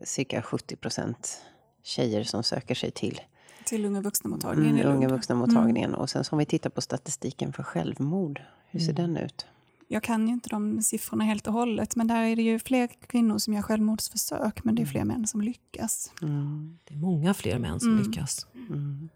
cirka 0.04 0.42
70 0.42 0.76
procent 0.76 1.42
tjejer 1.82 2.24
som 2.24 2.42
söker 2.42 2.74
sig 2.74 2.90
till 2.90 3.20
till 3.64 3.84
unga 3.84 4.00
vuxna-mottagningen 4.00 4.78
mm, 4.78 4.96
unga 4.96 5.08
vuxna-mottagningen. 5.08 5.88
Mm. 5.90 6.00
Och 6.00 6.10
sen 6.10 6.24
om 6.30 6.38
vi 6.38 6.44
tittar 6.44 6.70
på 6.70 6.80
statistiken 6.80 7.52
för 7.52 7.62
självmord, 7.62 8.42
hur 8.70 8.80
ser 8.80 8.98
mm. 8.98 9.14
den 9.14 9.24
ut? 9.24 9.46
Jag 9.88 10.02
kan 10.02 10.26
ju 10.28 10.32
inte 10.32 10.48
de 10.48 10.82
siffrorna 10.82 11.24
helt 11.24 11.46
och 11.46 11.52
hållet, 11.52 11.96
men 11.96 12.06
där 12.06 12.22
är 12.22 12.36
det 12.36 12.42
ju 12.42 12.58
fler 12.58 12.86
kvinnor 12.86 13.38
som 13.38 13.54
gör 13.54 13.62
självmordsförsök, 13.62 14.64
men 14.64 14.74
det 14.74 14.82
är 14.82 14.86
fler 14.86 15.04
män 15.04 15.26
som 15.26 15.40
lyckas. 15.40 16.12
Mm. 16.22 16.78
Det 16.84 16.94
är 16.94 16.98
många 16.98 17.34
fler 17.34 17.58
män 17.58 17.80
som 17.80 17.90
mm. 17.90 18.02
lyckas. 18.02 18.46
Mm. 18.68 19.08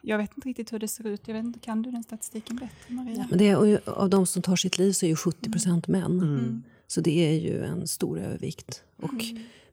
Jag 0.00 0.18
vet 0.18 0.30
inte 0.36 0.48
riktigt 0.48 0.72
hur 0.72 0.78
det 0.78 0.88
ser 0.88 1.06
ut. 1.06 1.28
Jag 1.28 1.34
vet 1.34 1.44
inte, 1.44 1.58
kan 1.58 1.82
du 1.82 1.90
den 1.90 2.02
statistiken 2.02 2.56
bättre, 2.56 2.94
Maria? 2.94 3.16
Ja, 3.18 3.24
men 3.30 3.38
det 3.38 3.48
är, 3.48 3.88
av 3.88 4.10
de 4.10 4.26
som 4.26 4.42
tar 4.42 4.56
sitt 4.56 4.78
liv 4.78 4.92
så 4.92 5.06
är 5.06 5.10
ju 5.10 5.16
70 5.16 5.50
procent 5.50 5.88
män. 5.88 6.20
Mm. 6.20 6.62
Så 6.86 7.00
det 7.00 7.28
är 7.28 7.40
ju 7.40 7.64
en 7.64 7.88
stor 7.88 8.18
övervikt. 8.18 8.84
Och 8.96 9.24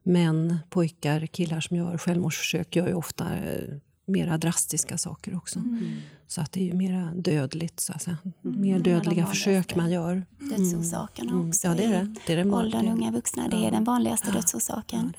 män, 0.03 0.57
pojkar, 0.69 1.25
killar 1.25 1.59
som 1.59 1.77
gör 1.77 1.97
självmordsförsök 1.97 2.75
gör 2.75 2.87
ju 2.87 2.93
ofta 2.93 3.35
eh, 3.35 3.75
mera 4.05 4.37
drastiska 4.37 4.97
saker 4.97 5.37
också. 5.37 5.59
Mm. 5.59 5.97
Så 6.27 6.41
att 6.41 6.51
det 6.51 6.61
är 6.61 6.65
ju 6.65 6.73
mera 6.73 7.11
dödligt, 7.15 7.79
så 7.79 7.93
att 7.93 8.01
säga. 8.01 8.17
Mm. 8.43 8.61
Mer 8.61 8.79
dödliga 8.79 9.25
försök 9.25 9.75
man 9.75 9.91
gör. 9.91 10.25
Dödsorsakerna 10.39 11.31
mm. 11.31 11.49
också. 11.49 11.67
Ja, 11.67 11.75
det 11.75 11.83
är 11.83 11.89
det. 11.89 12.15
det, 12.27 12.33
är 12.33 12.43
det 12.43 12.51
åldern 12.51 12.87
unga 12.87 13.11
vuxna, 13.11 13.47
det 13.47 13.57
är 13.57 13.71
den 13.71 13.83
vanligaste 13.83 14.31
dödsorsaken. 14.31 15.13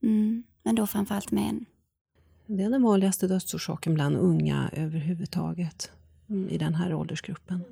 Ja, 0.00 0.08
mm. 0.08 0.42
Men 0.62 0.74
då 0.74 0.86
framförallt 0.86 1.30
män. 1.30 1.64
Det 2.46 2.62
är 2.62 2.70
den 2.70 2.82
vanligaste 2.82 3.26
dödsorsaken 3.26 3.94
bland 3.94 4.16
unga 4.16 4.70
överhuvudtaget 4.72 5.90
i 6.48 6.58
den 6.58 6.74
här 6.74 6.94
åldersgruppen. 6.94 7.64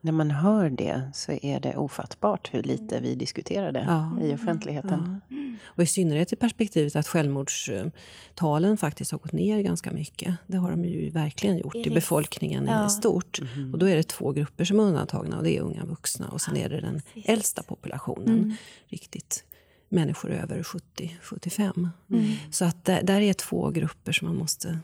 När 0.00 0.12
man 0.12 0.30
hör 0.30 0.70
det 0.70 1.10
så 1.14 1.32
är 1.42 1.60
det 1.60 1.76
ofattbart 1.76 2.54
hur 2.54 2.62
lite 2.62 3.00
vi 3.00 3.14
diskuterar 3.14 3.72
det 3.72 3.84
ja. 3.88 4.18
i 4.22 4.34
offentligheten. 4.34 5.20
Ja. 5.28 5.36
Och 5.64 5.82
i 5.82 5.86
synnerhet 5.86 6.32
i 6.32 6.36
perspektivet 6.36 6.96
att 6.96 7.08
självmordstalen 7.08 8.76
faktiskt 8.76 9.10
har 9.10 9.18
gått 9.18 9.32
ner 9.32 9.60
ganska 9.60 9.90
mycket. 9.90 10.34
Det 10.46 10.56
har 10.56 10.70
de 10.70 10.84
ju 10.84 11.10
verkligen 11.10 11.58
gjort 11.58 11.76
i 11.76 11.90
befolkningen 11.90 12.66
ja. 12.66 12.86
i 12.86 12.90
stort. 12.90 13.40
Mm. 13.40 13.72
Och 13.72 13.78
då 13.78 13.88
är 13.88 13.96
det 13.96 14.08
två 14.08 14.32
grupper 14.32 14.64
som 14.64 14.80
är 14.80 14.82
undantagna 14.82 15.36
och 15.36 15.44
det 15.44 15.56
är 15.56 15.60
unga 15.60 15.84
vuxna 15.84 16.28
och 16.28 16.40
sen 16.40 16.56
är 16.56 16.68
det 16.68 16.80
den 16.80 17.02
äldsta 17.24 17.62
populationen. 17.62 18.38
Mm. 18.38 18.56
Riktigt 18.86 19.44
människor 19.88 20.30
över 20.30 20.62
70-75. 20.62 21.88
Mm. 22.10 22.32
Så 22.50 22.64
att 22.64 22.84
där, 22.84 23.02
där, 23.02 23.20
är 23.20 23.32
två 23.32 23.70
grupper 23.70 24.12
som 24.12 24.28
man 24.28 24.36
måste 24.36 24.78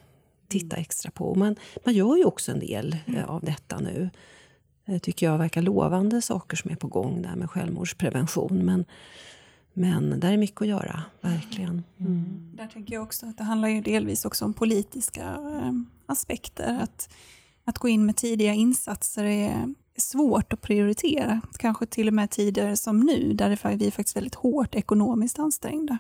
titta 0.48 0.76
extra 0.76 1.10
på. 1.10 1.28
Och 1.28 1.36
man, 1.36 1.56
man 1.84 1.94
gör 1.94 2.16
ju 2.16 2.24
också 2.24 2.52
en 2.52 2.60
del 2.60 2.96
mm. 3.06 3.24
av 3.24 3.44
detta 3.44 3.78
nu. 3.78 4.10
Det 4.86 4.98
tycker 4.98 5.26
jag 5.26 5.38
verkar 5.38 5.62
lovande 5.62 6.22
saker 6.22 6.56
som 6.56 6.70
är 6.70 6.76
på 6.76 6.88
gång 6.88 7.22
där 7.22 7.36
med 7.36 7.50
självmordsprevention. 7.50 8.64
Men, 8.64 8.84
men 9.72 10.20
där 10.20 10.32
är 10.32 10.36
mycket 10.36 10.62
att 10.62 10.68
göra, 10.68 11.02
verkligen. 11.20 11.82
Mm. 12.00 12.50
Där 12.54 12.66
tänker 12.66 12.94
jag 12.94 13.02
också 13.02 13.26
att 13.26 13.38
det 13.38 13.44
handlar 13.44 13.68
ju 13.68 13.80
delvis 13.80 14.24
också 14.24 14.44
om 14.44 14.52
politiska 14.52 15.24
äh, 15.24 15.72
aspekter. 16.06 16.78
Att, 16.82 17.14
att 17.64 17.78
gå 17.78 17.88
in 17.88 18.06
med 18.06 18.16
tidiga 18.16 18.52
insatser 18.52 19.24
är 19.24 19.74
svårt 19.96 20.52
att 20.52 20.60
prioritera. 20.60 21.40
Kanske 21.58 21.86
till 21.86 22.08
och 22.08 22.14
med 22.14 22.30
tider 22.30 22.74
som 22.74 23.00
nu, 23.00 23.32
där 23.32 23.76
vi 23.76 23.86
är 23.86 23.90
faktiskt 23.90 24.16
väldigt 24.16 24.34
hårt 24.34 24.74
ekonomiskt 24.74 25.38
ansträngda. 25.38 25.98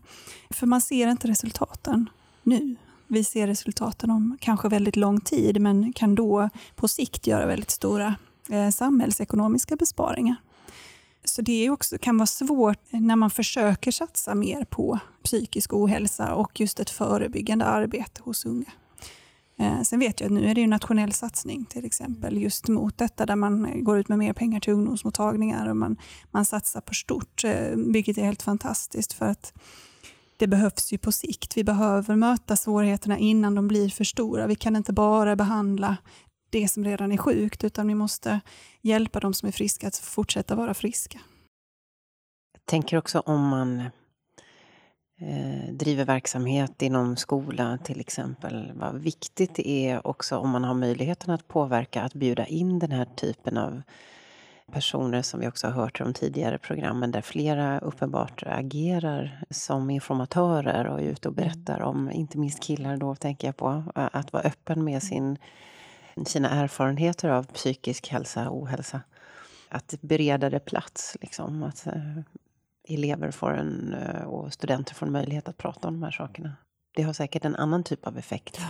För 0.50 0.66
man 0.66 0.80
ser 0.80 1.08
inte 1.08 1.28
resultaten 1.28 2.10
nu. 2.42 2.76
Vi 3.08 3.24
ser 3.24 3.46
resultaten 3.46 4.10
om 4.10 4.38
kanske 4.40 4.68
väldigt 4.68 4.96
lång 4.96 5.20
tid, 5.20 5.60
men 5.60 5.92
kan 5.92 6.14
då 6.14 6.48
på 6.74 6.88
sikt 6.88 7.26
göra 7.26 7.46
väldigt 7.46 7.70
stora 7.70 8.14
eh, 8.50 8.70
samhällsekonomiska 8.70 9.76
besparingar. 9.76 10.36
Så 11.24 11.42
det 11.42 11.70
också, 11.70 11.98
kan 11.98 12.18
vara 12.18 12.26
svårt 12.26 12.78
när 12.90 13.16
man 13.16 13.30
försöker 13.30 13.90
satsa 13.90 14.34
mer 14.34 14.64
på 14.64 14.98
psykisk 15.22 15.72
ohälsa 15.72 16.34
och 16.34 16.60
just 16.60 16.80
ett 16.80 16.90
förebyggande 16.90 17.64
arbete 17.64 18.20
hos 18.24 18.46
unga. 18.46 18.72
Eh, 19.58 19.82
sen 19.82 19.98
vet 20.00 20.20
jag 20.20 20.26
att 20.26 20.32
nu 20.32 20.50
är 20.50 20.54
det 20.54 20.62
en 20.62 20.70
nationell 20.70 21.12
satsning 21.12 21.64
till 21.64 21.84
exempel 21.84 22.42
just 22.42 22.68
mot 22.68 22.98
detta 22.98 23.26
där 23.26 23.36
man 23.36 23.84
går 23.84 23.98
ut 23.98 24.08
med 24.08 24.18
mer 24.18 24.32
pengar 24.32 24.60
till 24.60 24.72
ungdomsmottagningar 24.72 25.68
och 25.68 25.76
man, 25.76 25.96
man 26.30 26.44
satsar 26.44 26.80
på 26.80 26.94
stort, 26.94 27.44
eh, 27.44 27.70
vilket 27.74 28.18
är 28.18 28.24
helt 28.24 28.42
fantastiskt 28.42 29.12
för 29.12 29.26
att 29.26 29.52
det 30.36 30.46
behövs 30.46 30.92
ju 30.92 30.98
på 30.98 31.12
sikt. 31.12 31.56
Vi 31.56 31.64
behöver 31.64 32.16
möta 32.16 32.56
svårigheterna 32.56 33.18
innan 33.18 33.54
de 33.54 33.68
blir 33.68 33.88
för 33.88 34.04
stora. 34.04 34.46
Vi 34.46 34.54
kan 34.54 34.76
inte 34.76 34.92
bara 34.92 35.36
behandla 35.36 35.96
det 36.50 36.68
som 36.68 36.84
redan 36.84 37.12
är 37.12 37.16
sjukt, 37.16 37.64
utan 37.64 37.88
vi 37.88 37.94
måste 37.94 38.40
hjälpa 38.80 39.20
de 39.20 39.34
som 39.34 39.48
är 39.48 39.52
friska 39.52 39.88
att 39.88 39.96
fortsätta 39.96 40.54
vara 40.54 40.74
friska. 40.74 41.20
Jag 42.52 42.64
tänker 42.64 42.96
också 42.96 43.20
om 43.20 43.48
man 43.48 43.80
eh, 45.20 45.72
driver 45.72 46.04
verksamhet 46.04 46.82
inom 46.82 47.16
skola 47.16 47.78
till 47.84 48.00
exempel, 48.00 48.72
vad 48.74 48.98
viktigt 48.98 49.54
det 49.54 49.68
är 49.68 50.06
också 50.06 50.36
om 50.36 50.50
man 50.50 50.64
har 50.64 50.74
möjligheten 50.74 51.30
att 51.30 51.48
påverka, 51.48 52.02
att 52.02 52.14
bjuda 52.14 52.46
in 52.46 52.78
den 52.78 52.92
här 52.92 53.04
typen 53.04 53.58
av 53.58 53.82
personer 54.72 55.22
som 55.22 55.40
vi 55.40 55.48
också 55.48 55.66
har 55.66 55.74
hört 55.74 56.00
i 56.00 56.04
de 56.04 56.14
tidigare 56.14 56.58
programmen 56.58 57.10
där 57.10 57.20
flera 57.20 57.78
uppenbart 57.78 58.42
agerar 58.46 59.42
som 59.50 59.90
informatörer 59.90 60.86
och 60.86 61.00
är 61.00 61.04
ute 61.04 61.28
och 61.28 61.34
berättar 61.34 61.80
om, 61.80 62.10
inte 62.10 62.38
minst 62.38 62.62
killar 62.62 62.96
då 62.96 63.14
tänker 63.14 63.48
jag 63.48 63.56
på, 63.56 63.84
att 63.94 64.32
vara 64.32 64.42
öppen 64.42 64.84
med 64.84 65.02
sin 65.02 65.38
sina 66.24 66.50
erfarenheter 66.50 67.28
av 67.28 67.42
psykisk 67.44 68.08
hälsa 68.08 68.50
och 68.50 68.62
ohälsa. 68.62 69.00
Att 69.68 69.94
bereda 70.00 70.50
det 70.50 70.60
plats, 70.60 71.16
liksom. 71.20 71.62
Att 71.62 71.86
eh, 71.86 72.18
elever 72.88 73.30
får 73.30 73.52
en, 73.52 73.94
eh, 73.94 74.22
och 74.22 74.52
studenter 74.52 74.94
får 74.94 75.06
en 75.06 75.12
möjlighet 75.12 75.48
att 75.48 75.58
prata 75.58 75.88
om 75.88 75.94
de 75.94 76.02
här 76.02 76.10
sakerna. 76.10 76.52
Det 76.94 77.02
har 77.02 77.12
säkert 77.12 77.44
en 77.44 77.56
annan 77.56 77.84
typ 77.84 78.06
av 78.06 78.18
effekt. 78.18 78.60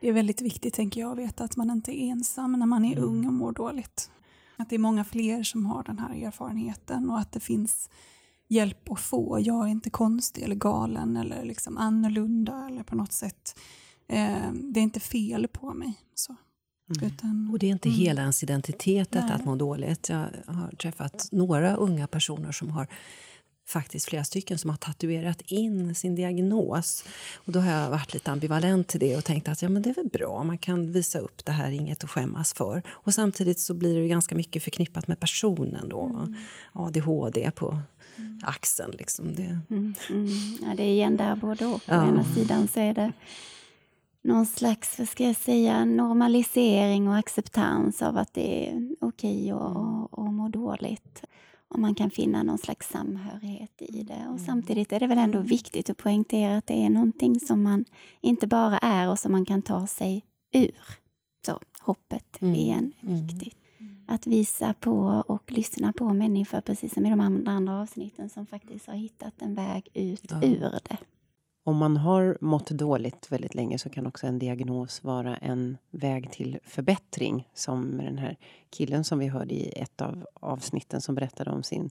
Det 0.00 0.08
är 0.08 0.12
väldigt 0.12 0.40
viktigt, 0.40 0.74
tänker 0.74 1.00
jag, 1.00 1.12
att 1.12 1.18
veta 1.18 1.44
att 1.44 1.56
man 1.56 1.70
inte 1.70 1.92
är 1.92 2.10
ensam 2.10 2.52
när 2.52 2.66
man 2.66 2.84
är 2.84 2.92
mm. 2.92 3.04
ung 3.04 3.26
och 3.26 3.32
mår 3.32 3.52
dåligt. 3.52 4.10
Att 4.56 4.70
det 4.70 4.76
är 4.76 4.78
många 4.78 5.04
fler 5.04 5.42
som 5.42 5.66
har 5.66 5.82
den 5.82 5.98
här 5.98 6.26
erfarenheten 6.26 7.10
och 7.10 7.18
att 7.18 7.32
det 7.32 7.40
finns 7.40 7.90
hjälp 8.48 8.90
att 8.90 9.00
få. 9.00 9.38
Jag 9.40 9.64
är 9.64 9.68
inte 9.68 9.90
konstig 9.90 10.42
eller 10.42 10.54
galen 10.54 11.16
eller 11.16 11.44
liksom 11.44 11.78
annorlunda 11.78 12.66
eller 12.66 12.82
på 12.82 12.96
något 12.96 13.12
sätt 13.12 13.60
eh, 14.08 14.52
det 14.52 14.80
är 14.80 14.82
inte 14.82 15.00
fel 15.00 15.48
på 15.48 15.74
mig. 15.74 15.94
Så. 16.14 16.36
Mm. 16.96 17.12
Utan, 17.12 17.48
och 17.52 17.58
det 17.58 17.66
är 17.66 17.70
inte 17.70 17.88
mm. 17.88 18.00
hela 18.00 18.22
ens 18.22 18.42
identitet 18.42 19.10
detta 19.10 19.34
att 19.34 19.44
må 19.44 19.56
dåligt. 19.56 20.08
Jag 20.08 20.26
har 20.46 20.70
träffat 20.70 21.28
några 21.32 21.76
unga 21.76 22.06
personer 22.06 22.52
som 22.52 22.70
har 22.70 22.88
faktiskt 23.66 24.08
flera 24.08 24.24
stycken 24.24 24.58
som 24.58 24.70
har 24.70 24.76
tatuerat 24.76 25.40
in 25.40 25.94
sin 25.94 26.14
diagnos. 26.14 27.04
Och 27.34 27.52
då 27.52 27.60
har 27.60 27.72
jag 27.72 27.90
varit 27.90 28.14
lite 28.14 28.32
ambivalent 28.32 28.88
till 28.88 29.00
det 29.00 29.16
och 29.16 29.24
tänkt 29.24 29.48
att 29.48 29.62
ja, 29.62 29.68
men 29.68 29.82
det 29.82 29.90
är 29.90 29.94
väl 29.94 30.08
bra, 30.08 30.44
man 30.44 30.58
kan 30.58 30.92
visa 30.92 31.18
upp 31.18 31.44
det 31.44 31.52
här, 31.52 31.70
inget 31.70 32.04
att 32.04 32.10
skämmas 32.10 32.52
för. 32.52 32.82
Och 32.88 33.14
samtidigt 33.14 33.60
så 33.60 33.74
blir 33.74 34.00
det 34.00 34.08
ganska 34.08 34.34
mycket 34.34 34.62
förknippat 34.62 35.08
med 35.08 35.20
personen 35.20 35.88
då. 35.88 36.02
Mm. 36.02 36.34
ADHD 36.72 37.50
på 37.50 37.78
mm. 38.16 38.40
axeln 38.42 38.90
liksom. 38.98 39.34
Det. 39.34 39.60
Mm. 39.70 39.94
mm. 40.10 40.28
Ja, 40.62 40.74
det 40.76 40.82
är 40.82 40.92
igen 40.92 41.16
där 41.16 41.36
både 41.36 41.66
och. 41.66 41.86
På 41.86 41.94
ja. 41.94 42.08
ena 42.08 42.24
sidan 42.24 42.68
så 42.68 42.80
är 42.80 42.94
det 42.94 43.12
någon 44.24 44.46
slags, 44.46 44.98
vad 44.98 45.08
ska 45.08 45.24
jag 45.24 45.36
säga, 45.36 45.84
normalisering 45.84 47.08
och 47.08 47.16
acceptans 47.16 48.02
av 48.02 48.16
att 48.16 48.34
det 48.34 48.68
är 48.68 48.88
okej 49.00 49.54
och, 49.54 49.76
och, 49.76 50.18
och 50.18 50.32
må 50.32 50.48
dåligt. 50.48 51.24
Och 51.68 51.78
man 51.78 51.94
kan 51.94 52.10
finna 52.10 52.42
någon 52.42 52.58
slags 52.58 52.88
samhörighet 52.88 53.82
i 53.82 54.02
det. 54.02 54.14
Och 54.14 54.20
mm. 54.20 54.38
Samtidigt 54.38 54.92
är 54.92 55.00
det 55.00 55.06
väl 55.06 55.18
ändå 55.18 55.40
viktigt 55.40 55.90
att 55.90 55.96
poängtera 55.96 56.56
att 56.56 56.66
det 56.66 56.84
är 56.84 56.90
någonting 56.90 57.40
som 57.40 57.62
man 57.62 57.84
inte 58.20 58.46
bara 58.46 58.78
är 58.78 59.10
och 59.10 59.18
som 59.18 59.32
man 59.32 59.44
kan 59.44 59.62
ta 59.62 59.86
sig 59.86 60.24
ur. 60.52 60.80
Så 61.46 61.60
hoppet 61.80 62.42
mm. 62.42 62.54
igen 62.54 62.92
mm. 63.00 63.26
viktigt. 63.26 63.58
Att 64.06 64.26
visa 64.26 64.74
på 64.74 65.24
och 65.26 65.52
lyssna 65.52 65.92
på 65.92 66.12
människor, 66.12 66.60
precis 66.60 66.94
som 66.94 67.06
i 67.06 67.10
de 67.10 67.20
andra 67.46 67.80
avsnitten, 67.80 68.28
som 68.28 68.46
faktiskt 68.46 68.86
har 68.86 68.94
hittat 68.94 69.42
en 69.42 69.54
väg 69.54 69.88
ut 69.94 70.30
ja. 70.30 70.42
ur 70.42 70.70
det. 70.88 70.96
Om 71.66 71.76
man 71.76 71.96
har 71.96 72.38
mått 72.40 72.70
dåligt 72.70 73.32
väldigt 73.32 73.54
länge 73.54 73.78
så 73.78 73.90
kan 73.90 74.06
också 74.06 74.26
en 74.26 74.38
diagnos 74.38 75.04
vara 75.04 75.36
en 75.36 75.76
väg 75.90 76.30
till 76.32 76.58
förbättring. 76.64 77.48
Som 77.54 77.82
med 77.82 78.06
den 78.06 78.18
här 78.18 78.36
killen 78.70 79.04
som 79.04 79.18
vi 79.18 79.28
hörde 79.28 79.54
i 79.54 79.68
ett 79.68 80.00
av 80.00 80.26
avsnitten 80.34 81.00
som 81.00 81.14
berättade 81.14 81.50
om 81.50 81.62
sin 81.62 81.90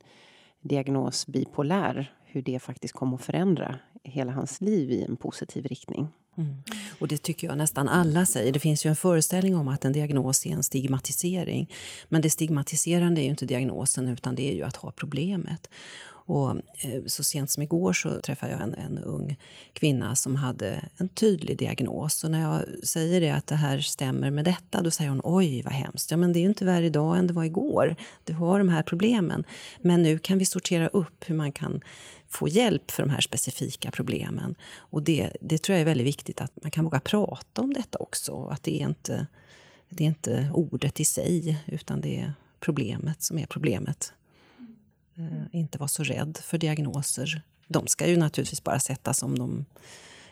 diagnos 0.61 1.28
bipolär. 1.28 2.13
Hur 2.26 2.41
det 2.41 2.59
faktiskt 2.59 2.93
kom 2.93 3.13
att 3.13 3.21
förändra 3.21 3.80
hela 4.03 4.32
hans 4.32 4.61
liv 4.61 4.91
i 4.91 5.03
en 5.03 5.15
positiv 5.15 5.65
riktning. 5.65 6.07
Mm. 6.38 6.55
Och 6.99 7.07
det 7.07 7.17
tycker 7.17 7.47
jag 7.47 7.57
nästan 7.57 7.89
alla 7.89 8.25
säger. 8.25 8.51
Det 8.51 8.59
finns 8.59 8.86
ju 8.86 8.89
en 8.89 8.95
föreställning 8.95 9.55
om 9.55 9.67
att 9.67 9.86
en 9.86 9.93
diagnos 9.93 10.45
är 10.45 10.51
en 10.51 10.63
stigmatisering. 10.63 11.69
Men 12.09 12.21
det 12.21 12.29
stigmatiserande 12.29 13.21
är 13.21 13.23
ju 13.23 13.29
inte 13.29 13.45
diagnosen 13.45 14.07
utan 14.07 14.36
det 14.36 14.51
är 14.51 14.55
ju 14.55 14.63
att 14.63 14.75
ha 14.75 14.91
problemet. 14.91 15.69
Och 16.25 16.49
eh, 16.51 17.03
så 17.05 17.23
sent 17.23 17.51
som 17.51 17.63
igår 17.63 17.93
så 17.93 18.21
träffade 18.21 18.51
jag 18.51 18.61
en, 18.61 18.73
en 18.73 18.97
ung 18.97 19.38
kvinna 19.73 20.15
som 20.15 20.36
hade 20.36 20.89
en 20.97 21.09
tydlig 21.09 21.57
diagnos. 21.57 22.23
Och 22.23 22.31
när 22.31 22.41
jag 22.41 22.86
säger 22.86 23.21
det 23.21 23.29
att 23.29 23.47
det 23.47 23.55
här 23.55 23.79
stämmer 23.79 24.31
med 24.31 24.45
detta, 24.45 24.81
då 24.81 24.91
säger 24.91 25.09
hon 25.09 25.21
oj 25.23 25.61
vad 25.61 25.73
hemskt. 25.73 26.11
Ja, 26.11 26.17
men 26.17 26.34
det 26.34 26.39
är 26.39 26.41
ju 26.41 26.47
inte 26.47 26.65
värre 26.65 26.86
idag 26.86 27.17
än 27.17 27.27
det 27.27 27.34
var 27.34 27.43
igår. 27.43 27.95
Du 28.23 28.34
har 28.34 28.59
de 28.59 28.69
här 28.69 28.84
problemen. 28.84 29.43
Men 29.81 30.03
nu 30.03 30.19
kan 30.19 30.38
vi 30.38 30.45
sortera 30.45 30.88
upp 30.88 31.29
hur 31.29 31.36
man 31.36 31.51
kan 31.51 31.81
få 32.34 32.47
hjälp 32.47 32.91
för 32.91 33.03
de 33.03 33.09
här 33.09 33.21
specifika 33.21 33.91
problemen. 33.91 34.55
Och 34.75 35.03
det, 35.03 35.31
det 35.41 35.57
tror 35.57 35.73
jag 35.73 35.81
är 35.81 35.86
väldigt 35.86 36.07
viktigt 36.07 36.41
att 36.41 36.51
man 36.61 36.71
kan 36.71 36.84
våga 36.84 36.99
prata 36.99 37.61
om 37.61 37.73
detta 37.73 37.97
också. 37.97 38.47
Att 38.47 38.63
det 38.63 38.81
är 38.81 38.88
inte, 38.88 39.27
det 39.89 40.03
är 40.03 40.07
inte 40.07 40.51
ordet 40.53 40.99
i 40.99 41.05
sig, 41.05 41.57
utan 41.65 42.01
det 42.01 42.19
är 42.19 42.34
problemet 42.59 43.23
som 43.23 43.39
är 43.39 43.45
problemet. 43.45 44.13
Eh, 45.15 45.59
inte 45.59 45.77
vara 45.77 45.88
så 45.88 46.03
rädd 46.03 46.38
för 46.43 46.57
diagnoser. 46.57 47.41
De 47.67 47.88
ska 47.88 48.07
ju 48.07 48.17
naturligtvis 48.17 48.63
bara 48.63 48.79
sättas 48.79 49.23
om 49.23 49.39
de 49.39 49.65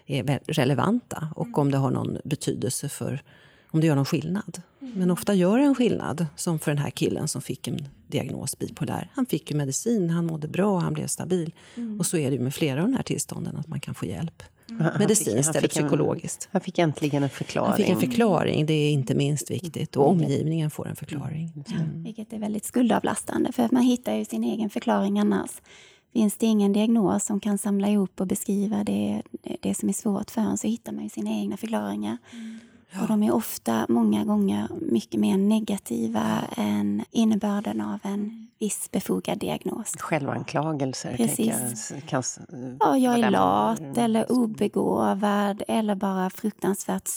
är 0.05 0.39
relevanta 0.47 1.33
och 1.35 1.57
om 1.57 1.71
det 1.71 1.77
har 1.77 1.91
någon 1.91 2.17
betydelse 2.23 2.89
för 2.89 3.23
om 3.72 3.82
det 3.82 3.88
gör 3.88 3.95
någon 3.95 4.05
skillnad. 4.05 4.61
Men 4.80 5.11
ofta 5.11 5.34
gör 5.34 5.57
det 5.57 5.63
en 5.63 5.76
skillnad, 5.76 6.26
som 6.36 6.59
för 6.59 6.72
den 6.72 6.78
här 6.78 6.89
killen 6.89 7.28
som 7.28 7.41
fick 7.41 7.67
en 7.67 7.88
diagnos 8.07 8.59
bipolär. 8.59 9.09
Han 9.13 9.26
fick 9.26 9.51
ju 9.51 9.57
medicin, 9.57 10.09
han 10.09 10.26
mådde 10.26 10.47
bra, 10.47 10.80
han 10.80 10.93
blev 10.93 11.07
stabil. 11.07 11.53
Mm. 11.76 11.99
Och 11.99 12.05
så 12.05 12.17
är 12.17 12.32
det 12.32 12.39
med 12.39 12.53
flera 12.53 12.82
av 12.82 12.88
de 12.88 12.95
här 12.95 13.03
tillstånden, 13.03 13.57
att 13.57 13.67
man 13.67 13.80
kan 13.80 13.95
få 13.95 14.05
hjälp. 14.05 14.43
Mm. 14.69 14.88
Medicinskt 14.99 15.55
eller 15.55 15.67
psykologiskt. 15.67 16.49
Han 16.51 16.61
fick 16.61 16.80
äntligen 16.80 17.24
en 17.24 17.30
förklaring. 17.30 17.69
Han 17.69 17.78
fick 17.78 17.89
en 17.89 17.99
förklaring, 17.99 18.65
det 18.65 18.74
är 18.74 18.91
inte 18.91 19.15
minst 19.15 19.51
viktigt. 19.51 19.95
Och 19.95 20.09
omgivningen 20.09 20.72
får 20.72 20.88
en 20.88 20.95
förklaring. 20.95 21.51
Mm. 21.55 21.82
mm. 21.82 22.03
Vilket 22.03 22.34
är 22.34 22.39
väldigt 22.39 22.65
skuldavlastande, 22.65 23.51
för 23.51 23.69
man 23.72 23.84
hittar 23.84 24.15
ju 24.15 24.26
sin 24.26 24.43
egen 24.43 24.69
förklaring 24.69 25.19
annars. 25.19 25.51
Finns 26.13 26.38
det 26.38 26.45
ingen 26.45 26.74
diagnos 26.74 27.26
som 27.26 27.39
kan 27.39 27.57
samla 27.57 27.89
ihop 27.89 28.22
och 28.22 28.28
beskriva 28.28 28.84
det, 28.84 29.22
det 29.59 29.74
som 29.74 29.89
är 29.89 29.93
svårt 29.93 30.32
för 30.32 30.41
en 30.41 30.57
så 30.57 30.67
hittar 30.67 30.91
man 30.91 31.03
ju 31.03 31.09
sina 31.09 31.32
egna 31.32 31.57
förklaringar. 31.57 32.17
Mm. 32.34 32.59
Och 32.99 33.07
de 33.07 33.23
är 33.23 33.31
ofta, 33.31 33.85
många 33.89 34.25
gånger, 34.25 34.67
mycket 34.81 35.19
mer 35.19 35.37
negativa 35.37 36.43
än 36.57 37.05
innebörden 37.11 37.81
av 37.81 37.99
en 38.03 38.47
viss 38.59 38.91
befogad 38.91 39.39
diagnos. 39.39 39.91
Självanklagelser? 39.99 41.17
Precis. 41.17 41.91
Jag, 41.95 42.05
kan, 42.05 42.23
ja, 42.79 42.97
jag 42.97 43.19
är 43.19 43.31
lat 43.31 43.97
eller 43.97 44.31
obegåvad 44.31 45.63
eller 45.67 45.95
bara 45.95 46.29
fruktansvärt 46.29 47.07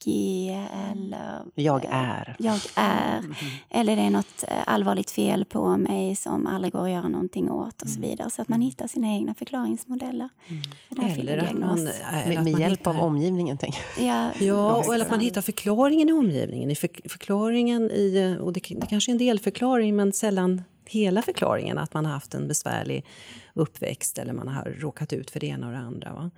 stökig. 0.00 0.50
Eller, 0.92 1.42
jag 1.54 1.84
är. 1.90 2.36
Jag 2.38 2.60
är. 2.74 3.18
Mm. 3.18 3.34
Eller 3.70 3.96
det 3.96 4.02
är 4.02 4.10
något 4.10 4.44
eh, 4.48 4.54
allvarligt 4.66 5.10
fel 5.10 5.44
på 5.44 5.76
mig 5.76 6.16
som 6.16 6.46
aldrig 6.46 6.72
går 6.72 6.84
att 6.84 6.90
göra 6.90 7.08
någonting 7.08 7.50
åt 7.50 7.82
och 7.82 7.88
så 7.88 7.98
mm. 7.98 8.10
vidare. 8.10 8.30
Så 8.30 8.42
att 8.42 8.48
man 8.48 8.60
hittar 8.60 8.86
sina 8.86 9.06
egna 9.06 9.34
förklaringsmodeller. 9.34 10.28
Mm. 10.48 11.18
Eller 11.18 11.38
att 11.38 11.58
man, 11.58 11.84
med, 11.84 12.44
med 12.44 12.58
hjälp 12.58 12.78
hittar... 12.78 12.90
av 12.90 13.00
omgivningen, 13.00 13.58
tänker 13.58 13.80
jag. 13.96 14.06
Ja, 14.06 14.30
ja 14.38 14.94
eller 14.94 15.04
att 15.04 15.10
man 15.10 15.20
hittar 15.20 15.42
förklaringen 15.42 16.08
i 16.08 16.12
omgivningen. 16.12 16.70
I 16.70 16.74
för, 16.74 17.08
förklaringen 17.08 17.90
i, 17.90 18.36
och 18.40 18.52
det, 18.52 18.60
det 18.60 18.86
kanske 18.86 19.10
är 19.10 19.12
en 19.12 19.18
delförklaring, 19.18 19.96
men 19.96 20.12
sällan 20.12 20.62
hela 20.84 21.22
förklaringen 21.22 21.78
att 21.78 21.94
man 21.94 22.06
har 22.06 22.12
haft 22.12 22.34
en 22.34 22.48
besvärlig 22.48 23.04
uppväxt 23.54 24.18
eller 24.18 24.32
man 24.32 24.48
har 24.48 24.64
råkat 24.64 25.12
ut 25.12 25.30
för 25.30 25.40
det 25.40 25.46
ena 25.46 25.66
och 25.66 25.72
det 25.72 25.78
andra. 25.78 26.12
Va? 26.12 26.30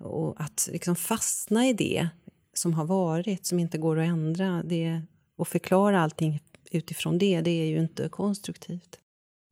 Och 0.00 0.40
att 0.40 0.68
liksom 0.72 0.96
fastna 0.96 1.66
i 1.66 1.72
det 1.72 2.08
som 2.60 2.74
har 2.74 2.84
varit, 2.84 3.46
som 3.46 3.58
inte 3.58 3.78
går 3.78 3.98
att 3.98 4.08
ändra 4.08 4.62
det, 4.62 5.02
och 5.36 5.48
förklara 5.48 6.00
allting 6.00 6.40
utifrån 6.70 7.18
det, 7.18 7.40
det 7.40 7.50
är 7.50 7.66
ju 7.66 7.80
inte 7.80 8.08
konstruktivt. 8.08 8.96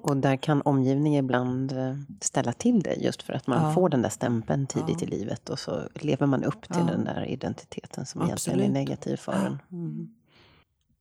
Och 0.03 0.17
där 0.17 0.37
kan 0.37 0.63
omgivningen 0.63 1.25
ibland 1.25 1.73
eh, 1.73 1.97
ställa 2.21 2.53
till 2.53 2.83
det 2.83 2.95
just 2.95 3.23
för 3.23 3.33
att 3.33 3.47
man 3.47 3.65
ja. 3.65 3.73
får 3.73 3.89
den 3.89 4.03
där 4.03 4.09
stämpeln 4.09 4.67
tidigt 4.67 5.01
ja. 5.01 5.07
i 5.07 5.11
livet 5.11 5.49
och 5.49 5.59
så 5.59 5.89
lever 5.95 6.27
man 6.27 6.45
upp 6.45 6.63
till 6.63 6.87
ja. 6.87 6.93
den 6.93 7.05
där 7.05 7.25
identiteten 7.25 8.07
som 8.07 8.21
Absolut. 8.21 8.47
egentligen 8.47 8.71
är 8.71 8.81
negativ 8.81 9.17
för 9.17 9.33
en. 9.33 9.59
Mm 9.73 10.15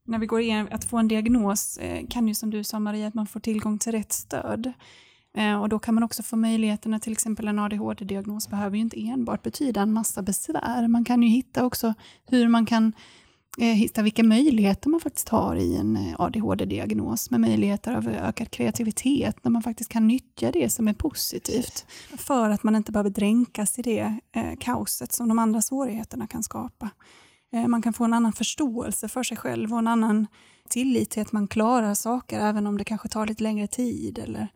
när 0.07 0.19
vi 0.19 0.25
går 0.25 0.41
in, 0.41 0.67
att 0.71 0.85
få 0.85 0.97
en 0.97 1.07
diagnos 1.07 1.77
eh, 1.77 2.07
kan 2.09 2.27
ju 2.27 2.35
som 2.35 2.49
du 2.49 2.63
sa 2.63 2.79
Maria, 2.79 3.07
att 3.07 3.13
man 3.13 3.27
får 3.27 3.39
tillgång 3.39 3.79
till 3.79 3.91
rätt 3.91 4.11
stöd. 4.11 4.73
Eh, 5.37 5.61
och 5.61 5.69
då 5.69 5.79
kan 5.79 5.95
man 5.95 6.03
också 6.03 6.23
få 6.23 6.35
möjligheterna, 6.35 6.99
till 6.99 7.13
exempel 7.13 7.47
en 7.47 7.59
ADHD-diagnos 7.59 8.49
behöver 8.49 8.75
ju 8.75 8.81
inte 8.81 9.07
enbart 9.07 9.43
betyda 9.43 9.81
en 9.81 9.93
massa 9.93 10.21
besvär. 10.21 10.87
Man 10.87 11.05
kan 11.05 11.23
ju 11.23 11.29
hitta 11.29 11.65
också 11.65 11.93
hur 12.27 12.47
man 12.47 12.65
kan 12.65 12.93
eh, 13.57 13.65
hitta 13.65 14.01
vilka 14.01 14.23
möjligheter 14.23 14.89
man 14.89 14.99
faktiskt 14.99 15.29
har 15.29 15.55
i 15.55 15.77
en 15.77 15.97
eh, 15.97 16.15
ADHD-diagnos 16.19 17.31
med 17.31 17.39
möjligheter 17.39 17.93
av 17.93 18.07
ökad 18.07 18.51
kreativitet, 18.51 19.43
när 19.43 19.51
man 19.51 19.63
faktiskt 19.63 19.89
kan 19.89 20.07
nyttja 20.07 20.51
det 20.51 20.69
som 20.69 20.87
är 20.87 20.93
positivt. 20.93 21.85
För 22.17 22.49
att 22.49 22.63
man 22.63 22.75
inte 22.75 22.91
behöver 22.91 23.09
dränkas 23.09 23.79
i 23.79 23.81
det 23.81 24.19
eh, 24.35 24.55
kaoset 24.59 25.11
som 25.11 25.27
de 25.27 25.39
andra 25.39 25.61
svårigheterna 25.61 26.27
kan 26.27 26.43
skapa. 26.43 26.89
Eh, 27.53 27.67
man 27.67 27.81
kan 27.81 27.93
få 27.93 28.03
en 28.03 28.13
annan 28.13 28.33
förståelse 28.33 29.07
för 29.07 29.23
sig 29.23 29.37
själv 29.37 29.73
och 29.73 29.79
en 29.79 29.87
annan 29.87 30.27
tillit 30.69 31.09
till 31.09 31.21
att 31.21 31.31
man 31.31 31.47
klarar 31.47 31.93
saker 31.93 32.39
även 32.39 32.67
om 32.67 32.77
det 32.77 32.83
kanske 32.83 33.09
tar 33.09 33.27
lite 33.27 33.43
längre 33.43 33.67
tid. 33.67 34.19
Eller 34.19 34.47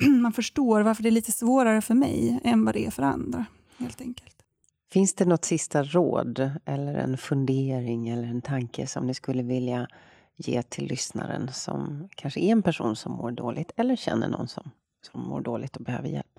man 0.22 0.32
förstår 0.32 0.80
varför 0.80 1.02
det 1.02 1.08
är 1.08 1.10
lite 1.10 1.32
svårare 1.32 1.80
för 1.80 1.94
mig 1.94 2.40
än 2.44 2.64
vad 2.64 2.74
det 2.74 2.86
är 2.86 2.90
för 2.90 3.02
andra. 3.02 3.46
helt 3.78 4.00
enkelt. 4.00 4.36
Finns 4.92 5.14
det 5.14 5.24
något 5.24 5.44
sista 5.44 5.82
råd 5.82 6.50
eller 6.64 6.94
en 6.94 7.18
fundering 7.18 8.08
eller 8.08 8.28
en 8.28 8.42
tanke 8.42 8.86
som 8.86 9.06
ni 9.06 9.14
skulle 9.14 9.42
vilja 9.42 9.88
ge 10.36 10.62
till 10.62 10.86
lyssnaren 10.86 11.48
som 11.52 12.08
kanske 12.14 12.40
är 12.40 12.52
en 12.52 12.62
person 12.62 12.96
som 12.96 13.12
mår 13.12 13.30
dåligt 13.30 13.72
eller 13.76 13.96
känner 13.96 14.28
någon 14.28 14.48
som, 14.48 14.70
som 15.12 15.20
mår 15.20 15.40
dåligt 15.40 15.76
och 15.76 15.82
behöver 15.82 16.08
hjälp? 16.08 16.38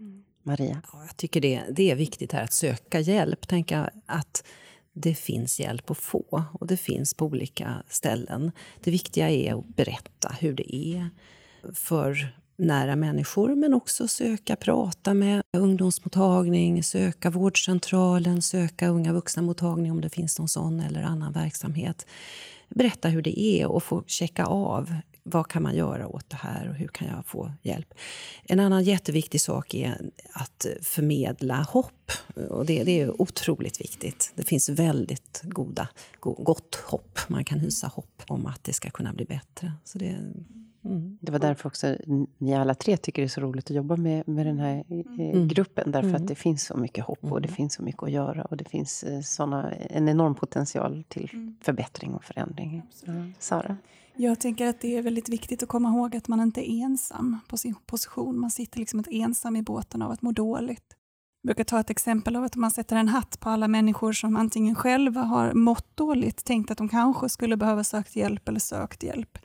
Mm. 0.00 0.24
Maria? 0.42 0.82
Ja, 0.92 1.04
jag 1.06 1.16
tycker 1.16 1.40
det, 1.40 1.64
det 1.70 1.90
är 1.90 1.96
viktigt 1.96 2.32
här 2.32 2.44
att 2.44 2.52
söka 2.52 3.00
hjälp. 3.00 3.48
Tänka 3.48 3.90
att 4.06 4.44
det 4.92 5.14
finns 5.14 5.60
hjälp 5.60 5.90
att 5.90 5.98
få 5.98 6.44
och 6.52 6.66
det 6.66 6.76
finns 6.76 7.14
på 7.14 7.26
olika 7.26 7.82
ställen. 7.88 8.52
Det 8.80 8.90
viktiga 8.90 9.30
är 9.30 9.54
att 9.58 9.66
berätta 9.66 10.28
hur 10.40 10.54
det 10.54 10.76
är 10.76 11.10
för 11.74 12.34
nära 12.56 12.96
människor 12.96 13.54
men 13.54 13.74
också 13.74 14.08
söka 14.08 14.56
prata 14.56 15.14
med 15.14 15.42
ungdomsmottagning, 15.56 16.82
söka 16.82 17.30
vårdcentralen, 17.30 18.42
söka 18.42 18.88
unga 18.88 19.12
vuxna-mottagning 19.12 19.92
om 19.92 20.00
det 20.00 20.10
finns 20.10 20.38
någon 20.38 20.48
sån 20.48 20.80
eller 20.80 21.02
annan 21.02 21.32
verksamhet. 21.32 22.06
Berätta 22.68 23.08
hur 23.08 23.22
det 23.22 23.40
är 23.40 23.66
och 23.66 23.82
få 23.82 24.04
checka 24.06 24.44
av 24.46 24.94
vad 25.26 25.48
kan 25.48 25.62
man 25.62 25.76
göra 25.76 26.08
åt 26.08 26.30
det 26.30 26.36
här 26.36 26.68
och 26.68 26.74
hur 26.74 26.88
kan 26.88 27.08
jag 27.08 27.26
få 27.26 27.52
hjälp? 27.62 27.94
En 28.44 28.60
annan 28.60 28.84
jätteviktig 28.84 29.40
sak 29.40 29.74
är 29.74 30.10
att 30.32 30.66
förmedla 30.82 31.62
hopp. 31.62 32.12
Och 32.50 32.66
det, 32.66 32.84
det 32.84 33.00
är 33.00 33.22
otroligt 33.22 33.80
viktigt. 33.80 34.32
Det 34.34 34.42
finns 34.42 34.68
väldigt 34.68 35.40
goda, 35.42 35.88
gott 36.20 36.74
hopp. 36.74 37.18
Man 37.28 37.44
kan 37.44 37.60
hysa 37.60 37.86
hopp 37.86 38.22
om 38.28 38.46
att 38.46 38.64
det 38.64 38.72
ska 38.72 38.90
kunna 38.90 39.12
bli 39.12 39.24
bättre. 39.24 39.72
Så 39.84 39.98
det, 39.98 40.18
mm. 40.84 41.18
det 41.20 41.32
var 41.32 41.38
därför 41.38 41.66
också 41.66 41.96
ni 42.38 42.54
alla 42.54 42.74
tre 42.74 42.96
tycker 42.96 43.22
det 43.22 43.26
är 43.26 43.28
så 43.28 43.40
roligt 43.40 43.64
att 43.64 43.76
jobba 43.76 43.96
med, 43.96 44.28
med 44.28 44.46
den 44.46 44.58
här 44.58 44.84
eh, 44.88 45.30
mm. 45.30 45.48
gruppen. 45.48 45.92
Därför 45.92 46.08
mm. 46.08 46.22
att 46.22 46.28
det 46.28 46.34
finns 46.34 46.64
så 46.64 46.76
mycket 46.76 47.04
hopp 47.04 47.24
och 47.24 47.40
det 47.40 47.48
mm. 47.48 47.56
finns 47.56 47.74
så 47.74 47.82
mycket 47.82 48.02
att 48.02 48.10
göra. 48.10 48.42
Och 48.42 48.56
det 48.56 48.64
finns 48.64 49.04
eh, 49.04 49.20
såna, 49.20 49.72
en 49.72 50.08
enorm 50.08 50.34
potential 50.34 51.04
till 51.08 51.30
mm. 51.32 51.56
förbättring 51.60 52.14
och 52.14 52.24
förändring. 52.24 52.82
Sara? 53.38 53.76
Jag 54.16 54.40
tänker 54.40 54.66
att 54.66 54.80
det 54.80 54.96
är 54.96 55.02
väldigt 55.02 55.28
viktigt 55.28 55.62
att 55.62 55.68
komma 55.68 55.88
ihåg 55.88 56.16
att 56.16 56.28
man 56.28 56.40
inte 56.40 56.70
är 56.70 56.84
ensam 56.84 57.38
på 57.48 57.56
sin 57.56 57.74
position. 57.86 58.38
Man 58.38 58.50
sitter 58.50 58.78
liksom 58.78 58.98
inte 59.00 59.16
ensam 59.16 59.56
i 59.56 59.62
båten 59.62 60.02
av 60.02 60.10
att 60.10 60.22
må 60.22 60.32
dåligt. 60.32 60.96
Jag 61.42 61.48
brukar 61.48 61.64
ta 61.64 61.80
ett 61.80 61.90
exempel 61.90 62.36
av 62.36 62.44
att 62.44 62.54
om 62.54 62.60
man 62.60 62.70
sätter 62.70 62.96
en 62.96 63.08
hatt 63.08 63.40
på 63.40 63.48
alla 63.48 63.68
människor 63.68 64.12
som 64.12 64.36
antingen 64.36 64.74
själva 64.74 65.20
har 65.20 65.52
mått 65.52 65.96
dåligt, 65.96 66.44
tänkt 66.44 66.70
att 66.70 66.78
de 66.78 66.88
kanske 66.88 67.28
skulle 67.28 67.56
behöva 67.56 67.84
sökt 67.84 68.16
hjälp 68.16 68.48
eller 68.48 68.60
sökt 68.60 69.02
hjälp 69.02 69.38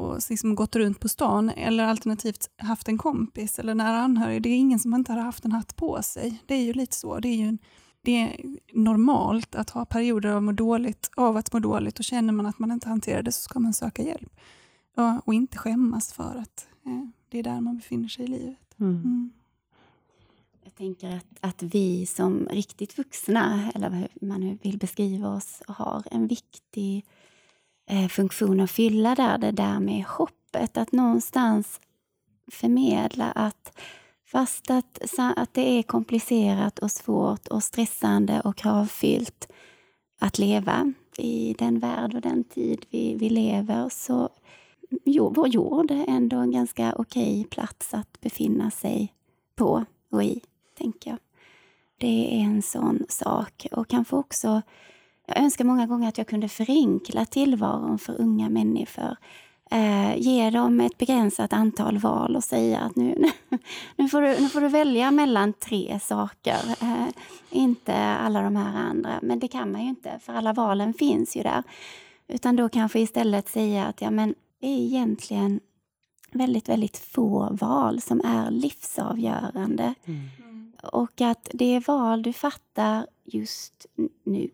och 0.00 0.20
liksom 0.30 0.54
gått 0.54 0.76
runt 0.76 1.00
på 1.00 1.08
stan 1.08 1.50
eller 1.50 1.84
alternativt 1.84 2.50
haft 2.56 2.88
en 2.88 2.98
kompis 2.98 3.58
eller 3.58 3.74
nära 3.74 3.98
anhörig. 3.98 4.42
Det 4.42 4.48
är 4.48 4.56
ingen 4.56 4.78
som 4.78 4.94
inte 4.94 5.12
har 5.12 5.20
haft 5.20 5.44
en 5.44 5.52
hatt 5.52 5.76
på 5.76 6.02
sig. 6.02 6.42
Det 6.46 6.54
är 6.54 6.62
ju 6.62 6.72
lite 6.72 6.96
så. 6.96 7.18
Det 7.18 7.28
är 7.28 7.36
ju 7.36 7.58
det 8.02 8.20
är 8.20 8.40
normalt 8.72 9.54
att 9.54 9.70
ha 9.70 9.84
perioder 9.84 10.28
av, 10.28 10.42
må 10.42 10.52
dåligt, 10.52 11.10
av 11.16 11.36
att 11.36 11.52
må 11.52 11.58
dåligt 11.58 11.98
och 11.98 12.04
känner 12.04 12.32
man 12.32 12.46
att 12.46 12.58
man 12.58 12.72
inte 12.72 12.88
hanterar 12.88 13.22
det 13.22 13.32
så 13.32 13.42
ska 13.42 13.58
man 13.58 13.72
söka 13.72 14.02
hjälp. 14.02 14.36
Och, 14.96 15.28
och 15.28 15.34
inte 15.34 15.58
skämmas 15.58 16.12
för 16.12 16.36
att 16.36 16.68
eh, 16.86 17.08
det 17.28 17.38
är 17.38 17.42
där 17.42 17.60
man 17.60 17.76
befinner 17.76 18.08
sig 18.08 18.24
i 18.24 18.28
livet. 18.28 18.74
Mm. 18.80 18.94
Mm. 18.94 19.30
Jag 20.64 20.74
tänker 20.74 21.16
att, 21.16 21.26
att 21.40 21.62
vi 21.62 22.06
som 22.06 22.48
riktigt 22.50 22.98
vuxna, 22.98 23.72
eller 23.74 23.90
hur 23.90 24.08
man 24.26 24.40
nu 24.40 24.58
vill 24.62 24.78
beskriva 24.78 25.28
oss, 25.28 25.62
har 25.68 26.02
en 26.10 26.26
viktig 26.26 26.96
eh, 26.96 27.19
Eh, 27.92 28.08
funktion 28.08 28.60
att 28.60 28.70
fylla 28.70 29.14
där, 29.14 29.38
det 29.38 29.50
där 29.50 29.80
med 29.80 30.04
hoppet. 30.04 30.76
Att 30.76 30.92
någonstans 30.92 31.80
förmedla 32.50 33.30
att 33.30 33.78
fast 34.26 34.70
att, 34.70 35.18
att 35.36 35.54
det 35.54 35.78
är 35.78 35.82
komplicerat 35.82 36.78
och 36.78 36.90
svårt 36.90 37.48
och 37.48 37.62
stressande 37.62 38.40
och 38.40 38.56
kravfyllt 38.56 39.52
att 40.18 40.38
leva 40.38 40.92
i 41.16 41.54
den 41.58 41.78
värld 41.78 42.14
och 42.14 42.20
den 42.20 42.44
tid 42.44 42.86
vi, 42.90 43.14
vi 43.14 43.30
lever 43.30 43.88
så 43.88 44.28
jo, 45.04 45.32
vår 45.36 45.48
jord 45.48 45.90
är 45.90 46.04
ändå 46.08 46.36
en 46.36 46.50
ganska 46.50 46.94
okej 46.96 47.46
plats 47.50 47.94
att 47.94 48.20
befinna 48.20 48.70
sig 48.70 49.14
på 49.54 49.84
och 50.10 50.24
i, 50.24 50.40
tänker 50.78 51.10
jag. 51.10 51.18
Det 51.98 52.36
är 52.36 52.44
en 52.44 52.62
sån 52.62 53.04
sak. 53.08 53.66
Och 53.72 53.88
kanske 53.88 54.16
också 54.16 54.62
jag 55.34 55.44
önskar 55.44 55.64
många 55.64 55.86
gånger 55.86 56.08
att 56.08 56.18
jag 56.18 56.26
kunde 56.26 56.48
förenkla 56.48 57.24
tillvaron 57.24 57.98
för 57.98 58.20
unga 58.20 58.48
människor. 58.48 59.16
Eh, 59.70 60.16
ge 60.16 60.50
dem 60.50 60.80
ett 60.80 60.98
begränsat 60.98 61.52
antal 61.52 61.98
val 61.98 62.36
och 62.36 62.44
säga 62.44 62.78
att 62.78 62.96
nu, 62.96 63.30
nu, 63.96 64.08
får, 64.08 64.22
du, 64.22 64.40
nu 64.40 64.48
får 64.48 64.60
du 64.60 64.68
välja 64.68 65.10
mellan 65.10 65.52
tre 65.52 66.00
saker. 66.02 66.58
Eh, 66.82 67.06
inte 67.50 67.94
alla 67.96 68.42
de 68.42 68.56
här 68.56 68.78
andra. 68.78 69.18
Men 69.22 69.38
det 69.38 69.48
kan 69.48 69.72
man 69.72 69.82
ju 69.82 69.88
inte, 69.88 70.18
för 70.22 70.32
alla 70.32 70.52
valen 70.52 70.94
finns 70.94 71.36
ju 71.36 71.42
där. 71.42 71.62
Utan 72.28 72.56
då 72.56 72.68
kanske 72.68 73.00
istället 73.00 73.48
säga 73.48 73.86
att 73.86 74.00
ja, 74.00 74.10
men 74.10 74.34
det 74.60 74.66
är 74.66 74.78
egentligen 74.78 75.60
väldigt, 76.32 76.68
väldigt 76.68 76.98
få 76.98 77.48
val 77.50 78.00
som 78.00 78.20
är 78.24 78.50
livsavgörande. 78.50 79.94
Mm. 80.04 80.72
Och 80.82 81.20
att 81.20 81.50
det 81.52 81.64
är 81.64 81.84
val 81.86 82.22
du 82.22 82.32
fattar 82.32 83.06
just 83.24 83.86
nu 84.24 84.50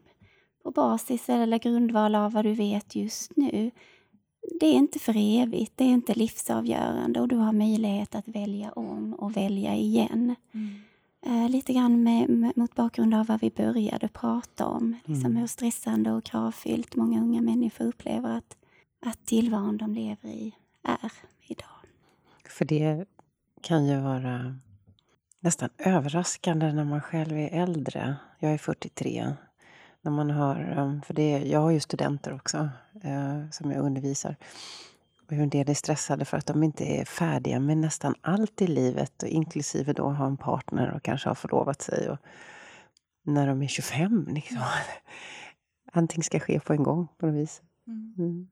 på 0.67 0.73
basis 0.73 1.29
eller 1.29 1.59
grundval 1.59 2.15
av 2.15 2.33
vad 2.33 2.45
du 2.45 2.55
vet 2.55 2.97
just 2.97 3.37
nu. 3.37 3.71
Det 4.61 4.67
är 4.67 4.73
inte 4.73 4.99
för 4.99 5.15
evigt, 5.17 5.73
det 5.77 5.85
är 5.85 5.89
inte 5.89 6.15
livsavgörande 6.15 7.21
och 7.21 7.29
du 7.29 7.37
har 7.37 7.53
möjlighet 7.53 8.15
att 8.15 8.29
välja 8.29 8.73
om 8.73 9.15
och 9.15 9.37
välja 9.37 9.75
igen. 9.75 10.35
Mm. 10.53 10.75
Uh, 11.27 11.51
lite 11.51 11.73
grann 11.73 12.03
med, 12.03 12.29
med, 12.29 12.57
mot 12.57 12.75
bakgrund 12.75 13.15
av 13.15 13.27
vad 13.27 13.41
vi 13.41 13.51
började 13.51 14.09
prata 14.09 14.67
om. 14.67 14.97
Liksom 15.05 15.27
mm. 15.27 15.37
Hur 15.37 15.47
stressande 15.47 16.13
och 16.13 16.25
kravfyllt 16.25 16.97
många 16.97 17.21
unga 17.23 17.43
människor 17.43 17.85
upplever 17.85 18.37
att, 18.37 18.57
att 19.07 19.27
tillvaron 19.27 19.77
de 19.77 19.95
lever 19.95 20.29
i 20.29 20.55
är 20.83 21.13
idag. 21.47 21.77
För 22.49 22.65
det 22.65 23.05
kan 23.61 23.87
ju 23.87 24.01
vara 24.01 24.57
nästan 25.41 25.69
överraskande 25.79 26.73
när 26.73 26.85
man 26.85 27.01
själv 27.01 27.39
är 27.39 27.63
äldre. 27.63 28.17
Jag 28.39 28.53
är 28.53 28.59
43 28.59 29.27
när 30.07 30.13
man 30.13 30.31
hör, 30.31 30.79
um, 30.79 31.03
för 31.03 31.15
det, 31.15 31.39
jag 31.39 31.61
har 31.61 31.71
ju 31.71 31.81
studenter 31.81 32.35
också 32.35 32.69
eh, 33.03 33.51
som 33.51 33.71
jag 33.71 33.85
undervisar. 33.85 34.37
Och 35.27 35.33
hur 35.33 35.43
en 35.43 35.49
del 35.49 35.71
är 35.71 35.75
stressade 35.75 36.25
för 36.25 36.37
att 36.37 36.47
de 36.47 36.63
inte 36.63 36.85
är 36.85 37.05
färdiga 37.05 37.61
med 37.61 37.79
nästan 37.79 38.15
allt 38.21 38.63
i 38.63 38.67
livet. 38.67 39.23
Och 39.23 39.29
inklusive 39.29 39.93
då 39.93 40.11
ha 40.11 40.27
en 40.27 40.37
partner 40.37 40.93
och 40.97 41.03
kanske 41.03 41.29
ha 41.29 41.35
förlovat 41.35 41.83
sig. 41.83 42.11
Och 42.11 42.19
när 43.23 43.47
de 43.47 43.63
är 43.63 43.69
25 43.69 44.29
liksom. 44.31 44.63
Allting 45.93 46.23
ska 46.23 46.41
ske 46.41 46.61
på 46.61 46.73
en 46.73 46.83
gång 46.83 47.09
på 47.19 47.27
något 47.27 47.35
vis. 47.35 47.63
Mm. 47.87 48.15
mm. 48.19 48.49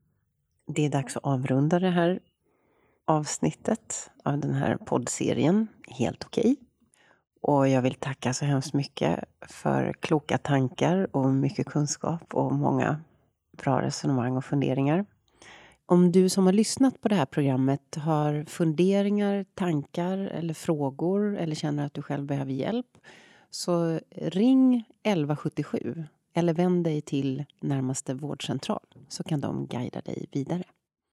Det 0.67 0.85
är 0.85 0.89
dags 0.89 1.17
att 1.17 1.23
avrunda 1.23 1.79
det 1.79 1.89
här 1.89 2.19
avsnittet 3.05 4.11
av 4.23 4.39
den 4.39 4.53
här 4.53 4.77
poddserien 4.77 5.67
Helt 5.87 6.23
okej. 6.23 6.41
Okay. 6.41 6.55
Och 7.47 7.67
jag 7.67 7.81
vill 7.81 7.93
tacka 7.93 8.33
så 8.33 8.45
hemskt 8.45 8.73
mycket 8.73 9.19
för 9.47 9.93
kloka 9.93 10.37
tankar 10.37 11.07
och 11.11 11.29
mycket 11.29 11.67
kunskap 11.67 12.33
och 12.33 12.51
många 12.53 13.01
bra 13.57 13.81
resonemang 13.81 14.37
och 14.37 14.45
funderingar. 14.45 15.05
Om 15.85 16.11
du 16.11 16.29
som 16.29 16.45
har 16.45 16.53
lyssnat 16.53 17.01
på 17.01 17.07
det 17.07 17.15
här 17.15 17.25
programmet 17.25 17.95
har 17.95 18.45
funderingar, 18.47 19.45
tankar 19.53 20.17
eller 20.17 20.53
frågor 20.53 21.37
eller 21.37 21.55
känner 21.55 21.85
att 21.85 21.93
du 21.93 22.01
själv 22.01 22.25
behöver 22.25 22.51
hjälp 22.51 22.97
så 23.49 23.99
ring 24.15 24.75
1177 25.03 26.03
eller 26.33 26.53
vänd 26.53 26.83
dig 26.83 27.01
till 27.01 27.45
närmaste 27.61 28.13
vårdcentral 28.13 28.85
så 29.07 29.23
kan 29.23 29.41
de 29.41 29.67
guida 29.67 30.01
dig 30.01 30.25
vidare. 30.31 30.63